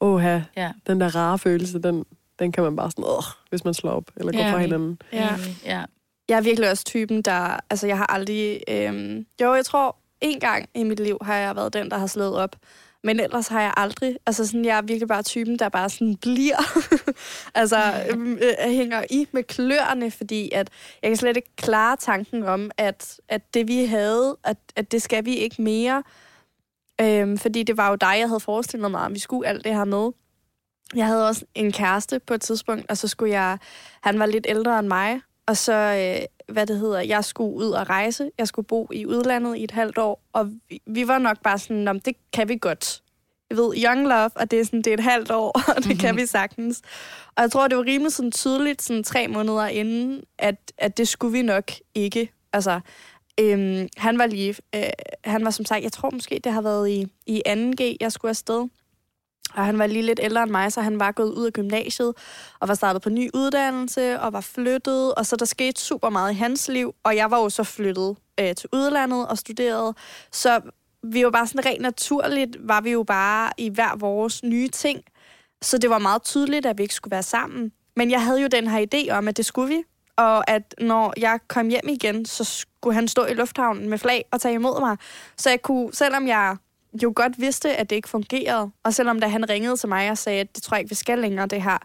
åh, 0.02 0.24
Ja. 0.24 0.72
den 0.88 1.02
der 1.02 1.16
rare 1.16 1.40
følelse, 1.40 1.80
den, 1.80 2.06
den 2.40 2.52
kan 2.52 2.64
man 2.64 2.76
bare 2.76 2.92
sådan, 2.92 3.06
åh, 3.08 3.24
hvis 3.50 3.66
man 3.66 3.74
slår 3.74 3.92
op, 3.92 4.04
eller 4.18 4.32
går 4.32 4.40
Ja. 4.40 4.54
fra 4.54 4.58
hinanden. 4.58 5.02
Ja. 5.14 5.30
ja. 5.66 5.84
Jeg 6.30 6.38
er 6.38 6.42
virkelig 6.42 6.70
også 6.72 6.84
typen, 6.84 7.22
der... 7.22 7.60
Altså, 7.70 7.88
jeg 7.88 7.98
har 7.98 8.06
aldrig... 8.14 8.62
Øhm, 8.70 9.26
jo, 9.42 9.54
jeg 9.54 9.66
tror, 9.66 9.96
en 10.22 10.40
gang 10.40 10.70
i 10.76 10.84
mit 10.84 11.00
liv 11.00 11.18
har 11.22 11.36
jeg 11.36 11.56
været 11.56 11.74
den, 11.74 11.92
der 11.92 11.98
har 11.98 12.08
slået 12.08 12.36
op. 12.36 12.56
Men 13.04 13.20
ellers 13.20 13.48
har 13.48 13.62
jeg 13.62 13.74
aldrig... 13.78 14.18
Altså, 14.26 14.48
sådan, 14.48 14.66
jeg 14.66 14.78
er 14.78 14.82
virkelig 14.82 15.08
bare 15.08 15.24
typen, 15.24 15.60
der 15.60 15.70
bare 15.70 15.90
sådan 15.90 16.16
bliver... 16.16 16.84
altså, 17.62 17.78
øhm, 18.12 18.34
øh, 18.34 18.72
hænger 18.72 19.04
i 19.10 19.28
med 19.32 19.44
kløerne, 19.44 20.12
fordi 20.12 20.52
at 20.54 20.70
jeg 21.02 21.10
kan 21.10 21.18
slet 21.18 21.38
ikke 21.38 21.56
klare 21.56 21.98
tanken 21.98 22.44
om, 22.44 22.72
at, 22.78 23.20
at 23.28 23.54
det, 23.54 23.68
vi 23.68 23.86
havde, 23.86 24.38
at, 24.44 24.58
at 24.76 24.92
det 24.92 25.02
skal 25.02 25.26
vi 25.26 25.36
ikke 25.36 25.62
mere. 25.62 26.04
Øhm, 27.02 27.38
fordi 27.38 27.64
det 27.64 27.78
var 27.78 27.90
jo 27.90 27.96
dig, 27.96 28.16
jeg 28.20 28.28
havde 28.28 28.40
forestillet 28.40 28.92
mig, 28.92 29.02
om 29.02 29.14
vi 29.14 29.20
skulle 29.20 29.48
alt 29.48 29.64
det 29.64 29.76
her 29.76 29.86
med. 29.86 30.12
Jeg 30.96 31.06
havde 31.06 31.28
også 31.28 31.46
en 31.56 31.72
kæreste 31.72 32.20
på 32.20 32.34
et 32.34 32.42
tidspunkt, 32.42 32.86
og 32.90 32.98
så 32.98 33.08
skulle 33.08 33.34
jeg... 33.34 33.58
Han 34.02 34.20
var 34.20 34.26
lidt 34.26 34.46
ældre 34.50 34.80
end 34.80 34.88
mig, 34.88 35.22
og 35.48 35.58
så, 35.58 35.74
øh, 35.74 36.26
hvad 36.52 36.68
det 36.68 36.80
hedder, 36.80 37.00
jeg 37.00 37.26
skulle 37.26 37.56
ud 37.56 37.72
og 37.72 37.90
rejse. 37.90 38.32
Jeg 38.38 38.48
skulle 38.48 38.66
bo 38.66 38.88
i 38.94 39.06
udlandet 39.06 39.58
i 39.58 39.64
et 39.64 39.72
halvt 39.72 39.98
år, 39.98 40.22
og 40.34 40.52
vi, 40.70 40.82
vi 40.88 41.08
var 41.08 41.18
nok 41.18 41.38
bare 41.44 41.60
sådan, 41.60 41.88
om 41.88 42.00
det 42.00 42.16
kan 42.34 42.50
vi 42.50 42.58
godt. 42.62 43.02
Jeg 43.50 43.58
ved, 43.58 43.84
young 43.86 44.08
love, 44.08 44.30
og 44.36 44.52
det 44.52 44.60
er, 44.60 44.64
sådan, 44.64 44.82
det 44.82 44.88
er 44.88 44.94
et 44.94 45.04
halvt 45.04 45.32
år, 45.32 45.62
og 45.76 45.84
det 45.84 46.00
kan 46.00 46.18
vi 46.18 46.26
sagtens. 46.26 46.82
Og 47.36 47.42
jeg 47.42 47.52
tror, 47.52 47.68
det 47.68 47.78
var 47.78 47.86
rimelig 47.86 48.14
sådan 48.14 48.32
tydeligt, 48.32 48.82
sådan 48.82 49.04
tre 49.04 49.28
måneder 49.28 49.68
inden, 49.68 50.24
at, 50.38 50.72
at 50.78 50.98
det 50.98 51.08
skulle 51.08 51.34
vi 51.34 51.42
nok 51.42 51.72
ikke. 51.96 52.32
Altså, 52.54 52.80
øhm, 53.40 53.88
han 53.98 54.18
var 54.18 54.26
lige, 54.26 54.56
øh, 54.76 54.84
han 55.24 55.46
var 55.46 55.52
som 55.52 55.66
sagt, 55.66 55.84
jeg 55.84 55.92
tror 55.92 56.10
måske, 56.14 56.42
det 56.44 56.52
har 56.52 56.62
været 56.62 56.90
i, 56.90 57.08
i 57.26 57.42
2G, 57.48 57.96
jeg 58.00 58.12
skulle 58.12 58.30
afsted. 58.30 58.68
Og 59.54 59.66
han 59.66 59.80
var 59.80 59.88
lige 59.88 60.02
lidt 60.02 60.20
ældre 60.24 60.44
end 60.44 60.52
mig, 60.52 60.72
så 60.72 60.82
han 60.82 61.00
var 61.00 61.12
gået 61.12 61.34
ud 61.34 61.46
af 61.46 61.54
gymnasiet 61.54 62.14
og 62.60 62.68
var 62.68 62.74
startet 62.74 63.02
på 63.02 63.10
ny 63.10 63.30
uddannelse 63.34 64.20
og 64.20 64.34
var 64.34 64.42
flyttet. 64.42 65.14
Og 65.16 65.26
så 65.26 65.36
der 65.36 65.46
skete 65.46 65.82
super 65.82 66.10
meget 66.10 66.32
i 66.32 66.36
hans 66.36 66.68
liv, 66.68 66.96
og 67.04 67.16
jeg 67.16 67.32
var 67.32 67.38
jo 67.40 67.50
så 67.50 67.64
flyttet 67.64 68.16
øh, 68.40 68.56
til 68.56 68.70
udlandet 68.74 69.28
og 69.28 69.38
studeret. 69.38 69.98
Så 70.32 70.62
vi 71.04 71.24
var 71.24 71.32
bare 71.32 71.48
sådan 71.48 71.66
rent 71.66 71.82
naturligt, 71.82 72.58
var 72.60 72.82
vi 72.82 72.92
jo 72.92 73.04
bare 73.04 73.52
i 73.58 73.70
hver 73.70 73.96
vores 73.96 74.44
nye 74.44 74.68
ting. 74.68 75.02
Så 75.62 75.78
det 75.78 75.90
var 75.90 76.00
meget 76.00 76.24
tydeligt, 76.24 76.66
at 76.66 76.78
vi 76.78 76.84
ikke 76.84 76.96
skulle 76.96 77.12
være 77.12 77.24
sammen. 77.24 77.72
Men 77.96 78.12
jeg 78.12 78.24
havde 78.24 78.42
jo 78.42 78.48
den 78.48 78.68
her 78.68 78.86
idé 78.94 79.12
om, 79.12 79.28
at 79.28 79.38
det 79.38 79.46
skulle 79.46 79.76
vi. 79.76 79.84
Og 80.18 80.50
at 80.50 80.76
når 80.82 81.14
jeg 81.18 81.40
kom 81.48 81.68
hjem 81.68 81.88
igen, 81.88 82.26
så 82.26 82.44
skulle 82.44 82.94
han 82.94 83.08
stå 83.08 83.26
i 83.26 83.34
lufthavnen 83.34 83.90
med 83.90 83.98
flag 83.98 84.26
og 84.32 84.42
tage 84.42 84.54
imod 84.54 84.80
mig. 84.80 84.98
Så 85.38 85.50
jeg 85.50 85.62
kunne, 85.62 85.94
selvom 85.94 86.28
jeg 86.28 86.58
jo 87.04 87.14
godt 87.16 87.40
vidste, 87.42 87.76
at 87.76 87.90
det 87.90 87.96
ikke 87.96 88.10
fungerede, 88.10 88.72
og 88.84 88.94
selvom 88.94 89.20
da 89.20 89.28
han 89.28 89.50
ringede 89.50 89.78
til 89.78 89.90
mig 89.90 90.12
og 90.12 90.18
sagde, 90.18 90.40
at 90.40 90.56
det 90.56 90.64
tror 90.64 90.76
jeg 90.76 90.82
ikke, 90.82 90.90
vi 90.90 90.96
skal 90.96 91.20
længere, 91.20 91.48
det 91.48 91.62
her, 91.64 91.78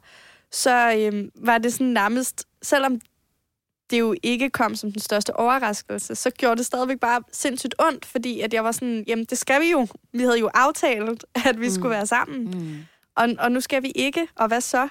så 0.50 0.94
øhm, 0.98 1.30
var 1.34 1.58
det 1.58 1.72
sådan 1.72 1.86
nærmest, 1.86 2.46
selvom 2.62 3.00
det 3.90 3.98
jo 3.98 4.14
ikke 4.22 4.50
kom 4.50 4.74
som 4.74 4.92
den 4.92 5.00
største 5.00 5.36
overraskelse, 5.36 6.14
så 6.14 6.30
gjorde 6.30 6.56
det 6.56 6.66
stadigvæk 6.66 7.00
bare 7.00 7.22
sindssygt 7.32 7.74
ondt, 7.78 8.04
fordi 8.04 8.40
at 8.40 8.54
jeg 8.54 8.64
var 8.64 8.72
sådan, 8.72 9.04
jamen 9.06 9.24
det 9.24 9.38
skal 9.38 9.60
vi 9.60 9.70
jo. 9.70 9.86
Vi 10.12 10.22
havde 10.22 10.38
jo 10.38 10.50
aftalt, 10.54 11.24
at 11.48 11.60
vi 11.60 11.66
mm. 11.66 11.70
skulle 11.70 11.90
være 11.90 12.06
sammen. 12.06 12.44
Mm. 12.44 12.76
Og, 13.16 13.28
og 13.38 13.52
nu 13.52 13.60
skal 13.60 13.82
vi 13.82 13.92
ikke, 13.94 14.28
og 14.36 14.48
hvad 14.48 14.60
så? 14.60 14.88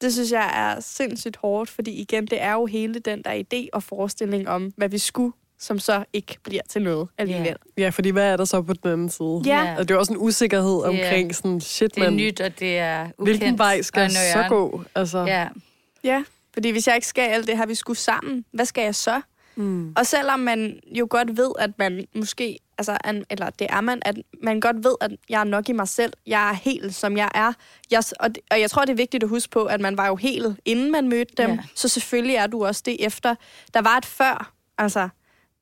Det 0.00 0.12
synes 0.12 0.32
jeg 0.32 0.50
er 0.54 0.80
sindssygt 0.80 1.36
hårdt, 1.36 1.70
fordi 1.70 1.90
igen, 1.90 2.26
det 2.26 2.42
er 2.42 2.52
jo 2.52 2.66
hele 2.66 2.98
den 2.98 3.22
der 3.22 3.42
idé 3.42 3.68
og 3.72 3.82
forestilling 3.82 4.48
om, 4.48 4.72
hvad 4.76 4.88
vi 4.88 4.98
skulle, 4.98 5.32
som 5.58 5.78
så 5.78 6.04
ikke 6.12 6.36
bliver 6.42 6.62
til 6.68 6.82
noget 6.82 7.08
alligevel. 7.18 7.56
Ja, 7.78 7.88
fordi 7.88 8.10
hvad 8.10 8.32
er 8.32 8.36
der 8.36 8.44
så 8.44 8.62
på 8.62 8.72
den 8.72 8.92
anden 8.92 9.10
side? 9.10 9.42
Ja. 9.46 9.74
Og 9.78 9.88
det 9.88 9.94
er 9.94 9.98
også 9.98 10.12
en 10.12 10.18
usikkerhed 10.18 10.82
omkring 10.84 11.34
sådan, 11.34 11.60
shit, 11.60 11.94
Det 11.94 12.00
er 12.02 12.04
man, 12.10 12.16
nyt, 12.16 12.40
og 12.40 12.58
det 12.60 12.78
er 12.78 13.00
ukendt. 13.04 13.16
hvilken 13.38 13.58
vej 13.58 13.82
skal 13.82 14.00
og 14.00 14.10
jeg 14.12 14.30
så 14.32 14.44
gå? 14.48 14.82
Altså, 14.94 15.18
Ja. 15.18 15.48
Ja, 16.04 16.24
fordi 16.52 16.70
hvis 16.70 16.86
jeg 16.86 16.94
ikke 16.94 17.06
skal 17.06 17.28
alt 17.28 17.46
det 17.46 17.56
her, 17.58 17.66
vi 17.66 17.74
skulle 17.74 17.98
sammen, 17.98 18.44
hvad 18.52 18.64
skal 18.64 18.82
jeg 18.84 18.94
så? 18.94 19.20
mm. 19.54 19.92
Og 19.96 20.06
selvom 20.06 20.40
man 20.40 20.80
jo 20.92 21.06
godt 21.10 21.36
ved, 21.36 21.50
at 21.58 21.70
man 21.78 22.06
måske, 22.14 22.58
altså, 22.78 22.98
an, 23.04 23.24
eller 23.30 23.50
det 23.50 23.66
er 23.70 23.80
man, 23.80 24.02
at 24.04 24.16
man 24.42 24.60
godt 24.60 24.84
ved, 24.84 24.94
at 25.00 25.10
jeg 25.28 25.40
er 25.40 25.44
nok 25.44 25.68
i 25.68 25.72
mig 25.72 25.88
selv. 25.88 26.12
Jeg 26.26 26.50
er 26.50 26.54
helt, 26.54 26.94
som 26.94 27.16
jeg 27.16 27.30
er. 27.34 27.52
Jeg, 27.90 28.02
og, 28.20 28.28
det- 28.34 28.42
og 28.50 28.60
jeg 28.60 28.70
tror, 28.70 28.84
det 28.84 28.92
er 28.92 28.96
vigtigt 28.96 29.22
at 29.22 29.28
huske 29.28 29.50
på, 29.50 29.64
at 29.64 29.80
man 29.80 29.96
var 29.96 30.06
jo 30.06 30.16
helt, 30.16 30.60
inden 30.64 30.92
man 30.92 31.08
mødte 31.08 31.34
dem. 31.36 31.50
Ja. 31.50 31.58
Så 31.74 31.88
selvfølgelig 31.88 32.36
er 32.36 32.46
du 32.46 32.66
også 32.66 32.82
det 32.84 32.96
efter. 33.06 33.34
Der 33.74 33.82
var 33.82 33.96
et 33.96 34.06
før, 34.06 34.52
altså. 34.78 35.08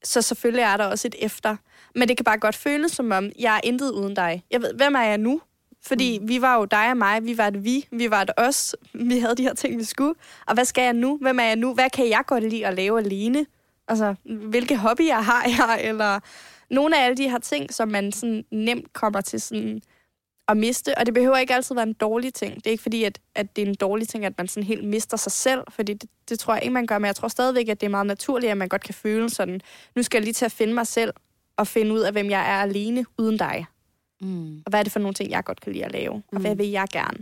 Så 0.05 0.23
selvfølgelig 0.23 0.63
er 0.63 0.77
der 0.77 0.85
også 0.85 1.09
et 1.09 1.15
efter. 1.19 1.57
Men 1.95 2.09
det 2.09 2.17
kan 2.17 2.25
bare 2.25 2.39
godt 2.39 2.57
føles 2.57 2.93
som 2.93 3.13
om, 3.13 3.31
jeg 3.39 3.57
er 3.57 3.61
intet 3.65 3.91
uden 3.91 4.15
dig. 4.15 4.45
Jeg 4.51 4.63
ved, 4.63 4.75
hvem 4.75 4.95
er 4.95 5.03
jeg 5.03 5.19
nu? 5.19 5.41
Fordi 5.83 6.19
mm. 6.19 6.29
vi 6.29 6.41
var 6.41 6.57
jo 6.57 6.65
dig 6.65 6.91
og 6.91 6.97
mig, 6.97 7.25
vi 7.25 7.39
var 7.39 7.47
et 7.47 7.65
vi, 7.65 7.89
vi 7.91 8.11
var 8.11 8.23
et 8.23 8.31
os, 8.37 8.77
vi 9.11 9.19
havde 9.19 9.35
de 9.35 9.43
her 9.43 9.55
ting, 9.55 9.79
vi 9.79 9.85
skulle. 9.85 10.15
Og 10.47 10.55
hvad 10.55 10.65
skal 10.65 10.83
jeg 10.83 10.93
nu? 10.93 11.19
Hvem 11.23 11.39
er 11.39 11.45
jeg 11.45 11.57
nu? 11.57 11.75
Hvad 11.75 11.91
kan 11.91 12.09
jeg 12.09 12.23
godt 12.27 12.45
lide 12.45 12.67
at 12.67 12.75
lave 12.75 12.99
alene? 12.99 13.47
Altså, 13.89 14.15
hvilke 14.25 14.77
hobbyer 14.77 15.21
har 15.21 15.45
jeg? 15.45 15.89
Eller 15.89 16.21
nogle 16.71 16.99
af 16.99 17.05
alle 17.05 17.17
de 17.17 17.31
her 17.31 17.39
ting, 17.39 17.75
som 17.75 17.89
man 17.89 18.13
sådan 18.13 18.45
nemt 18.51 18.93
kommer 18.93 19.21
til 19.21 19.41
sådan 19.41 19.83
at 20.49 20.57
miste. 20.57 20.99
Og 20.99 21.07
det 21.07 21.15
behøver 21.15 21.37
ikke 21.37 21.55
altid 21.55 21.75
være 21.75 21.87
en 21.87 21.93
dårlig 21.93 22.35
ting. 22.35 22.55
Det 22.57 22.67
er 22.67 22.71
ikke 22.71 22.83
fordi, 22.83 23.05
at, 23.05 23.19
at 23.35 23.57
det 23.57 23.63
er 23.63 23.67
en 23.67 23.75
dårlig 23.75 24.09
ting, 24.09 24.25
at 24.25 24.33
man 24.39 24.49
sådan 24.49 24.63
helt 24.67 24.85
mister 24.85 25.17
sig 25.17 25.33
selv. 25.33 25.61
Fordi 25.71 25.93
det, 25.95 26.11
det 26.29 26.39
tror 26.39 26.55
jeg 26.55 26.63
ikke, 26.63 26.73
man 26.73 26.87
gør. 26.87 26.99
Men 26.99 27.07
jeg 27.07 27.17
tror 27.17 27.29
stadigvæk, 27.29 27.69
at 27.69 27.81
det 27.81 27.87
er 27.87 27.91
meget 27.91 28.07
naturligt, 28.07 28.51
at 28.51 28.57
man 28.57 28.69
godt 28.69 28.83
kan 28.83 28.95
føle 28.95 29.31
sådan, 29.31 29.61
nu 29.97 30.03
skal 30.03 30.19
jeg 30.19 30.25
lige 30.25 30.35
til 30.35 30.45
at 30.45 30.53
finde 30.53 30.75
mig 30.75 30.87
selv 30.87 31.13
og 31.57 31.67
finde 31.67 31.93
ud 31.95 32.01
af, 32.01 32.13
hvem 32.13 32.31
jeg 32.31 32.41
er 32.41 32.63
alene 32.63 33.05
uden 33.19 33.39
dig. 33.39 33.67
Mm. 34.21 34.57
Og 34.57 34.71
hvad 34.71 34.79
er 34.79 34.83
det 34.83 34.93
for 34.93 35.01
nogle 35.01 35.15
ting, 35.15 35.31
jeg 35.31 35.45
godt 35.45 35.61
kan 35.61 35.73
lide 35.73 35.85
at 35.85 35.93
lave? 35.93 36.13
Og 36.15 36.23
Mm. 36.33 36.41
hvad 36.41 36.57
vil 36.57 36.69
jeg 36.71 36.87
gerne? 36.93 37.19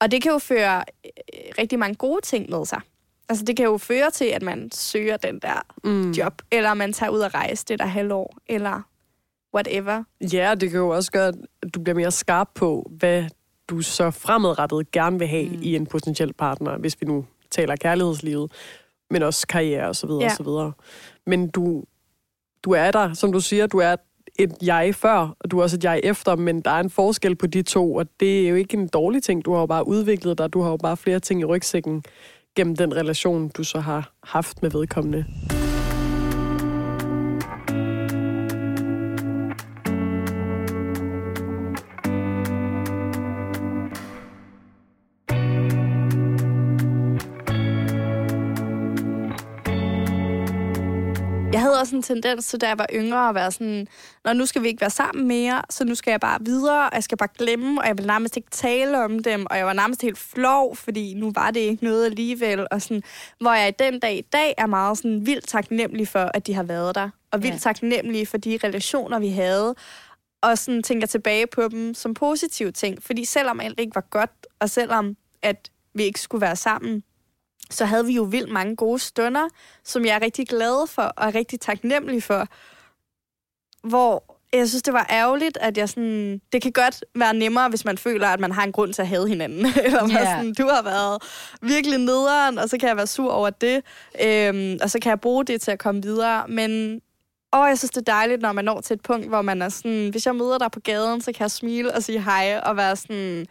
Og 0.00 0.10
det 0.10 0.22
kan 0.22 0.32
jo 0.32 0.38
føre 0.38 0.84
øh, 1.04 1.10
rigtig 1.58 1.78
mange 1.78 1.94
gode 1.94 2.20
ting 2.20 2.50
med 2.50 2.66
sig. 2.66 2.80
Altså 3.28 3.44
det 3.44 3.56
kan 3.56 3.64
jo 3.64 3.78
føre 3.78 4.10
til, 4.10 4.24
at 4.24 4.42
man 4.42 4.70
søger 4.72 5.16
den 5.16 5.38
der 5.38 5.66
Mm. 5.84 6.10
job, 6.10 6.42
eller 6.50 6.74
man 6.74 6.92
tager 6.92 7.10
ud 7.10 7.20
og 7.20 7.34
rejse 7.34 7.64
det 7.68 7.78
der 7.78 7.86
halvår, 7.86 8.36
eller 8.46 8.82
whatever. 9.54 10.02
Ja, 10.32 10.54
det 10.54 10.70
kan 10.70 10.78
jo 10.80 10.88
også 10.88 11.12
gøre, 11.12 11.28
at 11.62 11.74
du 11.74 11.80
bliver 11.80 11.96
mere 11.96 12.10
skarp 12.10 12.48
på, 12.54 12.90
hvad 12.98 13.24
du 13.68 13.80
så 13.80 14.10
fremadrettet 14.10 14.90
gerne 14.90 15.18
vil 15.18 15.28
have 15.28 15.48
mm. 15.48 15.58
i 15.62 15.76
en 15.76 15.86
potentiel 15.86 16.32
partner, 16.32 16.78
hvis 16.78 16.96
vi 17.00 17.06
nu 17.06 17.24
taler 17.50 17.76
kærlighedslivet, 17.76 18.52
men 19.10 19.22
også 19.22 19.46
karriere 19.46 19.88
og 19.88 19.96
så 19.96 20.06
videre 20.06 20.22
Ja. 20.22 20.30
og 20.30 20.36
så 20.36 20.42
videre. 20.42 20.72
Men 21.26 21.48
du, 21.48 21.84
du 22.64 22.70
er 22.70 22.90
der, 22.90 23.14
som 23.14 23.32
du 23.32 23.40
siger, 23.40 23.66
du 23.66 23.78
er 23.78 23.96
et 24.38 24.52
jeg 24.62 24.94
før, 24.94 25.36
og 25.40 25.50
du 25.50 25.58
er 25.58 25.62
også 25.62 25.76
et 25.76 25.84
jeg 25.84 26.00
efter, 26.04 26.36
men 26.36 26.60
der 26.60 26.70
er 26.70 26.80
en 26.80 26.90
forskel 26.90 27.36
på 27.36 27.46
de 27.46 27.62
to, 27.62 27.94
og 27.94 28.06
det 28.20 28.44
er 28.44 28.48
jo 28.48 28.54
ikke 28.54 28.76
en 28.76 28.88
dårlig 28.88 29.22
ting. 29.22 29.44
Du 29.44 29.52
har 29.52 29.60
jo 29.60 29.66
bare 29.66 29.88
udviklet 29.88 30.38
dig, 30.38 30.52
du 30.52 30.60
har 30.60 30.70
jo 30.70 30.76
bare 30.76 30.96
flere 30.96 31.20
ting 31.20 31.40
i 31.40 31.44
rygsækken 31.44 32.04
gennem 32.56 32.76
den 32.76 32.96
relation, 32.96 33.48
du 33.48 33.64
så 33.64 33.80
har 33.80 34.12
haft 34.22 34.62
med 34.62 34.70
vedkommende. 34.70 35.24
Havde 51.84 51.96
også 52.02 52.12
en 52.14 52.22
tendens 52.22 52.46
til, 52.46 52.60
da 52.60 52.68
jeg 52.68 52.78
var 52.78 52.86
yngre, 52.94 53.28
at 53.28 53.34
være 53.34 53.52
sådan, 53.52 53.86
Nå, 54.24 54.32
nu 54.32 54.46
skal 54.46 54.62
vi 54.62 54.68
ikke 54.68 54.80
være 54.80 54.90
sammen 54.90 55.28
mere, 55.28 55.62
så 55.70 55.84
nu 55.84 55.94
skal 55.94 56.10
jeg 56.10 56.20
bare 56.20 56.38
videre, 56.44 56.84
og 56.84 56.94
jeg 56.94 57.02
skal 57.04 57.18
bare 57.18 57.28
glemme, 57.38 57.80
og 57.80 57.86
jeg 57.86 57.98
vil 57.98 58.06
nærmest 58.06 58.36
ikke 58.36 58.50
tale 58.50 59.04
om 59.04 59.22
dem, 59.22 59.46
og 59.50 59.58
jeg 59.58 59.66
var 59.66 59.72
nærmest 59.72 60.02
helt 60.02 60.18
flov, 60.18 60.76
fordi 60.76 61.14
nu 61.14 61.32
var 61.34 61.50
det 61.50 61.60
ikke 61.60 61.84
noget 61.84 62.04
alligevel, 62.04 62.66
og 62.70 62.82
sådan, 62.82 63.02
hvor 63.40 63.52
jeg 63.52 63.68
i 63.68 63.72
den 63.78 64.00
dag 64.00 64.16
i 64.18 64.20
dag 64.32 64.54
er 64.58 64.66
meget 64.66 64.98
sådan 64.98 65.26
vildt 65.26 65.48
taknemmelig 65.48 66.08
for, 66.08 66.30
at 66.34 66.46
de 66.46 66.54
har 66.54 66.62
været 66.62 66.94
der, 66.94 67.10
og 67.30 67.42
vildt 67.42 67.54
Ja. 67.54 67.58
taknemmelig 67.58 68.28
for 68.28 68.36
de 68.38 68.58
relationer, 68.64 69.18
vi 69.18 69.28
havde, 69.28 69.74
og 70.42 70.58
sådan 70.58 70.82
tænker 70.82 71.06
tilbage 71.06 71.46
på 71.46 71.68
dem 71.68 71.94
som 71.94 72.14
positive 72.14 72.72
ting, 72.72 73.02
fordi 73.02 73.24
selvom 73.24 73.60
alt 73.60 73.80
ikke 73.80 73.94
var 73.94 74.06
godt, 74.10 74.30
og 74.60 74.70
selvom 74.70 75.16
at 75.42 75.70
vi 75.94 76.02
ikke 76.02 76.20
skulle 76.20 76.40
være 76.42 76.56
sammen, 76.56 77.02
så 77.74 77.84
havde 77.84 78.06
vi 78.06 78.12
jo 78.12 78.22
vildt 78.22 78.52
mange 78.52 78.76
gode 78.76 78.98
stunder, 78.98 79.48
som 79.84 80.04
jeg 80.04 80.16
er 80.16 80.22
rigtig 80.22 80.48
glad 80.48 80.86
for 80.86 81.02
og 81.02 81.28
er 81.28 81.34
rigtig 81.34 81.60
taknemmelig 81.60 82.22
for. 82.22 82.46
Hvor 83.88 84.34
jeg 84.52 84.68
synes, 84.68 84.82
det 84.82 84.94
var 84.94 85.06
ærgerligt, 85.10 85.58
at 85.60 85.78
jeg 85.78 85.88
sådan... 85.88 86.40
Det 86.52 86.62
kan 86.62 86.72
godt 86.72 87.04
være 87.14 87.34
nemmere, 87.34 87.68
hvis 87.68 87.84
man 87.84 87.98
føler, 87.98 88.28
at 88.28 88.40
man 88.40 88.52
har 88.52 88.64
en 88.64 88.72
grund 88.72 88.92
til 88.92 89.02
at 89.02 89.08
hade 89.08 89.28
hinanden. 89.28 89.66
Eller 89.84 90.10
yeah. 90.10 90.26
Sådan, 90.26 90.54
du 90.54 90.66
har 90.66 90.82
været 90.82 91.22
virkelig 91.62 91.98
nederen, 91.98 92.58
og 92.58 92.68
så 92.68 92.78
kan 92.78 92.88
jeg 92.88 92.96
være 92.96 93.06
sur 93.06 93.32
over 93.32 93.50
det. 93.50 93.82
Øhm, 94.22 94.78
og 94.82 94.90
så 94.90 94.98
kan 95.02 95.10
jeg 95.10 95.20
bruge 95.20 95.44
det 95.44 95.60
til 95.60 95.70
at 95.70 95.78
komme 95.78 96.02
videre. 96.02 96.48
Men 96.48 97.00
åh, 97.52 97.68
jeg 97.68 97.78
synes, 97.78 97.90
det 97.90 98.08
er 98.08 98.12
dejligt, 98.12 98.42
når 98.42 98.52
man 98.52 98.64
når 98.64 98.80
til 98.80 98.94
et 98.94 99.02
punkt, 99.02 99.28
hvor 99.28 99.42
man 99.42 99.62
er 99.62 99.68
sådan... 99.68 100.08
Hvis 100.08 100.26
jeg 100.26 100.36
møder 100.36 100.58
dig 100.58 100.70
på 100.70 100.80
gaden, 100.80 101.20
så 101.20 101.32
kan 101.32 101.42
jeg 101.42 101.50
smile 101.50 101.94
og 101.94 102.02
sige 102.02 102.22
hej, 102.22 102.60
og 102.64 102.76
være 102.76 102.96
sådan... 102.96 103.46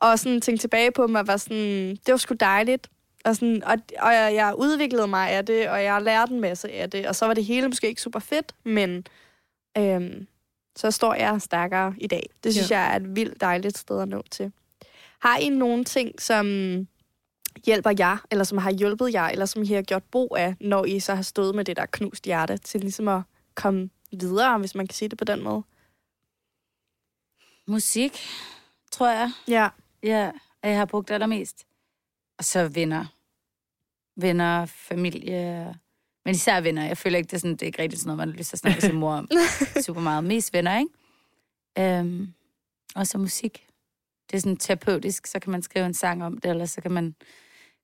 Og 0.00 0.18
sådan 0.18 0.40
tænke 0.40 0.60
tilbage 0.60 0.92
på 0.92 1.06
dem 1.06 1.14
og 1.14 1.28
være 1.28 1.38
sådan... 1.38 1.90
Det 2.06 2.12
var 2.12 2.16
sgu 2.16 2.34
dejligt. 2.40 2.88
Og, 3.28 3.36
sådan, 3.36 3.64
og, 3.64 3.76
og 3.98 4.12
jeg, 4.12 4.34
jeg 4.34 4.54
udviklede 4.58 5.06
mig 5.06 5.30
af 5.30 5.46
det, 5.46 5.68
og 5.68 5.82
jeg 5.82 5.92
har 5.92 6.00
lært 6.00 6.28
en 6.28 6.40
masse 6.40 6.72
af 6.72 6.90
det. 6.90 7.06
Og 7.06 7.16
så 7.16 7.26
var 7.26 7.34
det 7.34 7.44
hele 7.44 7.68
måske 7.68 7.88
ikke 7.88 8.02
super 8.02 8.18
fedt, 8.18 8.54
men 8.64 9.06
øhm, 9.78 10.26
så 10.76 10.90
står 10.90 11.14
jeg 11.14 11.42
stærkere 11.42 11.94
i 11.98 12.06
dag. 12.06 12.30
Det 12.44 12.52
synes 12.52 12.70
ja. 12.70 12.80
jeg 12.80 12.92
er 12.92 12.96
et 12.96 13.16
vildt 13.16 13.40
dejligt 13.40 13.78
sted 13.78 14.00
at 14.00 14.08
nå 14.08 14.22
til. 14.30 14.52
Har 15.18 15.38
I 15.38 15.48
nogle 15.48 15.84
ting, 15.84 16.22
som 16.22 16.46
hjælper 17.66 17.92
jer, 17.98 18.26
eller 18.30 18.44
som 18.44 18.58
har 18.58 18.70
hjulpet 18.70 19.12
jer, 19.14 19.26
eller 19.26 19.46
som 19.46 19.62
I 19.62 19.66
har 19.66 19.82
gjort 19.82 20.04
brug 20.04 20.36
af, 20.38 20.54
når 20.60 20.84
I 20.84 21.00
så 21.00 21.14
har 21.14 21.22
stået 21.22 21.54
med 21.54 21.64
det 21.64 21.76
der 21.76 21.86
knust 21.86 22.24
hjerte, 22.24 22.56
til 22.56 22.80
ligesom 22.80 23.08
at 23.08 23.22
komme 23.54 23.90
videre, 24.12 24.58
hvis 24.58 24.74
man 24.74 24.86
kan 24.86 24.94
sige 24.94 25.08
det 25.08 25.18
på 25.18 25.24
den 25.24 25.42
måde? 25.42 25.62
Musik, 27.66 28.18
tror 28.90 29.08
jeg. 29.08 29.32
Ja. 29.48 29.68
Ja, 30.02 30.30
at 30.62 30.70
jeg 30.70 30.78
har 30.78 30.86
brugt 30.86 31.10
allermest. 31.10 31.66
Og 32.38 32.44
så 32.44 32.68
venner. 32.68 33.17
Venner, 34.20 34.66
familie. 34.66 35.74
Men 36.24 36.34
især 36.34 36.60
venner. 36.60 36.86
Jeg 36.86 36.98
føler 36.98 37.18
ikke, 37.18 37.28
det 37.28 37.34
er, 37.34 37.38
sådan, 37.38 37.52
det 37.52 37.62
er 37.62 37.66
ikke 37.66 37.82
rigtig 37.82 37.98
sådan 37.98 38.08
noget, 38.08 38.18
man 38.18 38.28
har 38.28 38.36
lyst 38.36 38.48
til 38.48 38.56
at 38.56 38.60
snakke 38.60 38.76
med 38.76 38.90
sin 38.90 38.98
mor 38.98 39.12
om. 39.14 39.28
Super 39.86 40.00
meget. 40.00 40.24
Mest 40.24 40.52
venner, 40.52 40.78
ikke? 40.78 41.98
Øhm, 41.98 42.28
og 42.94 43.06
så 43.06 43.18
musik. 43.18 43.66
Det 44.30 44.36
er 44.36 44.40
sådan 44.40 44.56
terapeutisk. 44.56 45.26
Så 45.26 45.38
kan 45.38 45.50
man 45.50 45.62
skrive 45.62 45.86
en 45.86 45.94
sang 45.94 46.24
om 46.24 46.38
det, 46.38 46.50
eller 46.50 46.66
så 46.66 46.80
kan 46.80 46.90
man 46.90 47.14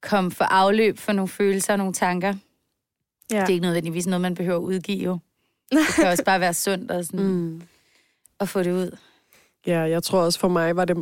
komme 0.03 0.31
for 0.31 0.45
afløb 0.45 0.99
for 0.99 1.13
nogle 1.13 1.29
følelser 1.29 1.73
og 1.73 1.79
nogle 1.79 1.93
tanker. 1.93 2.35
ja. 3.31 3.41
Det 3.41 3.43
er 3.43 3.49
ikke 3.49 3.63
nødvendigvis 3.63 4.07
noget, 4.07 4.21
man 4.21 4.35
behøver 4.35 4.59
at 4.59 4.63
udgive, 4.63 5.05
jo. 5.05 5.19
Det 5.73 5.79
kan 5.95 6.07
også 6.09 6.25
bare 6.25 6.41
være 6.41 6.55
sundt 6.55 6.91
og 6.91 7.05
sådan, 7.05 7.27
mm. 7.33 7.63
at 8.41 8.49
få 8.49 8.63
det 8.63 8.73
ud. 8.73 8.97
Ja, 9.67 9.81
jeg 9.81 10.03
tror 10.03 10.21
også 10.21 10.39
for 10.39 10.49
mig 10.49 10.77
var 10.77 10.85
det 10.85 10.97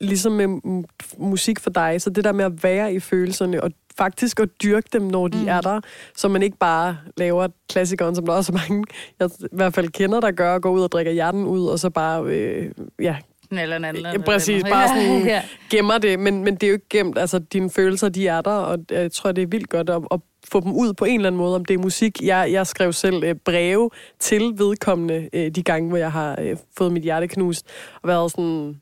ligesom 0.00 0.32
med 0.32 0.46
mu- 0.66 1.18
musik 1.18 1.60
for 1.60 1.70
dig, 1.70 2.02
så 2.02 2.10
det 2.10 2.24
der 2.24 2.32
med 2.32 2.44
at 2.44 2.62
være 2.62 2.94
i 2.94 3.00
følelserne, 3.00 3.62
og 3.62 3.70
faktisk 3.98 4.40
at 4.40 4.48
dyrke 4.62 4.88
dem, 4.92 5.02
når 5.02 5.28
de 5.28 5.38
mm. 5.38 5.48
er 5.48 5.60
der, 5.60 5.80
så 6.16 6.28
man 6.28 6.42
ikke 6.42 6.56
bare 6.58 6.98
laver 7.16 7.48
klassikeren, 7.68 8.14
som 8.14 8.26
der 8.26 8.32
også 8.32 8.52
er 8.52 8.56
mange, 8.68 8.84
jeg 9.20 9.30
i 9.40 9.46
hvert 9.52 9.74
fald 9.74 9.88
kender, 9.88 10.20
der 10.20 10.30
gør, 10.30 10.58
går 10.58 10.70
ud 10.70 10.82
og 10.82 10.92
drikker 10.92 11.12
hjerten 11.12 11.44
ud, 11.44 11.66
og 11.66 11.78
så 11.78 11.90
bare, 11.90 12.24
øh, 12.24 12.70
ja, 13.00 13.16
Eller 13.50 13.76
en 13.76 13.84
anden. 13.84 14.02
Ja, 14.02 14.12
eller 14.12 14.24
præcis, 14.24 14.62
den. 14.62 14.72
bare 14.72 14.88
sådan- 14.88 15.26
ja. 15.34 15.42
gemmer 15.70 15.98
det, 15.98 16.18
men, 16.18 16.44
men 16.44 16.54
det 16.54 16.62
er 16.62 16.68
jo 16.68 16.74
ikke 16.74 16.88
gemt, 16.90 17.18
altså 17.18 17.38
dine 17.38 17.70
følelser, 17.70 18.08
de 18.08 18.28
er 18.28 18.40
der, 18.40 18.50
og 18.50 18.78
jeg 18.90 19.12
tror, 19.12 19.32
det 19.32 19.42
er 19.42 19.46
vildt 19.46 19.68
godt 19.68 19.90
at, 19.90 20.02
at 20.10 20.20
få 20.52 20.60
dem 20.60 20.72
ud 20.72 20.92
på 20.92 21.04
en 21.04 21.14
eller 21.20 21.26
anden 21.28 21.38
måde, 21.38 21.54
om 21.54 21.64
det 21.64 21.74
er 21.74 21.78
musik. 21.78 22.22
Jeg, 22.22 22.48
jeg 22.52 22.66
skrev 22.66 22.92
selv 22.92 23.24
øh, 23.24 23.34
breve 23.34 23.90
til 24.18 24.52
vedkommende 24.56 25.28
øh, 25.32 25.50
de 25.50 25.62
gange, 25.62 25.88
hvor 25.88 25.98
jeg 25.98 26.12
har 26.12 26.38
øh, 26.42 26.56
fået 26.78 26.92
mit 26.92 27.02
hjerte 27.02 27.28
knust, 27.28 27.66
og 28.02 28.08
været 28.08 28.30
sådan, 28.30 28.80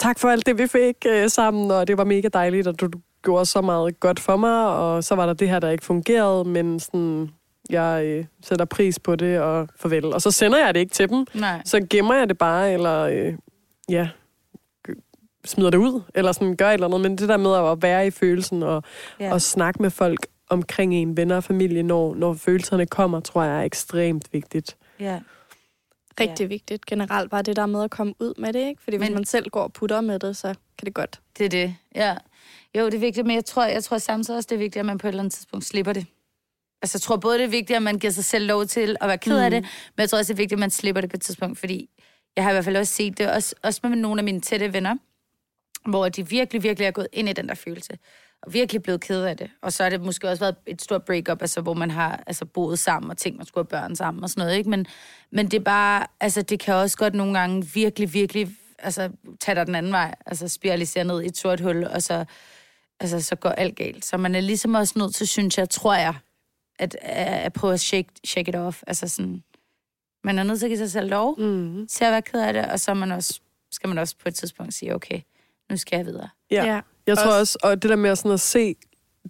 tak 0.00 0.18
for 0.18 0.28
alt 0.28 0.46
det, 0.46 0.58
vi 0.58 0.66
fik 0.66 0.96
øh, 1.06 1.28
sammen, 1.30 1.70
og 1.70 1.88
det 1.88 1.98
var 1.98 2.04
mega 2.04 2.28
dejligt, 2.32 2.66
og 2.66 2.80
du 2.80 2.88
gjorde 3.24 3.46
så 3.46 3.60
meget 3.60 4.00
godt 4.00 4.20
for 4.20 4.36
mig, 4.36 4.66
og 4.68 5.04
så 5.04 5.14
var 5.14 5.26
der 5.26 5.32
det 5.32 5.48
her, 5.48 5.58
der 5.58 5.70
ikke 5.70 5.84
fungerede, 5.84 6.44
men 6.44 6.80
sådan, 6.80 7.30
jeg 7.70 8.02
øh, 8.04 8.24
sætter 8.42 8.64
pris 8.64 8.98
på 8.98 9.16
det, 9.16 9.40
og 9.40 9.68
farvel. 9.76 10.04
Og 10.04 10.22
så 10.22 10.30
sender 10.30 10.58
jeg 10.64 10.74
det 10.74 10.80
ikke 10.80 10.92
til 10.92 11.08
dem, 11.08 11.26
Nej. 11.34 11.62
så 11.64 11.86
gemmer 11.90 12.14
jeg 12.14 12.28
det 12.28 12.38
bare, 12.38 12.72
eller 12.72 13.00
øh, 13.00 13.34
ja, 13.88 14.08
smider 15.44 15.70
det 15.70 15.78
ud, 15.78 16.02
eller 16.14 16.32
sådan 16.32 16.56
gør 16.56 16.68
et 16.68 16.74
eller 16.74 16.86
andet. 16.86 17.00
Men 17.00 17.18
det 17.18 17.28
der 17.28 17.36
med 17.36 17.70
at 17.72 17.82
være 17.82 18.06
i 18.06 18.10
følelsen 18.10 18.62
og, 18.62 18.82
Ja. 19.20 19.24
ja. 19.26 19.32
og 19.32 19.42
snakke 19.42 19.82
med 19.82 19.90
folk 19.90 20.26
omkring 20.50 20.94
en, 20.94 21.16
venner 21.16 21.36
og 21.36 21.44
familie, 21.44 21.82
når, 21.82 22.14
når 22.14 22.34
følelserne 22.34 22.86
kommer, 22.86 23.20
tror 23.20 23.42
jeg 23.42 23.58
er 23.58 23.62
ekstremt 23.62 24.28
vigtigt. 24.32 24.76
Ja. 25.00 25.20
Rigtig 26.20 26.48
vigtigt 26.48 26.86
generelt, 26.86 27.30
bare 27.30 27.42
det 27.42 27.56
der 27.56 27.66
med 27.66 27.82
at 27.84 27.90
komme 27.90 28.14
ud 28.20 28.34
med 28.38 28.52
det, 28.52 28.60
ikke? 28.68 28.82
Fordi 28.82 28.96
hvis 28.96 29.08
Men- 29.08 29.14
man 29.14 29.24
selv 29.24 29.48
går 29.50 29.62
og 29.62 29.72
putter 29.72 30.00
med 30.00 30.18
det, 30.18 30.36
så 30.36 30.48
kan 30.78 30.86
det 30.86 30.94
godt. 30.94 31.20
Det 31.38 31.44
er 31.46 31.50
det, 31.50 31.74
ja. 31.94 32.14
Jo, 32.78 32.86
det 32.86 32.94
er 32.94 32.98
vigtigt, 32.98 33.26
men 33.26 33.36
jeg 33.36 33.44
tror, 33.44 33.64
jeg 33.64 33.84
tror 33.84 33.98
samtidig 33.98 34.36
også, 34.36 34.46
det 34.46 34.54
er 34.54 34.58
vigtigt, 34.58 34.80
at 34.80 34.86
man 34.86 34.98
på 34.98 35.06
et 35.06 35.08
eller 35.08 35.22
andet 35.22 35.34
tidspunkt 35.34 35.64
slipper 35.64 35.92
det. 35.92 36.06
Altså, 36.82 36.96
jeg 36.96 37.02
tror 37.02 37.16
både, 37.16 37.38
det 37.38 37.44
er 37.44 37.48
vigtigt, 37.48 37.76
at 37.76 37.82
man 37.82 37.98
giver 37.98 38.10
sig 38.10 38.24
selv 38.24 38.46
lov 38.46 38.66
til 38.66 38.96
at 39.00 39.08
være 39.08 39.18
ked 39.18 39.38
af 39.38 39.50
det, 39.50 39.62
men 39.62 40.00
jeg 40.00 40.10
tror 40.10 40.18
også, 40.18 40.32
det 40.32 40.36
er 40.36 40.42
vigtigt, 40.42 40.56
at 40.56 40.60
man 40.60 40.70
slipper 40.70 41.00
det 41.00 41.10
på 41.10 41.16
et 41.16 41.22
tidspunkt, 41.22 41.58
fordi 41.58 41.90
jeg 42.36 42.44
har 42.44 42.50
i 42.50 42.54
hvert 42.54 42.64
fald 42.64 42.76
også 42.76 42.94
set 42.94 43.18
det, 43.18 43.30
også, 43.30 43.54
også 43.62 43.80
med 43.82 43.96
nogle 43.96 44.20
af 44.20 44.24
mine 44.24 44.40
tætte 44.40 44.72
venner, 44.72 44.96
hvor 45.88 46.08
de 46.08 46.28
virkelig, 46.28 46.62
virkelig 46.62 46.86
er 46.86 46.90
gået 46.90 47.08
ind 47.12 47.28
i 47.28 47.32
den 47.32 47.48
der 47.48 47.54
følelse, 47.54 47.98
og 48.42 48.54
virkelig 48.54 48.82
blevet 48.82 49.00
ked 49.00 49.22
af 49.22 49.36
det. 49.36 49.50
Og 49.62 49.72
så 49.72 49.82
har 49.82 49.90
det 49.90 50.00
måske 50.00 50.28
også 50.28 50.44
været 50.44 50.56
et 50.66 50.82
stort 50.82 51.04
breakup, 51.04 51.42
altså, 51.42 51.60
hvor 51.60 51.74
man 51.74 51.90
har 51.90 52.24
altså, 52.26 52.44
boet 52.44 52.78
sammen 52.78 53.10
og 53.10 53.16
tænkt, 53.16 53.38
man 53.38 53.46
skulle 53.46 53.66
have 53.70 53.80
børn 53.80 53.96
sammen 53.96 54.24
og 54.24 54.30
sådan 54.30 54.42
noget, 54.42 54.58
ikke? 54.58 54.70
Men, 54.70 54.86
men 55.30 55.50
det 55.50 55.54
er 55.54 55.64
bare, 55.64 56.06
altså, 56.20 56.42
det 56.42 56.60
kan 56.60 56.74
også 56.74 56.96
godt 56.96 57.14
nogle 57.14 57.38
gange 57.38 57.66
virkelig, 57.74 58.14
virkelig 58.14 58.56
altså, 58.78 59.10
tage 59.40 59.54
dig 59.54 59.66
den 59.66 59.74
anden 59.74 59.92
vej, 59.92 60.14
altså 60.26 60.48
spiralisere 60.48 61.04
ned 61.04 61.22
i 61.22 61.26
et 61.26 61.36
sort 61.36 61.60
hul, 61.60 61.84
og 61.84 62.02
så, 62.02 62.24
altså, 63.00 63.20
så 63.20 63.36
går 63.36 63.48
alt 63.50 63.76
galt. 63.76 64.04
Så 64.04 64.16
man 64.16 64.34
er 64.34 64.40
ligesom 64.40 64.74
også 64.74 64.94
nødt 64.98 65.14
til, 65.14 65.28
synes 65.28 65.58
jeg, 65.58 65.70
tror 65.70 65.94
jeg, 65.94 66.14
at, 66.78 66.96
at 67.02 67.52
prøve 67.52 67.72
at 67.74 67.80
shake, 67.80 68.08
shake 68.26 68.48
it 68.48 68.54
off. 68.56 68.82
Altså 68.86 69.08
sådan, 69.08 69.42
man 70.24 70.38
er 70.38 70.42
nødt 70.42 70.58
til 70.58 70.66
at 70.66 70.70
give 70.70 70.78
sig 70.78 70.90
selv 70.90 71.10
lov 71.10 71.40
Mm. 71.40 71.86
til 71.86 72.04
at 72.04 72.12
være 72.12 72.22
ked 72.22 72.40
af 72.40 72.52
det, 72.52 72.66
og 72.66 72.80
så 72.80 72.90
er 72.90 72.94
man 72.94 73.12
også, 73.12 73.40
skal 73.70 73.88
man 73.88 73.98
også 73.98 74.16
på 74.22 74.28
et 74.28 74.34
tidspunkt 74.34 74.74
sige, 74.74 74.94
okay, 74.94 75.20
nu 75.70 75.76
skal 75.76 75.96
jeg 75.96 76.06
videre. 76.06 76.28
Ja. 76.50 76.64
Ja. 76.64 76.80
Jeg 77.06 77.16
tror 77.18 77.24
Også- 77.26 77.38
også, 77.38 77.58
og 77.62 77.82
det 77.82 77.90
der 77.90 77.96
med 77.96 78.10
at, 78.10 78.18
sådan 78.18 78.30
at 78.30 78.40
se 78.40 78.76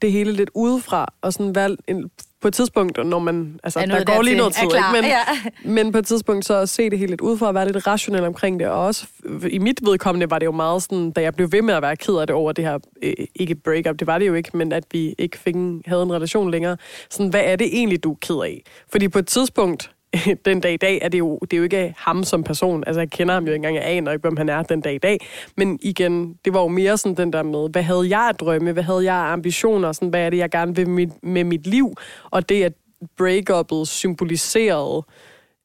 det 0.03 0.13
hele 0.13 0.33
lidt 0.33 0.51
udefra, 0.55 1.15
og 1.21 1.33
sådan 1.33 1.55
være 1.55 1.77
en, 1.89 2.11
på 2.45 2.49
et 2.49 2.55
tidspunkt, 2.55 3.07
når 3.07 3.19
man, 3.19 3.61
altså 3.65 3.81
Er 3.81 3.87
der 3.87 4.05
går 4.05 4.23
lige 4.23 4.37
noget 4.37 4.55
tid, 4.55 4.65
ikke? 4.65 4.87
Men, 4.93 5.05
Ja. 5.05 5.21
Men 5.65 5.93
på 5.93 5.99
et 5.99 6.07
tidspunkt 6.07 6.45
så 6.45 6.55
at 6.55 6.69
se 6.69 6.91
det 6.91 6.99
helt 6.99 7.11
lidt 7.11 7.21
udefra, 7.21 7.47
og 7.47 7.55
være 7.55 7.73
lidt 7.73 7.87
rationel 7.87 8.25
omkring 8.25 8.61
det. 8.61 8.69
Og 8.69 8.85
også 8.85 9.07
i 9.51 9.59
mit 9.59 9.81
vedkommende 9.83 10.31
var 10.31 10.39
det 10.39 10.47
jo 10.47 10.53
meget 10.53 10.83
sådan, 10.83 11.11
da 11.11 11.21
jeg 11.23 11.35
blev 11.35 11.53
ved 11.53 11.63
med 11.63 11.75
at 11.75 11.83
være 11.83 11.97
ked 11.97 12.15
af 12.15 12.27
det 12.27 12.37
over 12.37 12.53
det 12.53 12.65
her, 12.65 12.79
øh, 13.03 13.13
ikke 13.35 13.55
breakup, 13.55 13.99
det 13.99 14.07
var 14.07 14.19
det 14.19 14.27
jo 14.27 14.35
ikke, 14.35 14.57
men 14.57 14.73
at 14.73 14.85
vi 14.93 15.15
ikke 15.19 15.39
fik 15.39 15.55
en, 15.55 15.83
havde 15.87 16.03
en 16.03 16.13
relation 16.13 16.51
længere. 16.51 16.77
Sådan, 17.11 17.31
hvad 17.31 17.43
er 17.45 17.57
det 17.57 17.67
egentlig, 17.73 18.05
du 18.05 18.13
er 18.13 18.17
ked 18.21 18.37
af? 18.37 18.63
Fordi 18.91 19.09
på 19.09 19.19
et 19.19 19.27
tidspunkt, 19.27 19.91
den 20.45 20.61
dag 20.61 20.73
i 20.73 20.77
dag 20.77 20.99
er 21.03 21.09
det, 21.09 21.19
jo, 21.19 21.39
det 21.39 21.53
er 21.53 21.57
jo 21.57 21.63
ikke 21.63 21.95
ham 21.99 22.25
som 22.25 22.45
person. 22.45 22.85
Altså, 22.87 23.01
jeg 23.01 23.11
kender 23.11 23.35
ham 23.35 23.45
jo 23.45 23.53
ikke 23.53 23.57
engang, 23.57 23.77
jeg 23.77 23.85
aner 23.87 24.13
ikke, 24.13 24.23
hvem 24.23 24.37
han 24.37 24.49
er 24.49 24.63
den 24.63 24.81
dag 24.81 24.95
i 24.95 24.99
dag. 24.99 25.19
Men 25.57 25.79
igen, 25.83 26.39
det 26.45 26.55
var 26.55 26.61
jo 26.61 26.69
mere 26.69 26.99
sådan 26.99 27.17
den 27.17 27.33
der 27.33 27.43
med, 27.43 27.71
hvad 27.71 27.83
havde 27.83 28.09
jeg 28.09 28.29
at 28.29 28.41
drømme? 28.41 28.73
Hvad 28.73 28.83
havde 28.83 29.05
jeg 29.05 29.33
ambitioner? 29.33 29.93
Sådan, 29.93 30.09
hvad 30.09 30.21
er 30.21 30.31
det, 30.31 30.37
jeg 30.37 30.51
gerne 30.51 30.77
vil 30.77 30.89
med 30.89 30.95
mit, 31.07 31.25
med 31.25 31.45
mit 31.45 31.67
liv? 31.67 31.95
Og 32.31 32.49
det, 32.49 32.63
at 32.63 32.73
breakuppet 33.17 33.89
symboliserede, 33.89 35.03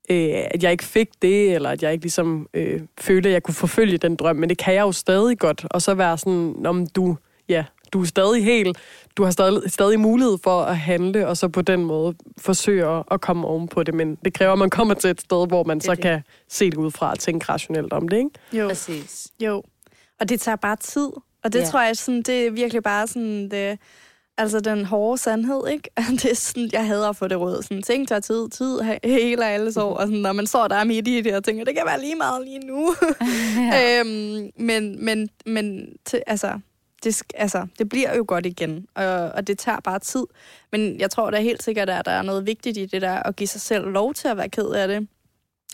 øh, 0.09 0.45
at 0.51 0.63
jeg 0.63 0.71
ikke 0.71 0.83
fik 0.83 1.07
det, 1.21 1.55
eller 1.55 1.69
at 1.69 1.83
jeg 1.83 1.91
ikke 1.91 2.03
ligesom 2.03 2.47
øh, 2.53 2.81
følte, 2.99 3.29
at 3.29 3.33
jeg 3.33 3.43
kunne 3.43 3.55
forfølge 3.55 3.97
den 3.97 4.15
drøm. 4.15 4.35
Men 4.35 4.49
det 4.49 4.57
kan 4.57 4.73
jeg 4.73 4.81
jo 4.81 4.91
stadig 4.91 5.39
godt. 5.39 5.65
Og 5.71 5.81
så 5.81 5.93
være 5.93 6.17
sådan, 6.17 6.65
om 6.65 6.87
du, 6.87 7.17
ja, 7.49 7.63
du 7.93 8.01
er 8.01 8.05
stadig 8.05 8.43
helt, 8.43 8.77
du 9.17 9.23
har 9.23 9.31
stadig, 9.31 9.71
stadig 9.71 9.99
mulighed 9.99 10.37
for 10.43 10.61
at 10.61 10.77
handle, 10.77 11.27
og 11.27 11.37
så 11.37 11.47
på 11.47 11.61
den 11.61 11.85
måde 11.85 12.15
forsøge 12.37 13.03
at, 13.11 13.21
komme 13.21 13.47
oven 13.47 13.67
på 13.67 13.83
det. 13.83 13.93
Men 13.93 14.15
det 14.15 14.33
kræver, 14.33 14.51
at 14.53 14.59
man 14.59 14.69
kommer 14.69 14.93
til 14.93 15.09
et 15.09 15.21
sted, 15.21 15.47
hvor 15.47 15.63
man 15.63 15.81
så 15.81 15.91
det. 15.91 16.01
kan 16.01 16.21
se 16.49 16.65
det 16.69 16.77
ud 16.77 16.91
fra 16.91 17.11
og 17.11 17.19
tænke 17.19 17.45
rationelt 17.49 17.93
om 17.93 18.07
det, 18.07 18.17
ikke? 18.17 18.29
Jo. 18.53 18.67
Præcis. 18.67 19.27
Jo, 19.39 19.63
og 20.19 20.29
det 20.29 20.41
tager 20.41 20.55
bare 20.55 20.75
tid. 20.75 21.09
Og 21.43 21.53
det 21.53 21.59
Ja. 21.59 21.65
tror 21.65 21.81
jeg, 21.81 21.97
sådan, 21.97 22.21
det 22.21 22.47
er 22.47 22.51
virkelig 22.51 22.83
bare 22.83 23.07
sådan, 23.07 23.49
det, 23.51 23.79
altså 24.37 24.59
den 24.59 24.85
hårde 24.85 25.17
sandhed, 25.17 25.67
ikke? 25.67 25.89
Det 26.23 26.25
er 26.31 26.35
sådan, 26.35 26.69
jeg 26.73 26.87
hader 26.87 27.09
at 27.09 27.15
få 27.15 27.27
det 27.27 27.39
råd. 27.39 27.61
Sådan, 27.63 27.83
ting 27.83 28.07
tager 28.07 28.19
tid, 28.19 28.49
tid 28.49 28.79
he- 28.81 28.99
hele 29.03 29.45
alle 29.45 29.71
år. 29.81 29.93
Og 29.93 30.07
sådan, 30.07 30.19
når 30.21 30.33
man 30.33 30.47
står 30.47 30.67
der 30.67 30.83
midt 30.83 31.07
i 31.07 31.21
det 31.21 31.35
og 31.35 31.43
tænker, 31.43 31.63
det 31.65 31.75
kan 31.75 31.83
være 31.85 32.01
lige 32.01 32.15
meget 32.15 32.45
lige 32.45 32.59
nu. 32.59 32.95
ja. 33.57 33.99
øhm, 33.99 34.49
men 34.57 35.05
men, 35.05 35.29
men 35.45 35.87
til, 36.05 36.21
altså, 36.27 36.59
det, 37.03 37.21
altså, 37.35 37.67
det 37.79 37.89
bliver 37.89 38.15
jo 38.15 38.25
godt 38.27 38.45
igen, 38.45 38.85
og, 38.95 39.05
og 39.05 39.47
det 39.47 39.57
tager 39.57 39.79
bare 39.79 39.99
tid. 39.99 40.25
Men 40.71 40.99
jeg 40.99 41.11
tror 41.11 41.31
da 41.31 41.39
helt 41.39 41.63
sikkert, 41.63 41.89
at 41.89 42.05
der 42.05 42.11
er 42.11 42.21
noget 42.21 42.45
vigtigt 42.45 42.77
i 42.77 42.85
det 42.85 43.01
der, 43.01 43.23
at 43.23 43.35
give 43.35 43.47
sig 43.47 43.61
selv 43.61 43.85
lov 43.85 44.13
til 44.13 44.27
at 44.27 44.37
være 44.37 44.49
ked 44.49 44.69
af 44.69 44.87
det 44.87 45.07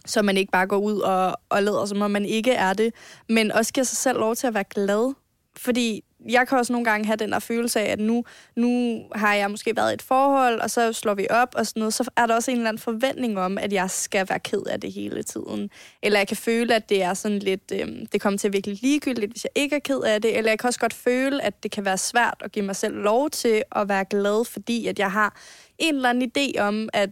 så 0.05 0.21
man 0.21 0.37
ikke 0.37 0.51
bare 0.51 0.67
går 0.67 0.77
ud 0.77 0.99
og, 0.99 1.37
og 1.49 1.63
lader, 1.63 1.85
som 1.85 2.01
om 2.01 2.11
man 2.11 2.25
ikke 2.25 2.51
er 2.51 2.73
det, 2.73 2.93
men 3.29 3.51
også 3.51 3.73
giver 3.73 3.85
sig 3.85 3.97
selv 3.97 4.19
lov 4.19 4.35
til 4.35 4.47
at 4.47 4.53
være 4.53 4.63
glad. 4.63 5.13
Fordi 5.57 6.03
jeg 6.29 6.47
kan 6.47 6.57
også 6.57 6.73
nogle 6.73 6.85
gange 6.85 7.05
have 7.05 7.15
den 7.15 7.31
der 7.31 7.39
følelse 7.39 7.79
af, 7.79 7.91
at 7.91 7.99
nu, 7.99 8.23
nu 8.55 9.01
har 9.15 9.33
jeg 9.33 9.51
måske 9.51 9.75
været 9.75 9.91
i 9.91 9.93
et 9.93 10.01
forhold, 10.01 10.59
og 10.59 10.71
så 10.71 10.93
slår 10.93 11.13
vi 11.13 11.27
op 11.29 11.55
og 11.55 11.67
sådan 11.67 11.79
noget, 11.79 11.93
så 11.93 12.09
er 12.17 12.25
der 12.25 12.35
også 12.35 12.51
en 12.51 12.57
eller 12.57 12.69
anden 12.69 12.81
forventning 12.81 13.39
om, 13.39 13.57
at 13.57 13.73
jeg 13.73 13.89
skal 13.89 14.29
være 14.29 14.39
ked 14.39 14.61
af 14.69 14.81
det 14.81 14.93
hele 14.93 15.23
tiden. 15.23 15.69
Eller 16.03 16.19
jeg 16.19 16.27
kan 16.27 16.37
føle, 16.37 16.75
at 16.75 16.89
det 16.89 17.03
er 17.03 17.13
sådan 17.13 17.39
lidt, 17.39 17.71
øh, 17.73 17.87
det 18.11 18.21
kommer 18.21 18.37
til 18.37 18.47
at 18.47 18.53
virkelig 18.53 18.81
ligegyldigt, 18.81 19.31
hvis 19.31 19.43
jeg 19.43 19.63
ikke 19.63 19.75
er 19.75 19.79
ked 19.79 19.99
af 19.99 20.21
det. 20.21 20.37
Eller 20.37 20.51
jeg 20.51 20.59
kan 20.59 20.67
også 20.67 20.79
godt 20.79 20.93
føle, 20.93 21.43
at 21.43 21.63
det 21.63 21.71
kan 21.71 21.85
være 21.85 21.97
svært 21.97 22.37
at 22.39 22.51
give 22.51 22.65
mig 22.65 22.75
selv 22.75 22.95
lov 22.95 23.29
til 23.29 23.63
at 23.75 23.89
være 23.89 24.05
glad, 24.05 24.45
fordi 24.45 24.87
at 24.87 24.99
jeg 24.99 25.11
har 25.11 25.35
en 25.77 25.95
eller 25.95 26.09
anden 26.09 26.31
idé 26.37 26.59
om, 26.59 26.89
at 26.93 27.09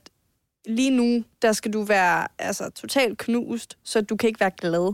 lige 0.65 0.91
nu, 0.91 1.23
der 1.41 1.51
skal 1.51 1.73
du 1.73 1.83
være 1.83 2.27
altså, 2.39 2.69
totalt 2.69 3.17
knust, 3.17 3.77
så 3.83 4.01
du 4.01 4.15
kan 4.15 4.27
ikke 4.27 4.39
være 4.39 4.51
glad. 4.57 4.93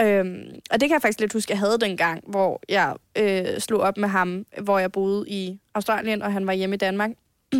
Øhm, 0.00 0.60
og 0.70 0.80
det 0.80 0.88
kan 0.88 0.94
jeg 0.94 1.02
faktisk 1.02 1.20
lidt 1.20 1.32
huske, 1.32 1.52
jeg 1.52 1.58
havde 1.58 1.78
dengang, 1.78 2.22
hvor 2.26 2.60
jeg 2.68 2.94
øh, 3.16 3.60
slog 3.60 3.80
op 3.80 3.96
med 3.96 4.08
ham, 4.08 4.46
hvor 4.60 4.78
jeg 4.78 4.92
boede 4.92 5.24
i 5.28 5.60
Australien, 5.74 6.22
og 6.22 6.32
han 6.32 6.46
var 6.46 6.52
hjemme 6.52 6.74
i 6.74 6.78
Danmark. 6.78 7.10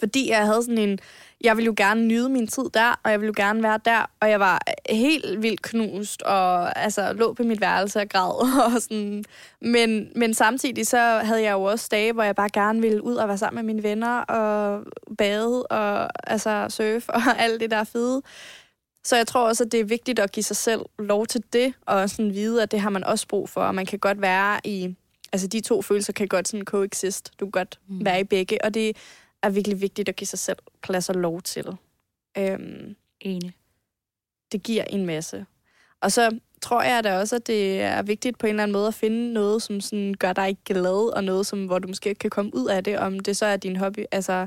Fordi 0.00 0.30
jeg 0.30 0.46
havde 0.46 0.62
sådan 0.62 0.78
en, 0.78 0.98
jeg 1.40 1.56
ville 1.56 1.66
jo 1.66 1.74
gerne 1.76 2.06
nyde 2.06 2.28
min 2.28 2.46
tid 2.46 2.64
der, 2.74 3.00
og 3.04 3.10
jeg 3.10 3.20
ville 3.20 3.34
jo 3.38 3.44
gerne 3.44 3.62
være 3.62 3.80
der, 3.84 4.10
og 4.20 4.30
jeg 4.30 4.40
var 4.40 4.60
helt 4.90 5.42
vildt 5.42 5.62
knust, 5.62 6.22
og 6.22 6.78
altså 6.78 7.12
lå 7.12 7.32
på 7.32 7.42
mit 7.42 7.60
værelse 7.60 8.00
og 8.00 8.08
græd. 8.08 8.48
Og 8.74 8.82
sådan. 8.82 9.24
Men, 9.60 10.08
men 10.16 10.34
samtidig 10.34 10.86
så 10.86 10.98
havde 10.98 11.42
jeg 11.42 11.52
jo 11.52 11.62
også 11.62 11.88
dage, 11.90 12.12
hvor 12.12 12.22
jeg 12.22 12.34
bare 12.34 12.50
gerne 12.52 12.80
ville 12.80 13.04
ud 13.04 13.14
og 13.14 13.28
være 13.28 13.38
sammen 13.38 13.66
med 13.66 13.74
mine 13.74 13.88
venner, 13.88 14.18
og 14.18 14.84
bade, 15.18 15.66
og 15.66 16.10
altså 16.30 16.66
surfe, 16.68 17.10
og 17.14 17.22
alt 17.38 17.60
det 17.60 17.70
der 17.70 17.84
fede. 17.84 18.22
Så 19.04 19.16
jeg 19.16 19.26
tror 19.26 19.48
også, 19.48 19.64
at 19.64 19.72
det 19.72 19.80
er 19.80 19.84
vigtigt 19.84 20.18
at 20.18 20.32
give 20.32 20.44
sig 20.44 20.56
selv 20.56 20.80
lov 20.98 21.26
til 21.26 21.42
det, 21.52 21.74
og 21.86 22.10
sådan 22.10 22.34
vide, 22.34 22.62
at 22.62 22.70
det 22.70 22.80
har 22.80 22.90
man 22.90 23.04
også 23.04 23.28
brug 23.28 23.48
for, 23.48 23.60
og 23.60 23.74
man 23.74 23.86
kan 23.86 23.98
godt 23.98 24.20
være 24.20 24.60
i... 24.64 24.94
Altså, 25.32 25.48
de 25.48 25.60
to 25.60 25.82
følelser 25.82 26.12
kan 26.12 26.28
godt 26.28 26.48
sådan 26.48 26.64
coexist. 26.64 27.32
Du 27.40 27.44
kan 27.46 27.50
godt 27.50 27.80
mm. 27.88 28.04
være 28.04 28.20
i 28.20 28.24
begge, 28.24 28.64
og 28.64 28.74
det 28.74 28.96
er 29.42 29.50
virkelig 29.50 29.80
vigtigt 29.80 30.08
at 30.08 30.16
give 30.16 30.28
sig 30.28 30.38
selv 30.38 30.58
plads 30.82 31.08
og 31.08 31.14
lov 31.14 31.42
til. 31.42 31.66
Øhm, 32.38 32.96
Enig. 33.20 33.52
det 34.52 34.62
giver 34.62 34.84
en 34.84 35.06
masse. 35.06 35.46
Og 36.00 36.12
så 36.12 36.38
tror 36.62 36.82
jeg 36.82 37.04
da 37.04 37.18
også, 37.18 37.36
at 37.36 37.46
det 37.46 37.80
er 37.80 38.02
vigtigt 38.02 38.38
på 38.38 38.46
en 38.46 38.50
eller 38.50 38.62
anden 38.62 38.72
måde 38.72 38.88
at 38.88 38.94
finde 38.94 39.32
noget, 39.32 39.62
som 39.62 39.80
sådan 39.80 40.14
gør 40.14 40.32
dig 40.32 40.56
glad, 40.64 41.16
og 41.16 41.24
noget, 41.24 41.46
som, 41.46 41.66
hvor 41.66 41.78
du 41.78 41.88
måske 41.88 42.14
kan 42.14 42.30
komme 42.30 42.54
ud 42.54 42.68
af 42.68 42.84
det, 42.84 42.98
om 42.98 43.20
det 43.20 43.36
så 43.36 43.46
er 43.46 43.56
din 43.56 43.76
hobby, 43.76 44.04
altså 44.12 44.46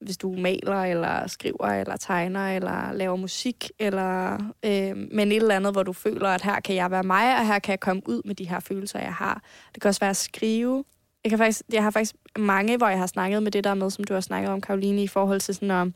hvis 0.00 0.16
du 0.16 0.32
maler, 0.32 0.82
eller 0.82 1.26
skriver, 1.26 1.66
eller 1.66 1.96
tegner, 1.96 2.56
eller 2.56 2.92
laver 2.92 3.16
musik, 3.16 3.70
eller 3.78 4.34
øh, 4.64 4.96
men 4.96 5.32
et 5.32 5.36
eller 5.36 5.56
andet, 5.56 5.72
hvor 5.72 5.82
du 5.82 5.92
føler, 5.92 6.28
at 6.28 6.42
her 6.42 6.60
kan 6.60 6.74
jeg 6.74 6.90
være 6.90 7.02
mig, 7.02 7.38
og 7.38 7.46
her 7.46 7.58
kan 7.58 7.70
jeg 7.70 7.80
komme 7.80 8.02
ud 8.06 8.22
med 8.24 8.34
de 8.34 8.48
her 8.48 8.60
følelser, 8.60 8.98
jeg 8.98 9.14
har. 9.14 9.42
Det 9.74 9.82
kan 9.82 9.88
også 9.88 10.00
være 10.00 10.10
at 10.10 10.16
skrive. 10.16 10.84
Jeg, 11.24 11.30
kan 11.30 11.38
faktisk, 11.38 11.62
jeg 11.72 11.82
har 11.82 11.90
faktisk 11.90 12.14
mange, 12.38 12.76
hvor 12.76 12.88
jeg 12.88 12.98
har 12.98 13.06
snakket 13.06 13.42
med 13.42 13.52
det 13.52 13.64
der 13.64 13.74
med, 13.74 13.90
som 13.90 14.04
du 14.04 14.14
har 14.14 14.20
snakket 14.20 14.50
om, 14.50 14.60
Karoline, 14.60 15.02
i 15.02 15.08
forhold 15.08 15.40
til 15.40 15.54
sådan 15.54 15.70
at, 15.70 15.88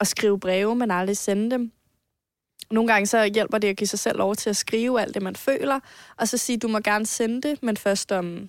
at 0.00 0.06
skrive 0.06 0.40
breve, 0.40 0.74
men 0.74 0.90
aldrig 0.90 1.16
sende 1.16 1.50
dem 1.50 1.72
nogle 2.70 2.92
gange 2.92 3.06
så 3.06 3.30
hjælper 3.34 3.58
det 3.58 3.68
at 3.68 3.76
give 3.76 3.88
sig 3.88 3.98
selv 3.98 4.18
lov 4.18 4.34
til 4.34 4.50
at 4.50 4.56
skrive 4.56 5.00
alt 5.00 5.14
det, 5.14 5.22
man 5.22 5.36
føler, 5.36 5.80
og 6.16 6.28
så 6.28 6.38
sige, 6.38 6.58
du 6.58 6.68
må 6.68 6.78
gerne 6.80 7.06
sende 7.06 7.48
det, 7.48 7.62
men 7.62 7.76
først 7.76 8.12
om 8.12 8.48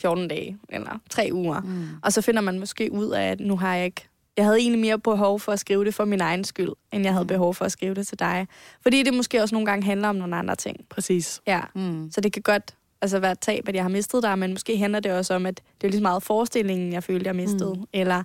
14 0.00 0.28
dage 0.28 0.58
eller 0.68 0.98
3 1.10 1.28
uger. 1.32 1.60
Mm. 1.60 1.88
Og 2.02 2.12
så 2.12 2.22
finder 2.22 2.40
man 2.40 2.58
måske 2.58 2.92
ud 2.92 3.10
af, 3.10 3.22
at 3.22 3.40
nu 3.40 3.56
har 3.56 3.74
jeg 3.74 3.84
ikke... 3.84 4.08
Jeg 4.40 4.46
havde 4.46 4.58
egentlig 4.58 4.80
mere 4.80 4.98
behov 4.98 5.40
for 5.40 5.52
at 5.52 5.60
skrive 5.60 5.84
det 5.84 5.94
for 5.94 6.04
min 6.04 6.20
egen 6.20 6.44
skyld, 6.44 6.70
end 6.92 7.04
jeg 7.04 7.12
havde 7.12 7.26
behov 7.26 7.54
for 7.54 7.64
at 7.64 7.72
skrive 7.72 7.94
det 7.94 8.06
til 8.06 8.18
dig. 8.18 8.46
Fordi 8.82 9.02
det 9.02 9.14
måske 9.14 9.42
også 9.42 9.54
nogle 9.54 9.66
gange 9.66 9.84
handler 9.84 10.08
om 10.08 10.16
nogle 10.16 10.36
andre 10.36 10.56
ting. 10.56 10.76
Præcis. 10.90 11.40
Ja. 11.46 11.60
Mm. 11.74 12.10
Så 12.14 12.20
det 12.20 12.32
kan 12.32 12.42
godt 12.42 12.74
altså, 13.02 13.18
være 13.18 13.32
et 13.32 13.38
tab, 13.40 13.68
at 13.68 13.74
jeg 13.74 13.84
har 13.84 13.88
mistet 13.88 14.22
dig, 14.22 14.38
men 14.38 14.50
måske 14.50 14.76
handler 14.78 15.00
det 15.00 15.12
også 15.12 15.34
om, 15.34 15.46
at 15.46 15.60
det 15.80 15.86
er 15.86 15.90
lige 15.90 15.98
så 15.98 16.02
meget 16.02 16.22
forestillingen, 16.22 16.92
jeg 16.92 17.02
følte, 17.04 17.26
jeg 17.26 17.36
mistede. 17.36 17.74
Mm. 17.74 17.84
Eller 17.92 18.22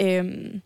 øhm, 0.00 0.60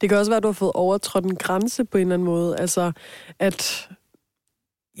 Det 0.00 0.08
kan 0.08 0.18
også 0.18 0.30
være, 0.30 0.36
at 0.36 0.42
du 0.42 0.48
har 0.48 0.52
fået 0.52 0.72
overtrådt 0.74 1.24
en 1.24 1.36
grænse 1.36 1.84
på 1.84 1.98
en 1.98 2.02
eller 2.02 2.14
anden 2.14 2.26
måde. 2.26 2.58
Altså, 2.58 2.92
at 3.38 3.88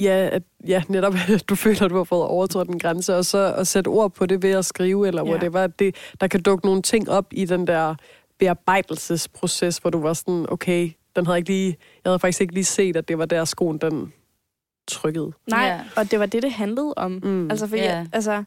ja, 0.00 0.28
at, 0.32 0.42
ja 0.66 0.82
netop, 0.88 1.14
at 1.28 1.44
du 1.48 1.54
føler, 1.54 1.82
at 1.82 1.90
du 1.90 1.96
har 1.96 2.04
fået 2.04 2.24
overtrådt 2.24 2.68
en 2.68 2.78
grænse, 2.78 3.16
og 3.16 3.24
så 3.24 3.54
at 3.56 3.66
sætte 3.66 3.88
ord 3.88 4.12
på 4.12 4.26
det 4.26 4.42
ved 4.42 4.50
at 4.50 4.64
skrive, 4.64 5.06
eller 5.08 5.22
Ja. 5.22 5.28
ja. 5.28 5.32
whatever. 5.34 5.60
at 5.60 5.78
Det, 5.78 5.94
der 6.20 6.26
kan 6.26 6.42
dukke 6.42 6.66
nogle 6.66 6.82
ting 6.82 7.10
op 7.10 7.26
i 7.30 7.44
den 7.44 7.66
der 7.66 7.94
bearbejdelsesproces, 8.40 9.78
hvor 9.78 9.90
du 9.90 10.00
var 10.00 10.12
sådan, 10.12 10.46
okay, 10.48 10.90
den 11.16 11.26
havde 11.26 11.38
ikke 11.38 11.50
lige, 11.50 11.76
jeg 12.04 12.10
havde 12.10 12.18
faktisk 12.18 12.40
ikke 12.40 12.54
lige 12.54 12.64
set, 12.64 12.96
at 12.96 13.08
det 13.08 13.18
var 13.18 13.24
der 13.26 13.44
skoen, 13.44 13.78
den 13.78 14.12
trykkede. 14.88 15.32
nej, 15.50 15.64
Ja. 15.66 15.80
og 15.96 16.10
det 16.10 16.20
var 16.20 16.26
det, 16.26 16.42
det 16.42 16.52
handlede 16.52 16.94
om. 16.96 17.20
Mm. 17.22 17.50
Altså, 17.50 17.66
fordi, 17.66 17.82
Ja. 17.82 17.94
yeah. 17.94 18.06
altså, 18.12 18.44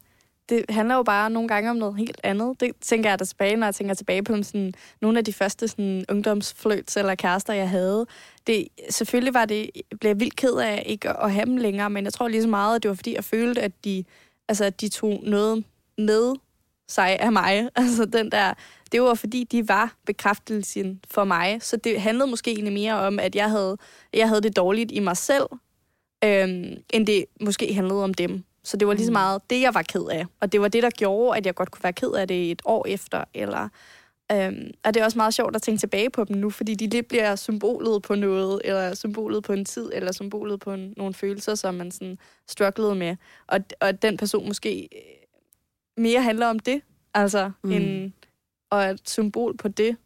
det 0.50 0.66
handler 0.70 0.96
jo 0.96 1.04
bare 1.04 1.30
nogle 1.30 1.48
gange 1.48 1.70
om 1.70 1.76
noget 1.76 1.98
helt 1.98 2.20
andet. 2.24 2.60
Det 2.60 2.72
tænker 2.82 3.10
jeg 3.10 3.20
da 3.20 3.26
tilbage, 3.26 3.56
når 3.56 3.68
jeg 3.68 3.76
tænker 3.76 3.94
tilbage 3.94 4.24
på 4.24 4.44
sådan, 4.44 4.74
nogle 5.02 5.18
af 5.18 5.26
de 5.26 5.34
første 5.34 5.68
sådan, 5.68 6.06
ungdomsfløts 6.10 6.98
eller 6.98 7.16
kærester, 7.16 7.54
jeg 7.54 7.70
havde. 7.70 8.06
Det, 8.48 8.68
selvfølgelig 8.90 9.34
var 9.34 9.46
det, 9.46 9.70
blev 10.00 10.10
jeg 10.10 10.20
vildt 10.20 10.36
ked 10.36 10.54
af 10.54 10.84
ikke 10.86 11.10
at 11.10 11.32
have 11.34 11.46
dem 11.46 11.58
længere, 11.58 11.90
men 11.90 12.04
jeg 12.04 12.14
tror 12.14 12.28
lige 12.28 12.42
så 12.42 12.48
meget, 12.48 12.76
at 12.76 12.84
det 12.84 12.90
var 12.90 12.96
fordi, 12.96 13.16
jeg 13.16 13.24
følte, 13.24 13.62
at 13.62 13.72
de, 13.86 14.04
altså, 14.48 14.66
at 14.66 14.82
de 14.82 14.90
tog 14.90 15.20
noget 15.24 15.64
med 15.98 16.34
sig 16.88 17.20
af 17.20 17.32
mig. 17.32 17.70
Altså 17.76 18.06
den 18.06 18.32
der, 18.32 18.54
det 18.92 19.02
var 19.02 19.14
fordi, 19.14 19.44
de 19.44 19.68
var 19.68 19.96
bekræftelsen 20.06 21.00
for 21.12 21.24
mig. 21.24 21.58
Så 21.62 21.78
det 21.78 22.02
handlede 22.02 22.30
måske 22.30 22.52
egentlig 22.52 22.74
mere 22.74 22.94
om, 22.94 23.20
at 23.20 23.36
jeg 23.36 23.50
havde, 23.50 23.78
jeg 24.14 24.28
havde 24.28 24.42
det 24.42 24.56
dårligt 24.56 24.92
i 24.92 25.00
mig 25.00 25.18
selv, 25.18 25.46
øhm, 26.24 26.84
end 26.94 27.08
det 27.08 27.26
måske 27.42 27.74
handlede 27.74 28.04
om 28.04 28.14
dem. 28.14 28.44
Så 28.64 28.78
det 28.78 28.88
var 28.88 28.94
lige 28.94 29.06
så 29.06 29.12
meget 29.12 29.42
det, 29.50 29.62
jeg 29.62 29.74
var 29.74 29.82
ked 29.82 30.06
af. 30.12 30.26
Og 30.42 30.52
det 30.52 30.62
var 30.62 30.68
det, 30.68 30.84
der 30.84 30.90
gjorde, 30.90 31.38
at 31.38 31.46
jeg 31.46 31.56
godt 31.56 31.72
kunne 31.72 31.84
være 31.84 31.94
ked 31.94 32.12
af 32.12 32.28
det 32.28 32.52
et 32.52 32.62
år 32.66 32.86
efter. 32.88 33.24
Eller, 33.34 33.70
øhm, 34.32 34.72
og 34.84 34.94
det 34.94 35.02
er 35.02 35.06
også 35.06 35.18
meget 35.18 35.34
sjovt 35.34 35.56
at 35.56 35.62
tænke 35.62 35.80
tilbage 35.80 36.10
på 36.10 36.24
dem 36.24 36.38
nu, 36.38 36.50
fordi 36.50 36.76
de 36.76 36.88
lidt 36.88 37.08
bliver 37.08 37.36
symbolet 37.36 38.02
på 38.02 38.16
noget, 38.16 38.62
eller 38.64 38.94
symbolet 38.96 39.44
på 39.44 39.54
en 39.54 39.66
tid, 39.66 39.90
eller 39.94 40.12
symbolet 40.12 40.60
på 40.60 40.74
en, 40.74 40.94
nogle 40.98 41.14
følelser, 41.14 41.56
som 41.56 41.74
man 41.74 41.92
sådan 41.92 42.18
strugglede 42.48 42.96
med. 42.96 43.16
Og, 43.48 43.60
og 43.80 44.02
den 44.02 44.18
person 44.18 44.48
måske 44.48 44.90
mere 45.98 46.22
handler 46.22 46.48
om 46.48 46.60
det, 46.60 46.82
altså, 47.14 47.52
mm. 47.64 47.72
End, 47.72 48.12
og 48.72 48.84
et 48.90 49.10
symbol 49.10 49.58
på 49.58 49.68
det. 49.68 49.98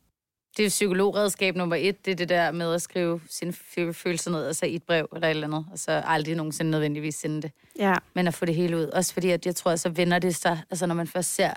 Det 0.58 0.66
er 0.66 0.70
psykologredskab 0.70 1.56
nummer 1.56 1.76
et, 1.76 2.06
det 2.06 2.12
er 2.12 2.16
det 2.16 2.30
der 2.30 2.52
med 2.52 2.74
at 2.74 2.82
skrive 2.82 3.22
sine 3.30 3.52
fø- 3.54 3.92
følelser 3.92 4.32
ned, 4.32 4.46
altså 4.48 4.66
i 4.66 4.76
et 4.76 4.84
brev 4.84 5.08
eller 5.16 5.28
et 5.28 5.30
eller 5.32 5.48
andet, 5.48 5.66
og 5.72 5.80
så 5.80 5.92
aldrig 6.06 6.36
nogensinde 6.36 6.72
nødvendigvis 6.72 7.16
sende 7.16 7.42
det, 7.42 7.52
Ja. 7.80 7.94
men 8.14 8.28
at 8.28 8.34
få 8.34 8.46
det 8.46 8.56
hele 8.56 8.78
ud. 8.78 8.84
Også 8.84 9.14
fordi, 9.14 9.30
at 9.30 9.46
jeg 9.46 9.56
tror, 9.56 9.72
at 9.72 9.80
så 9.80 9.90
vender 9.90 10.20
det 10.20 10.36
sig, 10.36 10.62
altså 10.70 10.86
når 10.86 10.96
man 10.96 11.08
først 11.08 11.36
ser, 11.36 11.48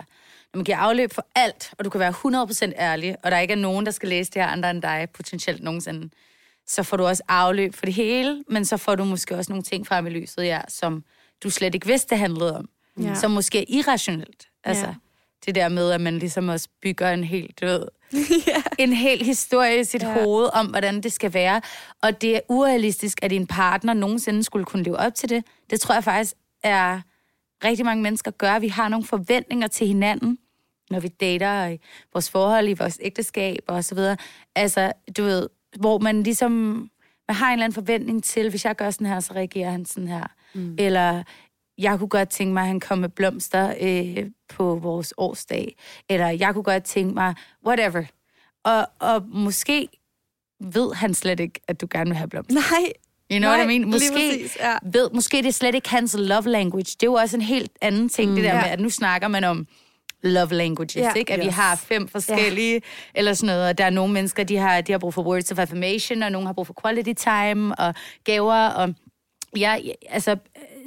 når 0.53 0.59
man 0.59 0.65
giver 0.65 0.79
afløb 0.79 1.13
for 1.13 1.27
alt, 1.35 1.75
og 1.79 1.85
du 1.85 1.91
kan 1.91 2.01
være 2.01 2.13
100% 2.13 2.73
ærlig, 2.79 3.17
og 3.23 3.31
der 3.31 3.39
ikke 3.39 3.53
er 3.53 3.57
nogen, 3.59 3.87
der 3.87 3.93
skal 3.93 4.09
læse 4.09 4.31
det 4.31 4.43
her 4.43 4.49
andre 4.49 4.71
end 4.71 4.83
dig, 4.83 5.09
potentielt 5.15 5.63
nogensinde, 5.63 6.11
så 6.67 6.83
får 6.83 6.97
du 6.97 7.05
også 7.07 7.23
afløb 7.29 7.75
for 7.75 7.85
det 7.87 7.95
hele, 7.95 8.45
men 8.49 8.65
så 8.65 8.77
får 8.77 8.95
du 8.95 9.05
måske 9.05 9.37
også 9.37 9.53
nogle 9.53 9.63
ting 9.63 9.87
frem 9.87 10.07
i 10.07 10.11
lyset, 10.11 10.45
ja, 10.45 10.61
som 10.69 11.05
du 11.43 11.51
slet 11.51 11.75
ikke 11.75 11.87
vidste, 11.87 12.11
det 12.11 12.19
handlede 12.19 12.57
om. 12.59 12.69
Ja. 13.01 13.15
Som 13.15 13.31
måske 13.31 13.59
er 13.59 13.65
irrationelt. 13.69 14.47
Altså, 14.65 14.87
Ja. 14.87 14.95
det 15.47 15.55
der 15.55 15.69
med, 15.69 15.91
at 15.91 16.01
man 16.01 16.19
ligesom 16.19 16.49
også 16.49 16.69
bygger 16.83 17.11
en 17.11 17.25
helt, 17.25 17.61
du 17.61 17.67
ved, 17.67 17.87
ja. 18.47 18.63
en 18.79 18.93
hel 18.93 19.25
historie 19.25 19.81
i 19.81 19.85
sit 19.85 20.03
Ja. 20.03 20.09
ja. 20.09 20.23
hoved 20.25 20.49
om, 20.53 20.67
hvordan 20.67 21.01
det 21.01 21.13
skal 21.13 21.35
være. 21.35 21.61
Og 22.03 22.21
det 22.23 22.37
er 22.37 22.41
urealistisk, 22.49 23.19
at 23.23 23.31
din 23.31 23.47
partner 23.47 23.95
nogensinde 23.95 24.43
skulle 24.43 24.65
kunne 24.65 24.83
leve 24.83 24.97
op 24.97 25.15
til 25.15 25.29
det. 25.29 25.45
Det 25.71 25.81
tror 25.81 25.95
jeg 25.95 26.05
faktisk 26.05 26.35
er 26.63 27.01
rigtig 27.65 27.85
mange 27.85 28.03
mennesker 28.03 28.31
gør. 28.31 28.59
Vi 28.59 28.69
har 28.69 28.89
nogle 28.89 29.07
forventninger 29.07 29.67
til 29.69 29.87
hinanden, 29.87 30.39
når 30.91 31.01
vi 31.01 31.09
dater 31.09 31.63
og 31.65 31.73
i 31.75 31.79
vores 32.13 32.31
forhold, 32.31 32.69
i 32.69 32.73
vores 32.75 32.99
ægteskab 33.03 33.59
og 33.67 33.85
så 33.85 33.95
videre. 33.95 34.17
Altså, 34.55 34.93
du 35.17 35.23
ved, 35.23 35.49
hvor 35.79 35.99
man 35.99 36.23
ligesom, 36.23 36.51
man 37.29 37.35
har 37.35 37.47
en 37.47 37.53
eller 37.53 37.65
anden 37.65 37.75
forventning 37.75 38.25
til, 38.25 38.51
hvis 38.51 38.65
jeg 38.65 38.77
gør 38.77 38.91
sådan 38.91 39.07
her, 39.07 39.21
så 39.21 39.33
reagerer 39.35 39.71
han 39.71 39.85
sådan 39.85 40.09
her. 40.09 40.27
Mm. 40.55 40.75
Eller 40.79 41.23
jeg 41.81 41.99
kunne 41.99 42.09
godt 42.09 42.29
tænke 42.29 42.55
mig, 42.55 42.61
at 42.61 42.67
han 42.67 42.81
kom 42.81 42.99
med 42.99 43.09
blomster 43.09 43.75
øh, 43.81 44.27
på 44.49 44.75
vores 44.83 45.15
årsdag. 45.17 45.77
Eller 46.09 46.29
jeg 46.29 46.55
kunne 46.55 46.65
godt 46.65 46.85
tænke 46.85 47.15
mig, 47.15 47.35
whatever. 47.67 48.03
Og, 48.65 48.87
og 48.99 49.23
måske 49.29 49.89
ved 50.61 50.95
han 50.95 51.15
slet 51.15 51.41
ikke, 51.41 51.61
at 51.69 51.81
du 51.81 51.87
gerne 51.91 52.11
vil 52.11 52.17
have 52.17 52.29
blomster. 52.29 52.55
Nej. 52.55 52.93
You 53.33 53.39
know 53.39 53.51
Nej, 53.51 53.59
what 53.59 53.71
I 53.71 53.79
mean? 53.79 53.91
Måske, 53.91 54.13
præcis, 54.13 54.57
ja. 54.61 54.77
ved, 54.83 55.11
måske 55.15 55.37
det 55.37 55.47
er 55.47 55.53
slet 55.53 55.75
ikke 55.75 55.89
hans 55.89 56.17
love 56.19 56.43
language. 56.49 56.85
Det 56.85 57.03
er 57.03 57.07
jo 57.07 57.15
også 57.15 57.37
en 57.37 57.43
helt 57.43 57.73
anden 57.81 58.09
ting, 58.09 58.31
mm, 58.31 58.35
det 58.37 58.45
der 58.45 58.55
ja. 58.55 58.63
med, 58.63 58.71
at 58.71 58.81
nu 58.81 58.91
snakker 58.91 59.29
man 59.29 59.45
om 59.45 59.67
love 60.23 60.53
languages, 60.53 60.97
Ja. 60.97 61.03
ja. 61.03 61.13
ikke? 61.15 61.33
At 61.33 61.39
yes. 61.39 61.47
vi 61.47 61.51
har 61.51 61.77
fem 61.77 62.09
forskellige, 62.09 62.73
ja. 62.75 62.81
eller 63.15 63.35
sådan 63.35 63.47
noget, 63.47 63.69
og 63.69 63.79
der 63.79 63.85
er 63.85 63.91
nogle 63.91 64.13
mennesker, 64.13 64.45
de 64.45 64.57
har, 64.57 64.81
de 64.81 64.93
har 64.93 64.99
brug 64.99 65.15
for 65.15 65.23
words 65.23 65.53
of 65.53 65.59
affirmation, 65.59 66.23
og 66.23 66.33
nogle 66.33 66.47
har 66.49 66.53
brug 66.53 66.67
for 66.67 66.75
quality 66.83 67.13
time, 67.13 67.75
og 67.75 67.95
gaver, 68.25 68.67
og 68.69 68.95
jeg 69.57 69.93
altså, 70.09 70.37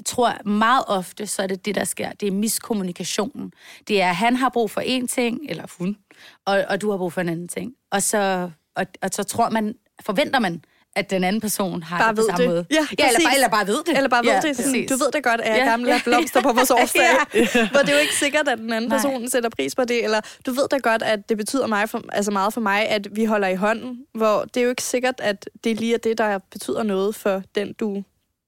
tror 0.06 0.48
meget 0.48 0.84
ofte, 0.88 1.28
så 1.28 1.42
er 1.44 1.48
det 1.48 1.66
det, 1.66 1.76
der 1.76 1.84
sker. 1.84 2.12
Det 2.12 2.28
er 2.28 2.32
miskommunikationen. 2.32 3.52
Det 3.88 4.02
er, 4.02 4.10
at 4.10 4.16
han 4.16 4.36
har 4.36 4.50
brug 4.50 4.72
for 4.72 4.82
en 4.82 5.08
ting, 5.08 5.40
eller 5.50 5.64
hun, 5.80 5.98
og, 6.46 6.64
og 6.70 6.82
du 6.82 6.92
har 6.92 6.98
brug 6.98 7.14
for 7.14 7.22
en 7.22 7.30
anden 7.30 7.48
ting. 7.48 7.72
Og 7.92 8.02
så, 8.04 8.50
og, 8.76 8.86
og 9.02 9.10
så 9.12 9.24
tror 9.24 9.50
man, 9.50 9.76
forventer 10.06 10.40
man, 10.40 10.62
at 10.96 11.10
den 11.10 11.24
anden 11.24 11.42
person 11.42 11.84
har 11.84 11.98
Bare 12.00 12.10
det 12.10 12.18
på 12.18 12.24
samme 12.30 12.44
det. 12.44 12.50
måde. 12.50 12.66
Ja, 12.72 12.76
ja 13.00 13.08
eller, 13.08 13.20
bare, 13.26 13.34
eller 13.36 13.48
bare 13.50 13.68
ved 13.68 13.84
det. 13.86 13.96
Eller 13.98 14.10
bare 14.10 14.24
ved 14.24 14.32
ja, 14.32 14.40
det. 14.42 14.56
Sådan, 14.58 14.86
du 14.90 14.96
ved 14.96 15.12
det 15.14 15.24
godt, 15.24 15.42
at 15.42 15.50
jeg 15.50 15.58
Ja. 15.58 15.64
gerne 15.72 15.84
vil 15.84 15.92
have 15.92 16.02
blomster 16.04 16.42
på 16.42 16.54
vores 16.54 16.72
årsdag. 16.72 17.02
Ja. 17.34 17.70
Hvor 17.72 17.80
det 17.80 17.90
er 17.90 17.94
jo 17.94 18.00
ikke 18.00 18.16
sikkert, 18.16 18.48
at 18.48 18.58
den 18.58 18.74
anden 18.74 18.90
Nej. 18.90 18.98
person 18.98 19.30
sætter 19.30 19.50
pris 19.50 19.76
på 19.76 19.86
det. 19.86 20.04
Eller 20.04 20.22
du 20.46 20.52
ved 20.52 20.68
da 20.72 20.78
godt, 20.78 21.04
at 21.04 21.30
det 21.30 21.38
betyder 21.38 21.68
mig 21.68 21.90
for, 21.90 22.02
altså 22.12 22.32
meget 22.32 22.54
for 22.54 22.62
mig, 22.62 22.88
at 22.90 23.08
vi 23.12 23.26
holder 23.26 23.48
i 23.48 23.56
hånden. 23.56 24.00
Hvor 24.14 24.44
det 24.54 24.58
er 24.58 24.64
jo 24.64 24.70
ikke 24.70 24.84
sikkert, 24.84 25.16
at 25.20 25.50
det 25.64 25.80
lige 25.80 25.94
er 25.94 25.98
det, 25.98 26.18
der 26.18 26.40
betyder 26.52 26.84
noget 26.84 27.16
for 27.16 27.42
den, 27.56 27.74
du 27.74 28.04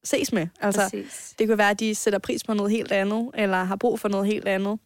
ses 0.06 0.34
med. 0.34 0.48
Altså, 0.62 0.82
Præcis. 0.82 1.34
det 1.40 1.48
kan 1.48 1.58
være, 1.58 1.70
at 1.70 1.80
de 1.80 1.96
sætter 1.96 2.20
pris 2.20 2.44
på 2.44 2.54
noget 2.54 2.72
helt 2.72 2.92
andet, 2.92 3.30
eller 3.34 3.64
har 3.64 3.76
brug 3.76 4.00
for 4.00 4.08
noget 4.08 4.28
helt 4.28 4.48
andet. 4.48 4.80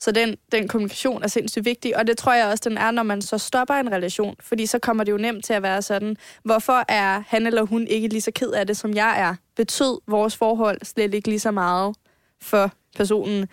Så 0.00 0.12
den, 0.12 0.36
den 0.52 0.68
kommunikation 0.68 1.22
er 1.22 1.26
sindssygt 1.28 1.64
vigtig, 1.64 1.96
og 1.96 2.06
det 2.06 2.18
tror 2.18 2.34
jeg 2.34 2.46
også, 2.46 2.68
den 2.68 2.78
er, 2.78 2.90
når 2.90 3.02
man 3.02 3.22
så 3.22 3.38
stopper 3.38 3.74
en 3.74 3.92
relation. 3.92 4.36
Fordi 4.40 4.66
så 4.66 4.78
kommer 4.78 5.04
det 5.04 5.12
jo 5.12 5.16
nemt 5.16 5.44
til 5.44 5.52
at 5.52 5.62
være 5.62 5.82
sådan, 5.82 6.16
hvorfor 6.42 6.84
er 6.88 7.22
han 7.28 7.46
eller 7.46 7.62
hun 7.62 7.86
ikke 7.86 8.08
lige 8.08 8.20
så 8.20 8.30
ked 8.34 8.50
af 8.50 8.66
det, 8.66 8.76
som 8.76 8.94
jeg 8.94 9.20
er? 9.20 9.34
Betød 9.56 10.00
vores 10.06 10.36
forhold 10.36 10.84
slet 10.84 11.14
ikke 11.14 11.28
lige 11.28 11.40
så 11.40 11.50
meget 11.50 11.96
for 12.40 12.72
personen? 12.96 13.48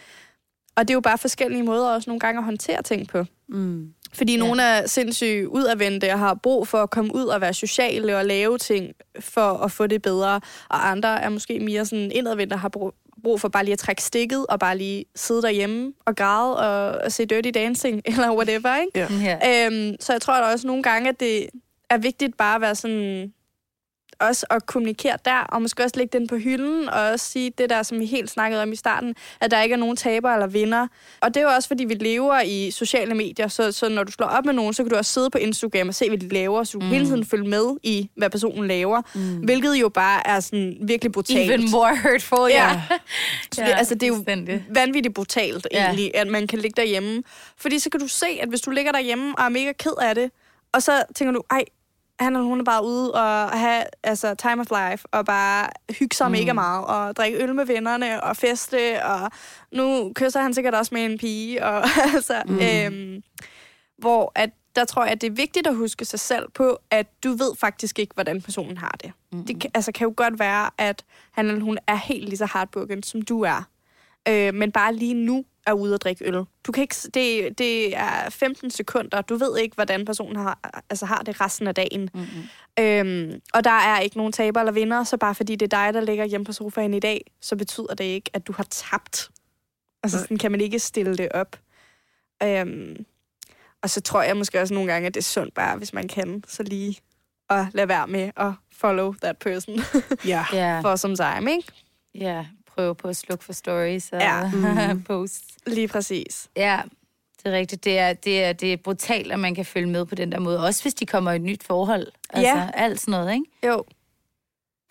Og 0.76 0.88
det 0.88 0.90
er 0.90 0.94
jo 0.96 1.02
bare 1.02 1.18
forskellige 1.18 1.64
måder 1.64 1.90
også 1.90 2.10
nogle 2.10 2.20
gange 2.20 2.38
at 2.38 2.46
håndtere 2.46 2.82
ting 2.84 3.08
på. 3.08 3.26
Mm. 3.48 3.94
Fordi 4.16 4.34
Ja. 4.34 4.40
nogle 4.40 4.62
er 4.64 4.88
sindssygt 4.88 5.46
udadvendte 5.48 6.12
og 6.14 6.20
har 6.20 6.34
brug 6.34 6.68
for 6.68 6.78
at 6.78 6.90
komme 6.90 7.16
ud 7.16 7.26
og 7.26 7.42
være 7.42 7.54
sociale 7.54 8.18
og 8.18 8.26
lave 8.26 8.58
ting 8.58 8.94
for 9.20 9.42
at 9.64 9.72
få 9.72 9.88
det 9.88 10.02
bedre. 10.02 10.42
Og 10.70 10.90
andre 10.92 11.22
er 11.24 11.30
måske 11.30 11.60
mere 11.60 11.86
sådan 11.86 12.12
indadvendte 12.12 12.54
og 12.54 12.60
har 12.60 12.70
brug, 12.70 12.94
brug 13.24 13.42
for 13.42 13.48
bare 13.48 13.64
lige 13.64 13.74
at 13.74 13.80
trække 13.80 14.04
stikket 14.04 14.46
og 14.50 14.60
bare 14.60 14.78
lige 14.78 15.06
sidde 15.16 15.42
derhjemme 15.42 15.94
og 16.06 16.16
græde 16.16 16.58
og, 16.58 17.02
og 17.06 17.12
se 17.12 17.26
Dirty 17.26 17.50
Dancing 17.54 18.02
eller 18.12 18.32
whatever, 18.36 18.82
ikke? 18.82 19.14
Ja. 19.14 19.38
Ja. 19.42 19.66
Øhm, 19.68 19.96
så 20.00 20.14
jeg 20.14 20.22
tror 20.22 20.34
da 20.42 20.42
også 20.42 20.68
nogle 20.68 20.84
gange, 20.84 21.10
at 21.10 21.20
det 21.20 21.48
er 21.90 21.98
vigtigt 21.98 22.38
bare 22.38 22.56
at 22.56 22.62
være 22.62 22.76
sådan 22.76 23.34
også 24.20 24.46
at 24.50 24.66
kommunikere 24.66 25.18
der, 25.26 25.38
og 25.40 25.62
måske 25.62 25.84
også 25.84 25.96
lægge 25.98 26.20
den 26.20 26.28
på 26.28 26.36
hylden, 26.38 26.90
og 26.90 27.02
også 27.02 27.26
sige 27.26 27.52
det 27.58 27.70
der, 27.70 27.84
som 27.84 28.00
vi 28.00 28.06
helt 28.06 28.30
snakkede 28.30 28.62
om 28.64 28.72
i 28.72 28.76
starten, 28.76 29.16
at 29.42 29.52
der 29.52 29.62
ikke 29.62 29.74
er 29.74 29.78
nogen 29.78 29.96
taber 29.96 30.30
eller 30.34 30.48
vinder. 30.48 30.88
Og 31.22 31.34
det 31.34 31.40
er 31.40 31.44
jo 31.44 31.50
også, 31.56 31.68
fordi 31.68 31.86
vi 31.86 31.94
lever 31.94 32.42
i 32.42 32.72
sociale 32.72 33.16
medier, 33.16 33.48
så, 33.48 33.72
så 33.72 33.90
når 33.90 34.04
du 34.04 34.12
slår 34.12 34.28
op 34.28 34.46
med 34.46 34.54
nogen, 34.54 34.74
så 34.74 34.84
kan 34.84 34.90
du 34.90 34.96
også 34.98 35.14
sidde 35.14 35.30
på 35.30 35.38
Instagram 35.38 35.88
og 35.88 35.96
se, 35.96 36.08
hvad 36.10 36.18
de 36.18 36.30
laver, 36.30 36.64
så 36.64 36.78
du 36.78 36.86
Mm. 36.86 36.92
hele 36.92 37.06
tiden 37.06 37.26
følge 37.26 37.50
med 37.50 37.76
i, 37.84 38.10
hvad 38.18 38.30
personen 38.30 38.68
laver, 38.68 39.02
Mm. 39.16 39.22
hvilket 39.38 39.76
jo 39.76 39.90
bare 39.90 40.28
er 40.28 40.40
sådan 40.40 40.78
virkelig 40.82 41.12
brutalt. 41.12 41.52
Even 41.52 41.72
more 41.72 41.98
hurtful, 42.04 42.50
ja. 42.52 42.70
Ja. 43.58 43.68
Ja, 43.68 43.78
altså, 43.78 43.94
det 43.96 44.04
er 44.04 44.08
jo 44.08 44.14
fuldstændig. 44.16 44.66
vanvittigt 44.70 45.16
brutalt, 45.16 45.68
Ja. 45.72 45.86
egentlig, 45.86 46.12
at 46.18 46.28
man 46.28 46.48
kan 46.48 46.60
ligge 46.60 46.82
derhjemme. 46.82 47.24
Fordi 47.58 47.80
så 47.80 47.90
kan 47.90 48.00
du 48.00 48.08
se, 48.08 48.26
at 48.42 48.50
hvis 48.50 48.62
du 48.62 48.72
ligger 48.72 48.92
derhjemme 48.92 49.34
og 49.38 49.46
er 49.46 49.50
mega 49.50 49.72
ked 49.72 49.92
af 50.02 50.16
det, 50.16 50.32
og 50.74 50.84
så 50.84 51.04
tænker 51.16 51.32
du, 51.34 51.42
ej, 51.52 51.64
han 52.20 52.36
eller 52.36 52.48
hun 52.48 52.60
er 52.60 52.64
bare 52.64 52.86
ude 52.86 53.14
og 53.14 53.50
have 53.50 53.84
altså, 54.04 54.36
time 54.36 54.62
of 54.62 54.68
life, 54.70 55.08
og 55.12 55.26
bare 55.26 55.70
hygge 56.00 56.16
sig 56.16 56.28
mm. 56.28 56.32
mega 56.32 56.54
meget, 56.54 56.86
og 56.86 57.16
drikke 57.16 57.44
øl 57.44 57.56
med 57.56 57.66
vennerne, 57.66 58.24
og 58.24 58.38
feste, 58.38 59.06
og 59.06 59.32
nu 59.72 60.12
kysser 60.16 60.42
han 60.42 60.54
sikkert 60.54 60.76
også 60.76 60.96
med 60.96 61.06
en 61.06 61.18
pige, 61.18 61.66
og 61.66 61.84
altså, 62.16 62.42
mm. 62.46 62.60
øhm, 62.60 63.24
hvor 63.98 64.32
at 64.36 64.50
der 64.76 64.86
tror 64.86 65.04
jeg, 65.04 65.12
at 65.12 65.22
det 65.22 65.28
er 65.28 65.32
vigtigt 65.32 65.68
at 65.68 65.76
huske 65.76 66.06
sig 66.06 66.20
selv 66.20 66.50
på, 66.54 66.78
at 66.92 67.08
du 67.24 67.30
ved 67.30 67.56
faktisk 67.60 68.00
ikke, 68.00 68.14
hvordan 68.14 68.42
personen 68.42 68.78
har 68.78 68.96
det. 69.04 69.12
Mm. 69.32 69.46
Det 69.46 69.62
kan, 69.62 69.72
altså, 69.74 69.92
kan 69.92 70.06
jo 70.06 70.14
godt 70.18 70.40
være, 70.40 70.70
at 70.78 71.06
han 71.32 71.48
eller 71.48 71.62
hun 71.64 71.78
er 71.88 71.96
helt 71.96 72.30
lige 72.30 72.38
så 72.38 72.46
hardbroken, 72.46 73.04
som 73.04 73.22
du 73.22 73.42
er. 73.42 73.68
Øh, 74.28 74.54
men 74.54 74.72
bare 74.72 74.96
lige 74.96 75.14
nu 75.14 75.46
er 75.66 75.74
ude 75.74 75.94
at 75.94 76.02
drikke 76.02 76.26
øl. 76.26 76.44
Du 76.64 76.72
kan 76.72 76.82
ikke, 76.82 76.96
det, 77.14 77.58
det 77.58 77.98
er 77.98 78.30
15 78.30 78.70
sekunder. 78.70 79.22
Du 79.22 79.36
ved 79.36 79.58
ikke, 79.58 79.76
hvordan 79.76 80.06
personen 80.06 80.36
har, 80.36 80.82
altså 80.90 81.06
har 81.06 81.22
det 81.22 81.42
resten 81.42 81.68
af 81.68 81.76
dagen. 81.76 82.10
Mm-hmm. 82.14 82.84
Øhm, 82.84 83.42
og 83.54 83.64
der 83.64 83.72
er 83.72 84.00
ikke 84.00 84.18
nogen 84.18 84.32
taber 84.32 84.60
eller 84.60 84.72
vinder, 84.72 85.04
så 85.04 85.18
bare 85.18 85.36
fordi 85.36 85.56
det 85.56 85.74
er 85.74 85.86
dig, 85.86 85.94
der 85.94 86.02
ligger 86.02 86.26
hjemme 86.26 86.46
på 86.46 86.54
sofaen 86.54 86.94
i 86.94 87.00
dag, 87.00 87.32
så 87.42 87.56
betyder 87.56 87.94
det 87.94 88.04
ikke, 88.04 88.30
at 88.34 88.48
du 88.48 88.54
har 88.54 88.64
tabt. 88.64 89.30
Altså 90.04 90.20
sådan 90.20 90.38
kan 90.38 90.52
man 90.52 90.62
ikke 90.62 90.80
stille 90.80 91.18
det 91.18 91.32
op. 91.32 91.60
Øhm, 92.44 93.06
og 93.82 93.90
så 93.90 94.02
tror 94.02 94.22
jeg 94.22 94.38
måske 94.38 94.62
også 94.62 94.74
nogle 94.74 94.94
gange, 94.94 95.08
at 95.08 95.14
det 95.14 95.20
er 95.20 95.24
sundt 95.24 95.54
bare, 95.54 95.78
hvis 95.78 95.94
man 95.94 96.08
kan, 96.08 96.44
så 96.48 96.64
lige 96.64 97.00
at 97.50 97.66
lade 97.74 97.88
være 97.88 98.08
med 98.08 98.32
at 98.38 98.52
follow 98.72 99.14
that 99.22 99.38
person 99.38 99.80
Ja. 100.26 100.46
Ja, 100.54 100.80
for 100.80 100.96
som 100.96 101.16
time, 101.16 101.52
ikke? 101.52 101.72
ja, 102.16 102.46
prøve 102.76 102.96
på 102.96 103.08
at 103.08 103.16
slukke 103.16 103.44
for 103.46 103.54
stories 103.54 104.10
og 104.12 104.20
Ja. 104.20 104.52
Mhm. 104.92 105.04
posts. 105.04 105.42
Lige 105.68 105.88
præcis. 105.88 106.48
Ja, 106.58 106.82
det 107.44 107.54
er 107.54 107.58
rigtigt. 107.58 107.84
Det 107.84 108.00
er, 108.00 108.14
det, 108.14 108.44
er, 108.44 108.54
det 108.54 108.74
er 108.74 108.78
brutalt, 108.78 109.32
at 109.32 109.40
man 109.40 109.56
kan 109.56 109.66
følge 109.66 109.88
med 109.90 110.06
på 110.06 110.16
den 110.16 110.32
der 110.32 110.40
måde. 110.40 110.60
Også 110.66 110.82
hvis 110.82 110.94
de 110.94 111.06
kommer 111.06 111.32
i 111.32 111.36
et 111.36 111.42
nyt 111.42 111.64
forhold. 111.64 112.08
Altså, 112.30 112.50
Ja. 112.58 112.70
alt 112.74 113.02
sådan 113.02 113.12
noget, 113.12 113.34
ikke? 113.34 113.46
Jo, 113.68 113.84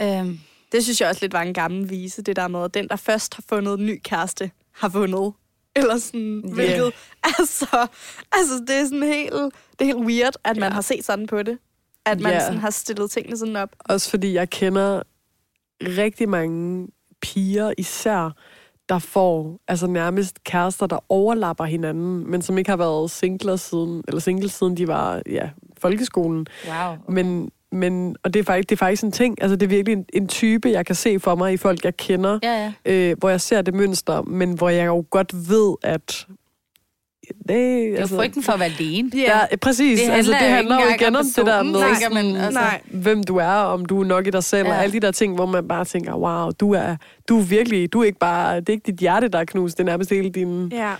Øhm, 0.02 0.38
Det 0.72 0.84
synes 0.84 1.00
jeg 1.00 1.08
også 1.08 1.20
lidt 1.20 1.32
var 1.32 1.42
en 1.42 1.54
gammel 1.54 1.90
vise, 1.90 2.22
det 2.22 2.36
der 2.36 2.48
med, 2.48 2.64
at 2.64 2.74
den, 2.74 2.88
der 2.88 2.96
først 2.96 3.34
har 3.34 3.44
fundet 3.48 3.78
en 3.78 3.86
ny 3.86 4.00
kæreste, 4.04 4.50
har 4.72 4.88
vundet. 4.88 5.32
Eller 5.76 5.98
sådan, 5.98 6.42
Ja. 6.48 6.54
hvilket, 6.54 6.92
altså, 7.38 7.86
altså, 8.32 8.64
det 8.68 8.76
er 8.76 8.84
sådan 8.84 9.02
helt, 9.02 9.32
det 9.32 9.80
er 9.80 9.84
helt 9.84 9.98
weird, 10.06 10.34
at 10.44 10.56
man 10.56 10.68
Ja. 10.68 10.74
har 10.74 10.80
set 10.80 11.04
sådan 11.04 11.26
på 11.26 11.42
det. 11.42 11.58
At 12.06 12.20
man 12.20 12.32
Ja. 12.32 12.40
sådan 12.40 12.58
har 12.58 12.70
stillet 12.70 13.10
tingene 13.10 13.36
sådan 13.38 13.56
op. 13.56 13.68
Også 13.78 14.10
fordi 14.10 14.32
jeg 14.32 14.50
kender 14.50 15.02
rigtig 15.82 16.28
mange 16.28 16.88
piger 17.24 17.72
især, 17.78 18.30
der 18.88 18.98
får 18.98 19.58
altså 19.68 19.86
nærmest 19.86 20.44
kærester, 20.44 20.86
der 20.86 20.98
overlapper 21.08 21.64
hinanden, 21.64 22.30
men 22.30 22.42
som 22.42 22.58
ikke 22.58 22.70
har 22.70 22.76
været 22.76 23.10
singler 23.10 23.56
siden, 23.56 24.04
eller 24.08 24.20
single 24.20 24.48
siden 24.48 24.76
de 24.76 24.88
var 24.88 25.22
ja, 25.30 25.48
folkeskolen. 25.78 26.46
wow. 26.68 26.94
Men, 27.08 27.50
men, 27.72 28.16
og 28.22 28.34
det 28.34 28.40
er, 28.40 28.44
faktisk, 28.44 28.70
det 28.70 28.76
er 28.76 28.78
faktisk 28.78 29.04
en 29.04 29.12
ting, 29.12 29.42
altså 29.42 29.56
det 29.56 29.66
er 29.66 29.70
virkelig 29.70 29.92
en, 29.92 30.04
en 30.12 30.28
type, 30.28 30.70
jeg 30.70 30.86
kan 30.86 30.94
se 30.94 31.20
for 31.20 31.34
mig 31.34 31.52
i 31.52 31.56
folk, 31.56 31.84
jeg 31.84 31.96
kender, 31.96 32.38
Ja, 32.42 32.72
ja. 32.86 32.92
øh, 32.92 33.16
hvor 33.18 33.28
jeg 33.28 33.40
ser 33.40 33.62
det 33.62 33.74
mønster, 33.74 34.22
men 34.22 34.52
hvor 34.52 34.68
jeg 34.68 34.86
jo 34.86 35.04
godt 35.10 35.32
ved, 35.50 35.74
at 35.82 36.26
det, 37.28 37.48
Det 37.48 37.94
er 37.94 37.98
altså, 38.00 38.16
frygten 38.16 38.42
for 38.42 38.52
at 38.52 38.60
være 38.60 38.68
alene. 38.78 39.10
Ja, 39.14 39.40
præcis. 39.62 40.00
Det 40.00 40.08
Det 40.08 40.14
altså, 40.14 40.32
det 40.32 40.40
handler 40.40 40.80
jo 40.80 40.88
igen 41.00 41.16
om 41.16 41.24
det 41.36 41.46
der 41.46 41.62
med, 41.62 41.72
man, 41.72 41.96
sådan, 42.00 42.36
altså. 42.36 42.60
Nej. 42.60 42.80
hvem 42.90 43.24
du 43.24 43.36
er, 43.36 43.46
om 43.50 43.86
du 43.86 44.00
er 44.00 44.04
nok 44.04 44.26
i 44.26 44.30
dig 44.30 44.44
selv, 44.44 44.66
ja. 44.66 44.72
Ja. 44.72 44.76
og 44.78 44.82
alle 44.82 44.92
de 44.92 45.00
der 45.00 45.10
ting, 45.10 45.34
hvor 45.34 45.46
man 45.46 45.68
bare 45.68 45.84
tænker, 45.84 46.14
wow, 46.14 46.50
du 46.50 46.72
er, 46.72 46.96
du 47.28 47.38
er 47.38 47.42
virkelig, 47.42 47.92
du 47.92 48.00
er 48.00 48.04
ikke 48.04 48.18
bare, 48.18 48.60
det 48.60 48.68
er 48.68 48.72
ikke 48.72 48.86
dit 48.86 49.00
hjerte, 49.00 49.28
der 49.28 49.38
er 49.38 49.44
knust, 49.44 49.76
det 49.78 49.82
er 49.82 49.86
nærmest 49.86 50.10
hele 50.10 50.30
din, 50.30 50.68
Ja, 50.72 50.94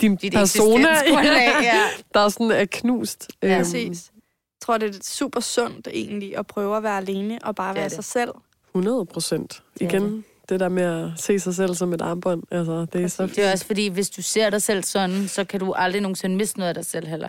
din 0.00 0.16
Dit 0.16 0.32
persona, 0.32 0.88
ja. 1.08 1.80
der 2.14 2.20
er 2.20 2.28
sådan 2.28 2.50
er 2.50 2.64
knust. 2.64 3.28
Ja, 3.42 3.48
Øhm, 3.48 3.58
præcis. 3.58 4.10
Jeg 4.14 4.66
tror, 4.66 4.78
det 4.78 4.88
er 4.96 4.98
super 5.02 5.40
sundt 5.40 5.88
egentlig 5.92 6.38
at 6.38 6.46
prøve 6.46 6.76
at 6.76 6.82
være 6.82 6.96
alene 6.96 7.38
og 7.42 7.54
bare 7.54 7.74
være 7.74 7.84
det. 7.84 7.92
sig 7.92 8.04
selv. 8.04 8.30
100 8.74 9.06
procent. 9.06 9.62
Igen, 9.80 10.02
det. 10.02 10.22
Det 10.52 10.60
der 10.60 10.68
med 10.68 10.82
at 10.82 11.10
se 11.20 11.38
sig 11.38 11.54
selv 11.54 11.74
som 11.74 11.92
et 11.92 12.02
armbånd, 12.02 12.42
altså, 12.50 12.86
det 12.92 13.02
er 13.02 13.08
så 13.08 13.22
Præcis. 13.22 13.36
Det 13.36 13.46
er 13.46 13.52
også 13.52 13.66
fordi, 13.66 13.88
hvis 13.88 14.10
du 14.10 14.22
ser 14.22 14.50
dig 14.50 14.62
selv 14.62 14.82
sådan, 14.84 15.28
så 15.28 15.44
kan 15.44 15.60
du 15.60 15.72
aldrig 15.72 16.02
nogensinde 16.02 16.36
miste 16.36 16.58
noget 16.58 16.68
af 16.68 16.74
dig 16.74 16.86
selv 16.86 17.06
heller. 17.06 17.28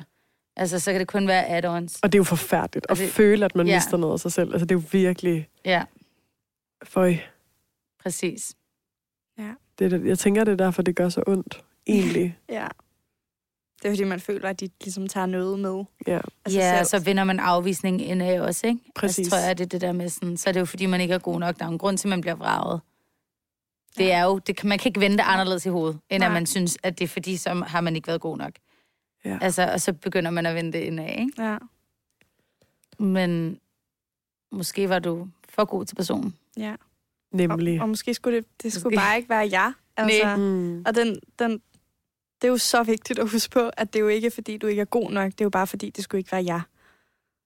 Altså, 0.55 0.79
så 0.79 0.91
kan 0.91 0.99
det 0.99 1.07
kun 1.07 1.27
være 1.27 1.45
add-ons. 1.57 1.99
Og 2.03 2.11
det 2.11 2.15
er 2.15 2.19
jo 2.19 2.23
forfærdeligt 2.23 2.85
at 2.89 2.99
Altså, 2.99 3.15
føle, 3.15 3.45
at 3.45 3.55
man 3.55 3.67
ja. 3.67 3.75
mister 3.77 3.97
noget 3.97 4.13
af 4.13 4.19
sig 4.19 4.31
selv. 4.31 4.51
Altså, 4.51 4.65
det 4.65 4.75
er 4.75 4.79
jo 4.79 4.83
virkelig... 4.91 5.47
Ja, 5.65 5.83
Føj. 6.83 7.15
præcis. 8.03 8.53
Det 9.79 9.85
er, 9.85 9.89
det- 9.89 10.05
jeg 10.07 10.19
tænker, 10.19 10.43
det 10.43 10.51
er 10.51 10.55
derfor, 10.55 10.81
det 10.81 10.95
gør 10.95 11.09
så 11.09 11.23
ondt. 11.27 11.63
Egentlig. 11.87 12.37
Ja. 12.49 12.67
Det 13.81 13.89
er 13.89 13.93
fordi, 13.93 14.03
man 14.03 14.19
føler, 14.19 14.49
at 14.49 14.59
de 14.59 14.69
ligesom 14.81 15.07
tager 15.07 15.25
noget 15.25 15.59
med. 15.59 15.83
Ja. 16.07 16.19
Altså 16.45 16.59
ja, 16.59 16.77
selv. 16.77 16.85
så 16.85 17.05
vinder 17.05 17.23
man 17.23 17.39
afvisningen 17.39 17.99
indad 17.99 18.39
også, 18.39 18.67
ikke? 18.67 18.79
Præcis. 18.95 19.17
Altså, 19.19 19.31
tror 19.31 19.37
jeg, 19.47 19.57
det 19.57 19.63
er 19.63 19.67
det 19.69 19.81
der 19.81 19.91
med 19.91 20.09
sådan, 20.09 20.37
så 20.37 20.49
er 20.49 20.51
det 20.53 20.59
jo 20.59 20.65
fordi, 20.65 20.85
man 20.85 21.01
ikke 21.01 21.13
er 21.13 21.17
god 21.19 21.39
nok. 21.39 21.59
Der 21.59 21.65
er 21.65 21.69
en 21.69 21.77
grund 21.77 21.97
til, 21.97 22.07
at 22.07 22.09
man 22.09 22.21
bliver 22.21 22.35
vraget. 22.35 22.81
Det 23.97 24.11
er 24.11 24.23
jo, 24.23 24.37
det, 24.39 24.63
man 24.63 24.77
kan 24.79 24.89
ikke 24.89 24.99
vende 24.99 25.17
det 25.17 25.23
anderledes 25.27 25.65
i 25.65 25.69
hovedet, 25.69 25.99
end 26.09 26.19
Nej. 26.19 26.25
at 26.25 26.31
Nej. 26.31 26.39
man 26.39 26.45
synes, 26.45 26.77
at 26.83 26.99
det 26.99 27.03
er 27.05 27.09
fordi, 27.09 27.37
så 27.37 27.53
har 27.67 27.81
man 27.81 27.95
ikke 27.95 28.07
været 28.07 28.21
god 28.21 28.37
nok. 28.37 28.51
Ja. 29.25 29.37
Altså, 29.41 29.69
og 29.73 29.81
så 29.81 29.93
begynder 29.93 30.31
man 30.31 30.45
at 30.45 30.55
vende 30.55 30.73
det 30.73 30.79
indad, 30.79 31.09
ikke? 31.09 31.31
Ja. 31.43 31.57
Men 32.99 33.59
måske 34.51 34.89
var 34.89 34.99
du 34.99 35.27
for 35.49 35.65
god 35.65 35.85
til 35.85 35.95
personen. 35.95 36.35
ja. 36.57 36.75
Nemlig. 37.31 37.79
Og, 37.79 37.83
og 37.83 37.89
måske 37.89 38.13
skulle 38.13 38.37
det, 38.37 38.45
det 38.63 38.73
skulle 38.73 38.95
Måske. 38.95 39.05
bare 39.05 39.17
ikke 39.17 39.29
være 39.29 39.49
jer. 39.51 39.71
Altså, 39.97 40.35
Mm. 40.37 40.83
Og 40.85 40.95
den, 40.95 41.19
den, 41.39 41.51
det 42.41 42.47
er 42.47 42.51
jo 42.51 42.57
så 42.57 42.83
vigtigt 42.83 43.19
at 43.19 43.29
huske 43.29 43.51
på, 43.51 43.69
at 43.77 43.93
det 43.93 43.99
er 43.99 44.03
jo 44.03 44.07
ikke, 44.07 44.31
fordi 44.31 44.57
du 44.57 44.67
ikke 44.67 44.81
er 44.81 44.85
god 44.85 45.11
nok. 45.11 45.31
Det 45.31 45.41
er 45.41 45.45
jo 45.45 45.49
bare, 45.49 45.67
fordi 45.67 45.89
det 45.89 46.03
skulle 46.03 46.19
ikke 46.19 46.31
være 46.31 46.45
jer. 46.45 46.61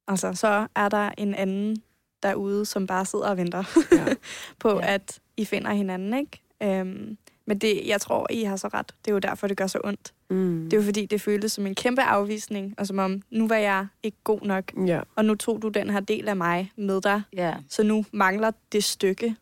Altså, 0.07 0.33
så 0.33 0.67
er 0.75 0.89
der 0.89 1.11
en 1.17 1.35
anden 1.35 1.83
derude, 2.23 2.65
som 2.65 2.87
bare 2.87 3.05
sidder 3.05 3.29
og 3.29 3.37
venter 3.37 3.63
Ja. 3.91 4.05
på, 4.59 4.79
ja. 4.79 4.93
at 4.93 5.19
I 5.37 5.45
finder 5.45 5.73
hinanden, 5.73 6.13
ikke? 6.13 6.41
Øhm, 6.63 7.17
men 7.47 7.57
det, 7.57 7.81
jeg 7.85 8.01
tror, 8.01 8.27
I 8.29 8.43
har 8.43 8.55
så 8.55 8.67
ret. 8.67 8.87
Det 9.05 9.11
er 9.11 9.15
jo 9.15 9.19
derfor, 9.19 9.47
det 9.47 9.57
gør 9.57 9.67
så 9.67 9.79
ondt. 9.83 10.13
Mm. 10.29 10.63
Det 10.63 10.73
er 10.73 10.77
jo 10.77 10.83
fordi, 10.83 11.05
det 11.05 11.21
føltes 11.21 11.51
som 11.51 11.67
en 11.67 11.75
kæmpe 11.75 12.01
afvisning, 12.01 12.73
og 12.77 12.87
som 12.87 12.99
om, 12.99 13.21
nu 13.31 13.47
var 13.47 13.55
jeg 13.55 13.87
ikke 14.03 14.17
god 14.23 14.41
nok, 14.41 14.63
Ja. 14.87 14.99
og 15.15 15.25
nu 15.25 15.35
tog 15.35 15.61
du 15.61 15.67
den 15.67 15.89
her 15.89 15.99
del 15.99 16.27
af 16.29 16.35
mig 16.35 16.71
med 16.77 17.01
dig, 17.01 17.21
Ja. 17.33 17.53
så 17.69 17.83
nu 17.83 18.05
mangler 18.11 18.51
det 18.71 18.83
stykke, 18.83 19.35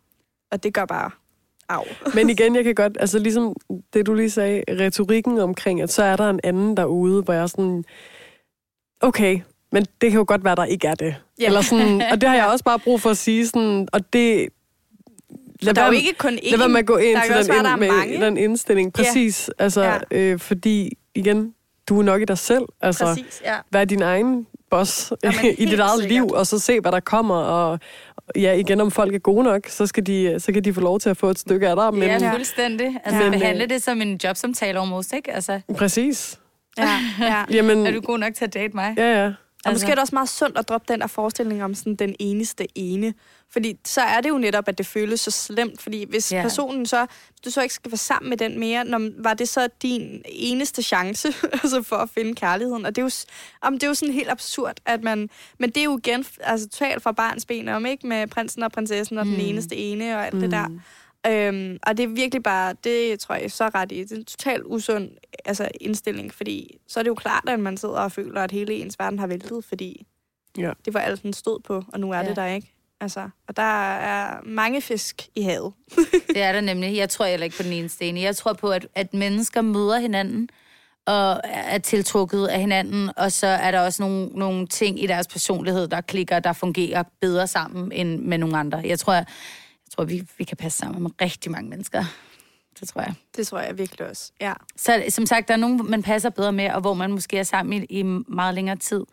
og 0.52 0.64
det 0.64 0.74
gør 0.74 0.86
bare 0.86 1.12
af. 1.70 1.98
Men 2.16 2.30
igen, 2.30 2.56
jeg 2.56 2.64
kan 2.64 2.76
godt, 2.76 2.98
altså 3.00 3.20
ligesom 3.20 3.56
det 3.94 4.06
du 4.06 4.14
lige 4.14 4.30
sagde, 4.30 4.64
retorikken 4.70 5.40
omkring, 5.40 5.82
at 5.82 5.92
så 5.92 6.04
er 6.04 6.16
der 6.16 6.30
en 6.30 6.40
anden 6.44 6.78
derude, 6.78 7.24
hvor 7.24 7.34
jeg 7.34 7.44
er 7.44 7.48
sådan, 7.48 7.84
okay, 9.02 9.40
men 9.72 9.86
det 10.02 10.12
kan 10.12 10.18
jo 10.20 10.26
godt 10.28 10.44
være, 10.44 10.56
der 10.56 10.66
ikke 10.66 10.88
er 10.88 10.96
det. 10.96 11.16
Ja. 11.40 11.46
Eller 11.46 11.62
sådan, 11.62 12.02
og 12.12 12.22
det 12.22 12.30
har 12.30 12.36
jeg 12.36 12.46
også 12.48 12.64
bare 12.66 12.80
brug 12.80 13.02
for 13.02 13.10
at 13.10 13.18
sige 13.18 13.48
sådan, 13.48 13.88
og 13.94 14.14
det... 14.14 14.50
Lad 15.62 15.74
der 15.74 15.82
er 15.82 15.86
jo 15.86 15.92
ikke 15.92 16.14
kun 16.18 16.34
én. 16.34 16.50
Lad 16.52 16.58
være 16.58 16.70
med 16.70 16.80
at 16.80 16.86
gå 16.86 16.98
ind 16.98 17.16
Der 17.18 17.24
til 17.24 17.34
den, 17.48 17.56
ind, 17.56 17.64
der 17.66 17.72
er 17.72 17.76
med 17.76 17.88
mange. 17.88 18.22
den 18.26 18.38
indstilling. 18.38 18.94
Præcis. 18.94 19.50
Ja. 19.60 19.64
Altså, 19.64 19.84
Ja. 19.84 19.98
øh, 20.12 20.40
fordi, 20.40 20.98
igen, 21.16 21.54
du 21.90 22.00
er 22.00 22.04
nok 22.04 22.22
i 22.22 22.26
dig 22.26 22.38
selv. 22.38 22.64
Altså, 22.82 23.06
Præcis, 23.06 23.42
ja. 23.46 23.56
vær 23.72 23.86
din 23.86 24.02
egen 24.02 24.48
boss 24.70 25.14
Jamen, 25.24 25.46
i 25.58 25.66
dit 25.66 25.80
eget 25.80 25.92
sikkert. 26.02 26.12
liv, 26.12 26.28
og 26.28 26.48
så 26.48 26.60
se, 26.60 26.80
hvad 26.80 26.92
der 26.92 27.00
kommer. 27.00 27.36
Og 27.36 27.80
ja, 28.36 28.54
igen, 28.54 28.82
om 28.82 28.92
folk 28.92 29.16
er 29.16 29.20
gode 29.20 29.44
nok, 29.44 29.62
så, 29.68 29.88
skal 29.88 30.06
de, 30.08 30.36
så 30.40 30.52
kan 30.52 30.64
de 30.64 30.74
få 30.74 30.82
lov 30.82 31.00
til 31.00 31.10
at 31.10 31.18
få 31.18 31.30
et 31.30 31.40
stykke 31.40 31.68
af 31.70 31.76
dig. 31.76 31.94
Men, 31.94 32.04
ja, 32.22 32.32
fuldstændig. 32.34 32.88
Altså, 33.04 33.12
Men, 33.12 33.26
men, 33.26 33.34
øh, 33.34 33.40
behandle 33.40 33.66
det 33.66 33.84
som 33.84 34.02
en 34.02 34.20
jobsamtale 34.24 34.80
almost, 34.80 35.14
ikke? 35.14 35.32
Altså, 35.34 35.62
Præcis. 35.78 36.40
Ja, 36.78 36.90
ja. 37.20 37.44
Jamen, 37.58 37.88
er 37.88 37.92
du 37.92 38.02
god 38.02 38.18
nok 38.20 38.34
til 38.34 38.46
at 38.46 38.54
date 38.54 38.74
mig? 38.76 38.94
ja, 38.98 39.24
ja. 39.24 39.32
Og 39.66 39.72
måske 39.72 39.88
er 39.88 39.92
det 39.92 40.00
også 40.02 40.16
meget 40.16 40.30
sundt 40.30 40.58
at 40.58 40.70
droppe 40.70 40.94
den 40.94 41.02
der 41.02 41.08
forestilling 41.08 41.64
om 41.64 41.74
sådan 41.76 41.96
den 41.96 42.16
eneste 42.20 42.68
ene. 42.76 43.14
Fordi 43.52 43.80
så 43.86 44.02
er 44.02 44.22
det 44.22 44.30
jo 44.30 44.38
netop, 44.38 44.68
at 44.68 44.78
det 44.78 44.86
føles 44.86 45.20
så 45.20 45.32
slemt. 45.32 45.82
Fordi 45.82 46.06
hvis 46.10 46.32
ja. 46.32 46.42
personen 46.42 46.86
så, 46.86 47.06
du 47.46 47.50
så 47.50 47.62
ikke 47.62 47.74
skal 47.74 47.92
være 47.92 47.98
sammen 47.98 48.30
med 48.30 48.38
den 48.38 48.60
mere, 48.60 48.86
når, 48.86 49.10
var 49.24 49.34
det 49.34 49.50
så 49.50 49.70
din 49.82 50.22
eneste 50.26 50.84
chance 50.84 51.28
altså 51.64 51.84
for 51.84 51.96
at 51.96 52.10
finde 52.10 52.36
kærligheden? 52.36 52.86
Og 52.86 52.96
det 52.96 53.02
er 53.02 53.06
jo, 53.06 53.12
om 53.62 53.74
det 53.74 53.84
er 53.84 53.88
jo 53.88 53.94
sådan 53.94 54.14
helt 54.14 54.30
absurd, 54.30 54.78
at 54.86 55.04
man... 55.04 55.30
Men 55.60 55.70
det 55.70 55.78
er 55.78 55.84
jo 55.84 55.98
igen 55.98 56.26
altså, 56.40 56.70
totalt 56.70 57.04
fra 57.04 57.12
barns 57.12 57.46
ben 57.46 57.68
om, 57.68 57.86
ikke? 57.86 58.08
Med 58.08 58.28
prinsen 58.28 58.64
og 58.64 58.72
prinsessen 58.72 59.18
og 59.18 59.28
mm. 59.28 59.32
den 59.32 59.42
eneste 59.42 59.76
ene 59.76 60.16
og 60.16 60.26
alt 60.26 60.34
mm. 60.34 60.40
det 60.40 60.52
der. 60.52 60.70
Øhm, 61.28 61.80
og 61.84 61.98
det 61.98 62.04
er 62.04 62.08
virkelig 62.08 62.44
bare, 62.44 62.76
det 62.84 63.20
tror 63.20 63.36
jeg 63.36 63.52
så 63.52 63.70
ret 63.76 63.92
i, 63.92 64.04
det 64.04 64.12
er 64.12 64.16
en 64.16 64.26
totalt 64.26 64.64
usund 64.66 65.10
altså, 65.46 65.70
indstilling, 65.82 66.34
fordi 66.34 66.78
så 66.88 67.00
er 67.00 67.04
det 67.04 67.10
jo 67.10 67.16
klart, 67.16 67.44
at 67.48 67.60
man 67.60 67.78
sidder 67.78 68.00
og 68.00 68.12
føler, 68.12 68.42
at 68.42 68.52
hele 68.52 68.74
ens 68.74 69.00
verden 69.00 69.20
har 69.20 69.28
væltet, 69.28 69.66
fordi 69.66 70.08
Ja. 70.58 70.72
det 70.86 70.94
var 70.94 71.00
alt, 71.00 71.24
den 71.24 71.34
stod 71.34 71.60
på, 71.60 71.84
og 71.94 72.00
nu 72.00 72.12
er 72.12 72.18
ja. 72.18 72.28
det 72.28 72.36
der 72.36 72.46
ikke. 72.46 72.75
Altså, 73.02 73.30
og 73.48 73.58
der 73.58 73.94
er 73.94 74.40
mange 74.46 74.82
fisk 74.82 75.30
i 75.36 75.42
havet. 75.42 75.74
Det 76.28 76.42
er 76.42 76.52
der 76.52 76.62
nemlig. 76.62 76.96
Jeg 76.96 77.10
tror 77.10 77.26
heller 77.26 77.44
ikke 77.44 77.58
på 77.58 77.64
den 77.64 77.74
ene 77.74 77.90
sten. 77.90 78.18
Jeg 78.18 78.36
tror 78.36 78.54
på, 78.54 78.72
at, 78.72 78.88
at 78.96 79.14
mennesker 79.14 79.62
møder 79.62 80.00
hinanden 80.00 80.50
og 81.06 81.42
er 81.44 81.78
tiltrukket 81.78 82.48
af 82.48 82.60
hinanden, 82.60 83.12
og 83.18 83.32
så 83.32 83.48
er 83.48 83.72
der 83.72 83.80
også 83.80 84.04
nogle, 84.04 84.26
nogle 84.26 84.68
ting 84.68 85.04
i 85.04 85.08
deres 85.08 85.28
personlighed, 85.28 85.88
der 85.88 86.02
klikker, 86.02 86.40
der 86.40 86.54
fungerer 86.54 87.04
bedre 87.22 87.48
sammen 87.48 87.92
end 87.92 88.20
med 88.20 88.38
nogle 88.38 88.58
andre. 88.58 88.82
Jeg 88.86 89.00
tror, 89.00 89.14
jeg, 89.14 89.26
jeg 89.86 89.92
tror 89.92 90.04
vi, 90.04 90.28
vi 90.38 90.44
kan 90.44 90.58
passe 90.58 90.80
sammen 90.80 91.04
med 91.04 91.12
rigtig 91.22 91.52
mange 91.52 91.70
mennesker. 91.70 92.04
Det 92.80 92.88
tror 92.88 93.02
jeg. 93.02 93.14
Det 93.36 93.48
tror 93.48 93.60
jeg 93.60 93.78
virkelig 93.78 94.10
også. 94.10 94.32
Ja. 94.42 94.54
Så 94.76 95.04
som 95.10 95.26
sagt, 95.26 95.48
der 95.48 95.54
er 95.54 95.58
nogen, 95.58 95.90
man 95.90 96.04
passer 96.04 96.30
bedre 96.30 96.52
med, 96.52 96.70
og 96.70 96.82
hvor 96.82 96.94
man 96.94 97.12
måske 97.12 97.38
er 97.38 97.44
sammen 97.44 97.84
i, 97.84 97.86
i 98.00 98.04
meget 98.28 98.56
længere 98.56 98.76
tid. 98.76 99.04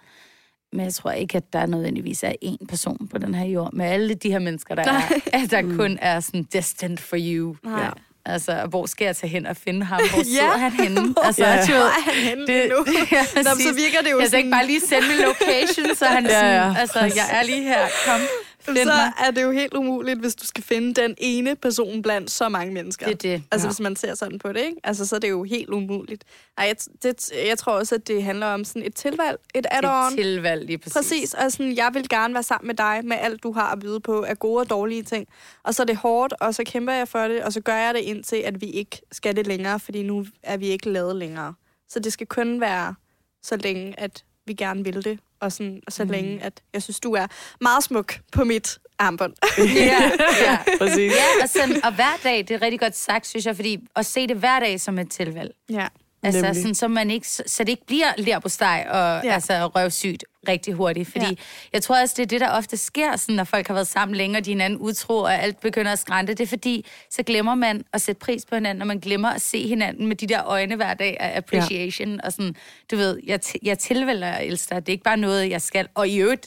Men 0.72 0.84
jeg 0.84 0.94
tror 0.94 1.10
ikke, 1.10 1.36
at 1.36 1.52
der 1.52 1.66
nødvendigvis 1.66 2.22
er 2.22 2.32
én 2.44 2.66
person 2.68 3.08
på 3.10 3.18
den 3.18 3.34
her 3.34 3.44
jord, 3.46 3.72
med 3.72 3.86
alle 3.86 4.14
de 4.14 4.30
her 4.30 4.38
mennesker, 4.38 4.74
der, 4.74 4.82
er, 4.82 5.00
at 5.42 5.50
der 5.50 5.62
kun 5.76 5.98
er 6.02 6.20
sådan 6.20 6.46
destined 6.52 6.98
for 6.98 7.16
you. 7.20 7.56
Nej. 7.64 7.82
Ja. 7.82 7.88
Altså, 8.26 8.66
hvor 8.70 8.86
skal 8.86 9.04
jeg 9.04 9.16
tage 9.16 9.30
hen 9.30 9.46
og 9.46 9.56
finde 9.56 9.84
ham? 9.86 10.00
Hvor 10.10 10.18
Ja. 10.18 10.24
sidder 10.24 10.58
han 10.58 10.72
henne? 10.72 11.14
Altså, 11.26 11.44
Ja. 11.44 11.56
du 11.66 11.72
ved, 11.72 11.78
Hvor 11.78 11.86
er 11.86 12.02
han 12.04 12.14
henne 12.14 12.46
det, 12.46 12.70
nu? 12.70 12.84
ja, 13.12 13.22
Nå, 13.36 13.42
så 13.42 13.74
virker 13.84 14.00
det 14.04 14.10
jo 14.12 14.18
Jeg 14.20 14.26
sådan... 14.28 14.38
ikke 14.38 14.50
bare 14.50 14.66
lige 14.66 14.80
sende 14.80 15.06
min 15.08 15.16
location, 15.30 15.96
så 15.96 16.04
han 16.06 16.24
Ja, 16.26 16.30
sådan, 16.30 16.74
ja. 16.74 16.80
altså, 16.80 16.98
jeg 17.00 17.26
er 17.38 17.42
lige 17.42 17.62
her, 17.62 17.80
kom, 18.06 18.20
find 18.64 18.76
så 18.76 18.84
mig. 18.84 19.12
er 19.26 19.30
det 19.30 19.42
jo 19.42 19.50
helt 19.50 19.74
umuligt, 19.74 20.20
hvis 20.20 20.34
du 20.34 20.46
skal 20.46 20.64
finde 20.64 20.94
den 20.94 21.14
ene 21.18 21.56
person 21.56 22.02
blandt 22.02 22.30
så 22.30 22.48
mange 22.48 22.72
mennesker. 22.74 23.06
Det 23.06 23.12
er 23.14 23.18
det. 23.36 23.42
Altså, 23.50 23.66
Ja. 23.66 23.70
hvis 23.72 23.80
man 23.80 23.96
ser 23.96 24.14
sådan 24.14 24.38
på 24.38 24.52
det, 24.52 24.60
ikke? 24.60 24.76
Altså, 24.84 25.06
så 25.06 25.16
er 25.16 25.20
det 25.20 25.30
jo 25.30 25.42
helt 25.42 25.70
umuligt. 25.70 26.24
Ej, 26.58 26.64
jeg, 26.64 26.76
det, 27.02 27.32
jeg 27.46 27.58
tror 27.58 27.72
også, 27.72 27.94
at 27.94 28.08
det 28.08 28.22
handler 28.22 28.46
om 28.46 28.64
sådan 28.64 28.82
et 28.82 28.94
tilvalg, 28.94 29.38
et 29.54 29.66
add-on. 29.70 30.12
Et 30.12 30.18
tilvalg, 30.18 30.66
lige 30.66 30.78
præcis. 30.78 30.94
Præcis, 30.96 31.34
og 31.34 31.52
sådan, 31.52 31.76
jeg 31.76 31.90
vil 31.94 32.08
gerne 32.08 32.34
være 32.34 32.42
sammen 32.42 32.66
med 32.66 32.74
dig 32.74 33.00
med 33.04 33.16
alt, 33.20 33.42
du 33.42 33.52
har 33.52 33.72
at 33.72 33.80
byde 33.80 34.00
på 34.00 34.22
af 34.22 34.38
gode 34.38 34.60
og 34.60 34.70
dårlige 34.70 35.02
ting. 35.02 35.28
Og 35.62 35.74
så 35.74 35.82
er 35.82 35.86
det 35.86 35.96
hårdt, 35.96 36.34
og 36.40 36.54
så 36.54 36.62
kæmper 36.66 36.92
jeg 36.92 37.08
for 37.08 37.28
det, 37.28 37.42
og 37.42 37.52
så 37.52 37.60
gør 37.60 37.76
jeg 37.76 37.94
det 37.94 38.00
indtil, 38.00 38.36
at 38.36 38.60
vi 38.60 38.66
ikke 38.66 39.00
skal 39.12 39.36
det 39.36 39.46
længere, 39.46 39.80
fordi 39.80 40.02
nu 40.02 40.26
er 40.42 40.56
vi 40.56 40.66
ikke 40.66 40.90
lavet 40.90 41.16
længere. 41.16 41.54
Så 41.88 41.98
det 42.00 42.12
skal 42.12 42.26
kun 42.26 42.60
være 42.60 42.94
så 43.42 43.56
længe, 43.56 44.00
at 44.00 44.24
vi 44.46 44.54
gerne 44.54 44.84
vil 44.84 45.04
det, 45.04 45.18
og, 45.40 45.52
sådan, 45.52 45.80
og 45.86 45.92
så 45.92 46.04
mm. 46.04 46.10
længe, 46.10 46.42
at 46.42 46.62
jeg 46.72 46.82
synes, 46.82 47.00
du 47.00 47.12
er 47.12 47.26
meget 47.60 47.84
smuk 47.84 48.14
på 48.32 48.44
mit 48.44 48.78
armbånd. 48.98 49.32
Ja, 49.74 50.10
ja. 50.42 50.58
Præcis. 50.78 51.12
Ja, 51.12 51.42
og, 51.42 51.48
sådan, 51.48 51.84
og 51.84 51.94
hver 51.94 52.16
dag, 52.24 52.38
det 52.38 52.50
er 52.50 52.62
rigtig 52.62 52.80
godt 52.80 52.96
sagt, 52.96 53.26
synes 53.26 53.46
jeg, 53.46 53.56
fordi 53.56 53.78
at 53.96 54.06
se 54.06 54.26
det 54.26 54.36
hver 54.36 54.60
dag 54.60 54.80
som 54.80 54.98
et 54.98 55.10
tilvalg. 55.10 55.54
ja. 55.70 55.86
Altså, 56.24 56.40
Nemlig. 56.42 56.56
sådan, 56.62 56.74
så, 56.74 56.88
man 56.88 57.10
ikke, 57.10 57.28
så 57.28 57.54
det 57.58 57.68
ikke 57.68 57.86
bliver 57.86 58.06
lær 58.18 58.38
på 58.38 58.48
steg 58.48 58.86
og 58.90 59.20
ja. 59.24 59.34
Altså, 59.34 59.66
røvsygt 59.66 60.24
rigtig 60.48 60.74
hurtigt. 60.74 61.08
Fordi 61.12 61.24
ja. 61.26 61.34
Jeg 61.72 61.82
tror 61.82 62.00
også, 62.00 62.14
det 62.16 62.22
er 62.22 62.26
det, 62.26 62.40
der 62.40 62.50
ofte 62.50 62.76
sker, 62.76 63.16
sådan, 63.16 63.34
når 63.34 63.44
folk 63.44 63.66
har 63.66 63.74
været 63.74 63.86
sammen 63.86 64.14
længe, 64.16 64.38
og 64.38 64.44
de 64.44 64.50
hinanden 64.50 64.78
utro, 64.80 65.18
og 65.18 65.34
alt 65.34 65.60
begynder 65.60 65.92
at 65.92 65.98
skrænte. 65.98 66.34
Det 66.34 66.40
er 66.44 66.48
fordi, 66.48 66.86
så 67.10 67.22
glemmer 67.22 67.54
man 67.54 67.84
at 67.92 68.00
sætte 68.00 68.18
pris 68.18 68.44
på 68.46 68.54
hinanden, 68.54 68.80
og 68.82 68.86
man 68.86 68.98
glemmer 68.98 69.28
at 69.28 69.40
se 69.40 69.68
hinanden 69.68 70.06
med 70.06 70.16
de 70.16 70.26
der 70.26 70.44
øjne 70.44 70.76
hver 70.76 70.94
dag 70.94 71.16
af 71.20 71.36
appreciation. 71.36 72.14
Ja. 72.14 72.20
Og 72.24 72.32
sådan, 72.32 72.56
du 72.90 72.96
ved, 72.96 73.20
jeg, 73.26 73.40
jeg 73.62 73.78
tilvælger 73.78 74.30
at 74.32 74.46
elske 74.46 74.74
dig. 74.74 74.86
Det 74.86 74.92
er 74.92 74.94
ikke 74.94 75.04
bare 75.04 75.16
noget, 75.16 75.50
jeg 75.50 75.62
skal. 75.62 75.88
Og 75.94 76.08
i 76.08 76.16
øvrigt, 76.18 76.46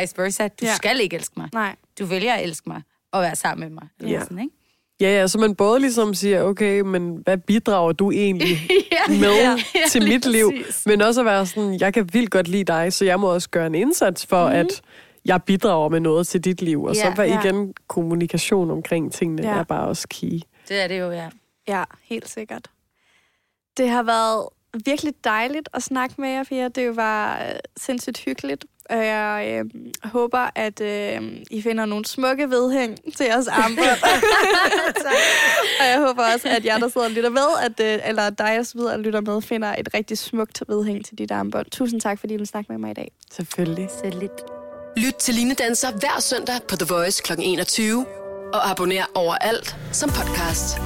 vice 0.00 0.14
versa, 0.18 0.48
du. 0.48 0.64
Ja. 0.66 0.74
skal 0.74 1.00
ikke 1.00 1.16
elske 1.16 1.34
mig. 1.36 1.48
Nej. 1.52 1.76
Du 1.98 2.04
vælger 2.04 2.34
at 2.34 2.42
elske 2.42 2.68
mig 2.68 2.82
og 3.12 3.22
være 3.22 3.36
sammen 3.36 3.68
med 3.68 3.74
mig. 3.74 3.88
Eller 4.00 4.12
Ja. 4.12 4.20
sådan, 4.22 4.38
ikke? 4.38 4.54
Ja, 5.00 5.06
ja, 5.20 5.26
så 5.26 5.38
man 5.38 5.54
både 5.54 5.80
ligesom 5.80 6.14
siger, 6.14 6.42
okay, 6.42 6.80
men 6.80 7.16
hvad 7.24 7.38
bidrager 7.38 7.92
du 7.92 8.10
egentlig 8.10 8.56
ja. 8.92 9.12
med 9.20 9.34
Ja, 9.34 9.56
til 9.90 10.02
lige 10.02 10.14
mit 10.16 10.26
liv? 10.26 10.52
præcis. 10.66 10.86
Men 10.86 11.02
også 11.02 11.20
at 11.20 11.24
være 11.26 11.46
sådan, 11.46 11.80
jeg 11.80 11.94
kan 11.94 12.08
vildt 12.12 12.30
godt 12.30 12.48
lide 12.48 12.64
dig, 12.64 12.92
så 12.92 13.04
jeg 13.04 13.20
må 13.20 13.34
også 13.34 13.50
gøre 13.50 13.66
en 13.66 13.74
indsats 13.74 14.26
for, 14.26 14.48
mm. 14.48 14.54
at 14.54 14.82
jeg 15.24 15.42
bidrager 15.42 15.88
med 15.88 16.00
noget 16.00 16.26
til 16.26 16.40
dit 16.44 16.62
liv. 16.62 16.84
Og 16.84 16.94
Ja, 16.94 17.00
så 17.02 17.12
var 17.16 17.24
ja. 17.24 17.40
igen 17.40 17.74
kommunikation 17.88 18.70
omkring 18.70 19.12
tingene 19.12 19.42
Ja. 19.42 19.58
er 19.58 19.62
bare 19.64 19.88
også 19.88 20.08
key. 20.08 20.40
Det 20.68 20.82
er 20.82 20.88
det 20.88 21.00
jo, 21.00 21.10
ja. 21.10 21.28
Ja, 21.68 21.84
helt 22.02 22.28
sikkert. 22.28 22.68
Det 23.76 23.88
har 23.88 24.02
været 24.02 24.46
virkelig 24.84 25.14
dejligt 25.24 25.68
at 25.74 25.82
snakke 25.82 26.14
med 26.18 26.28
jer, 26.28 26.44
Pia. 26.44 26.68
Det 26.68 26.96
var 26.96 27.38
øh, 27.42 27.54
sindssygt 27.76 28.18
hyggeligt. 28.18 28.64
Og 28.90 28.96
jeg 28.96 29.62
øh, 29.64 29.64
håber, 30.04 30.50
at 30.54 30.80
øh, 30.80 31.22
I 31.50 31.62
finder 31.62 31.84
nogle 31.84 32.04
smukke 32.04 32.50
vedhæng 32.50 32.98
til 33.16 33.26
jeres 33.26 33.48
armbånd. 33.48 34.02
og 35.80 35.86
jeg 35.86 35.98
håber 36.06 36.22
også, 36.34 36.48
at 36.48 36.64
jer, 36.64 36.78
der 36.78 36.88
sidder 36.88 37.06
og 37.06 37.12
lytter 37.12 37.30
med, 37.30 37.48
at, 37.62 37.80
øh, 37.80 38.08
eller 38.08 38.30
dig, 38.30 38.54
der 38.56 38.62
sidder 38.62 38.92
og 38.92 38.98
lytter 38.98 39.20
med, 39.20 39.42
finder 39.42 39.74
et 39.78 39.88
rigtig 39.94 40.18
smukt 40.18 40.62
vedhæng 40.68 41.04
til 41.04 41.18
dit 41.18 41.30
armbånd. 41.30 41.66
Tusind 41.70 42.00
tak, 42.00 42.20
fordi 42.20 42.34
I 42.34 42.36
vil 42.36 42.46
snakke 42.46 42.72
med 42.72 42.78
mig 42.78 42.90
i 42.90 42.94
dag. 42.94 43.12
Selvfølgelig. 43.30 43.88
Så 43.90 44.18
lidt. 44.20 44.32
Lyt 44.96 45.14
til 45.14 45.34
Line 45.34 45.54
Danser 45.54 45.92
hver 45.92 46.20
søndag 46.20 46.54
på 46.68 46.76
The 46.76 46.94
Voice 46.94 47.22
kl. 47.22 47.32
21. 47.38 48.06
Og 48.52 48.70
abonner 48.70 49.04
overalt 49.14 49.76
som 49.92 50.10
podcast. 50.10 50.80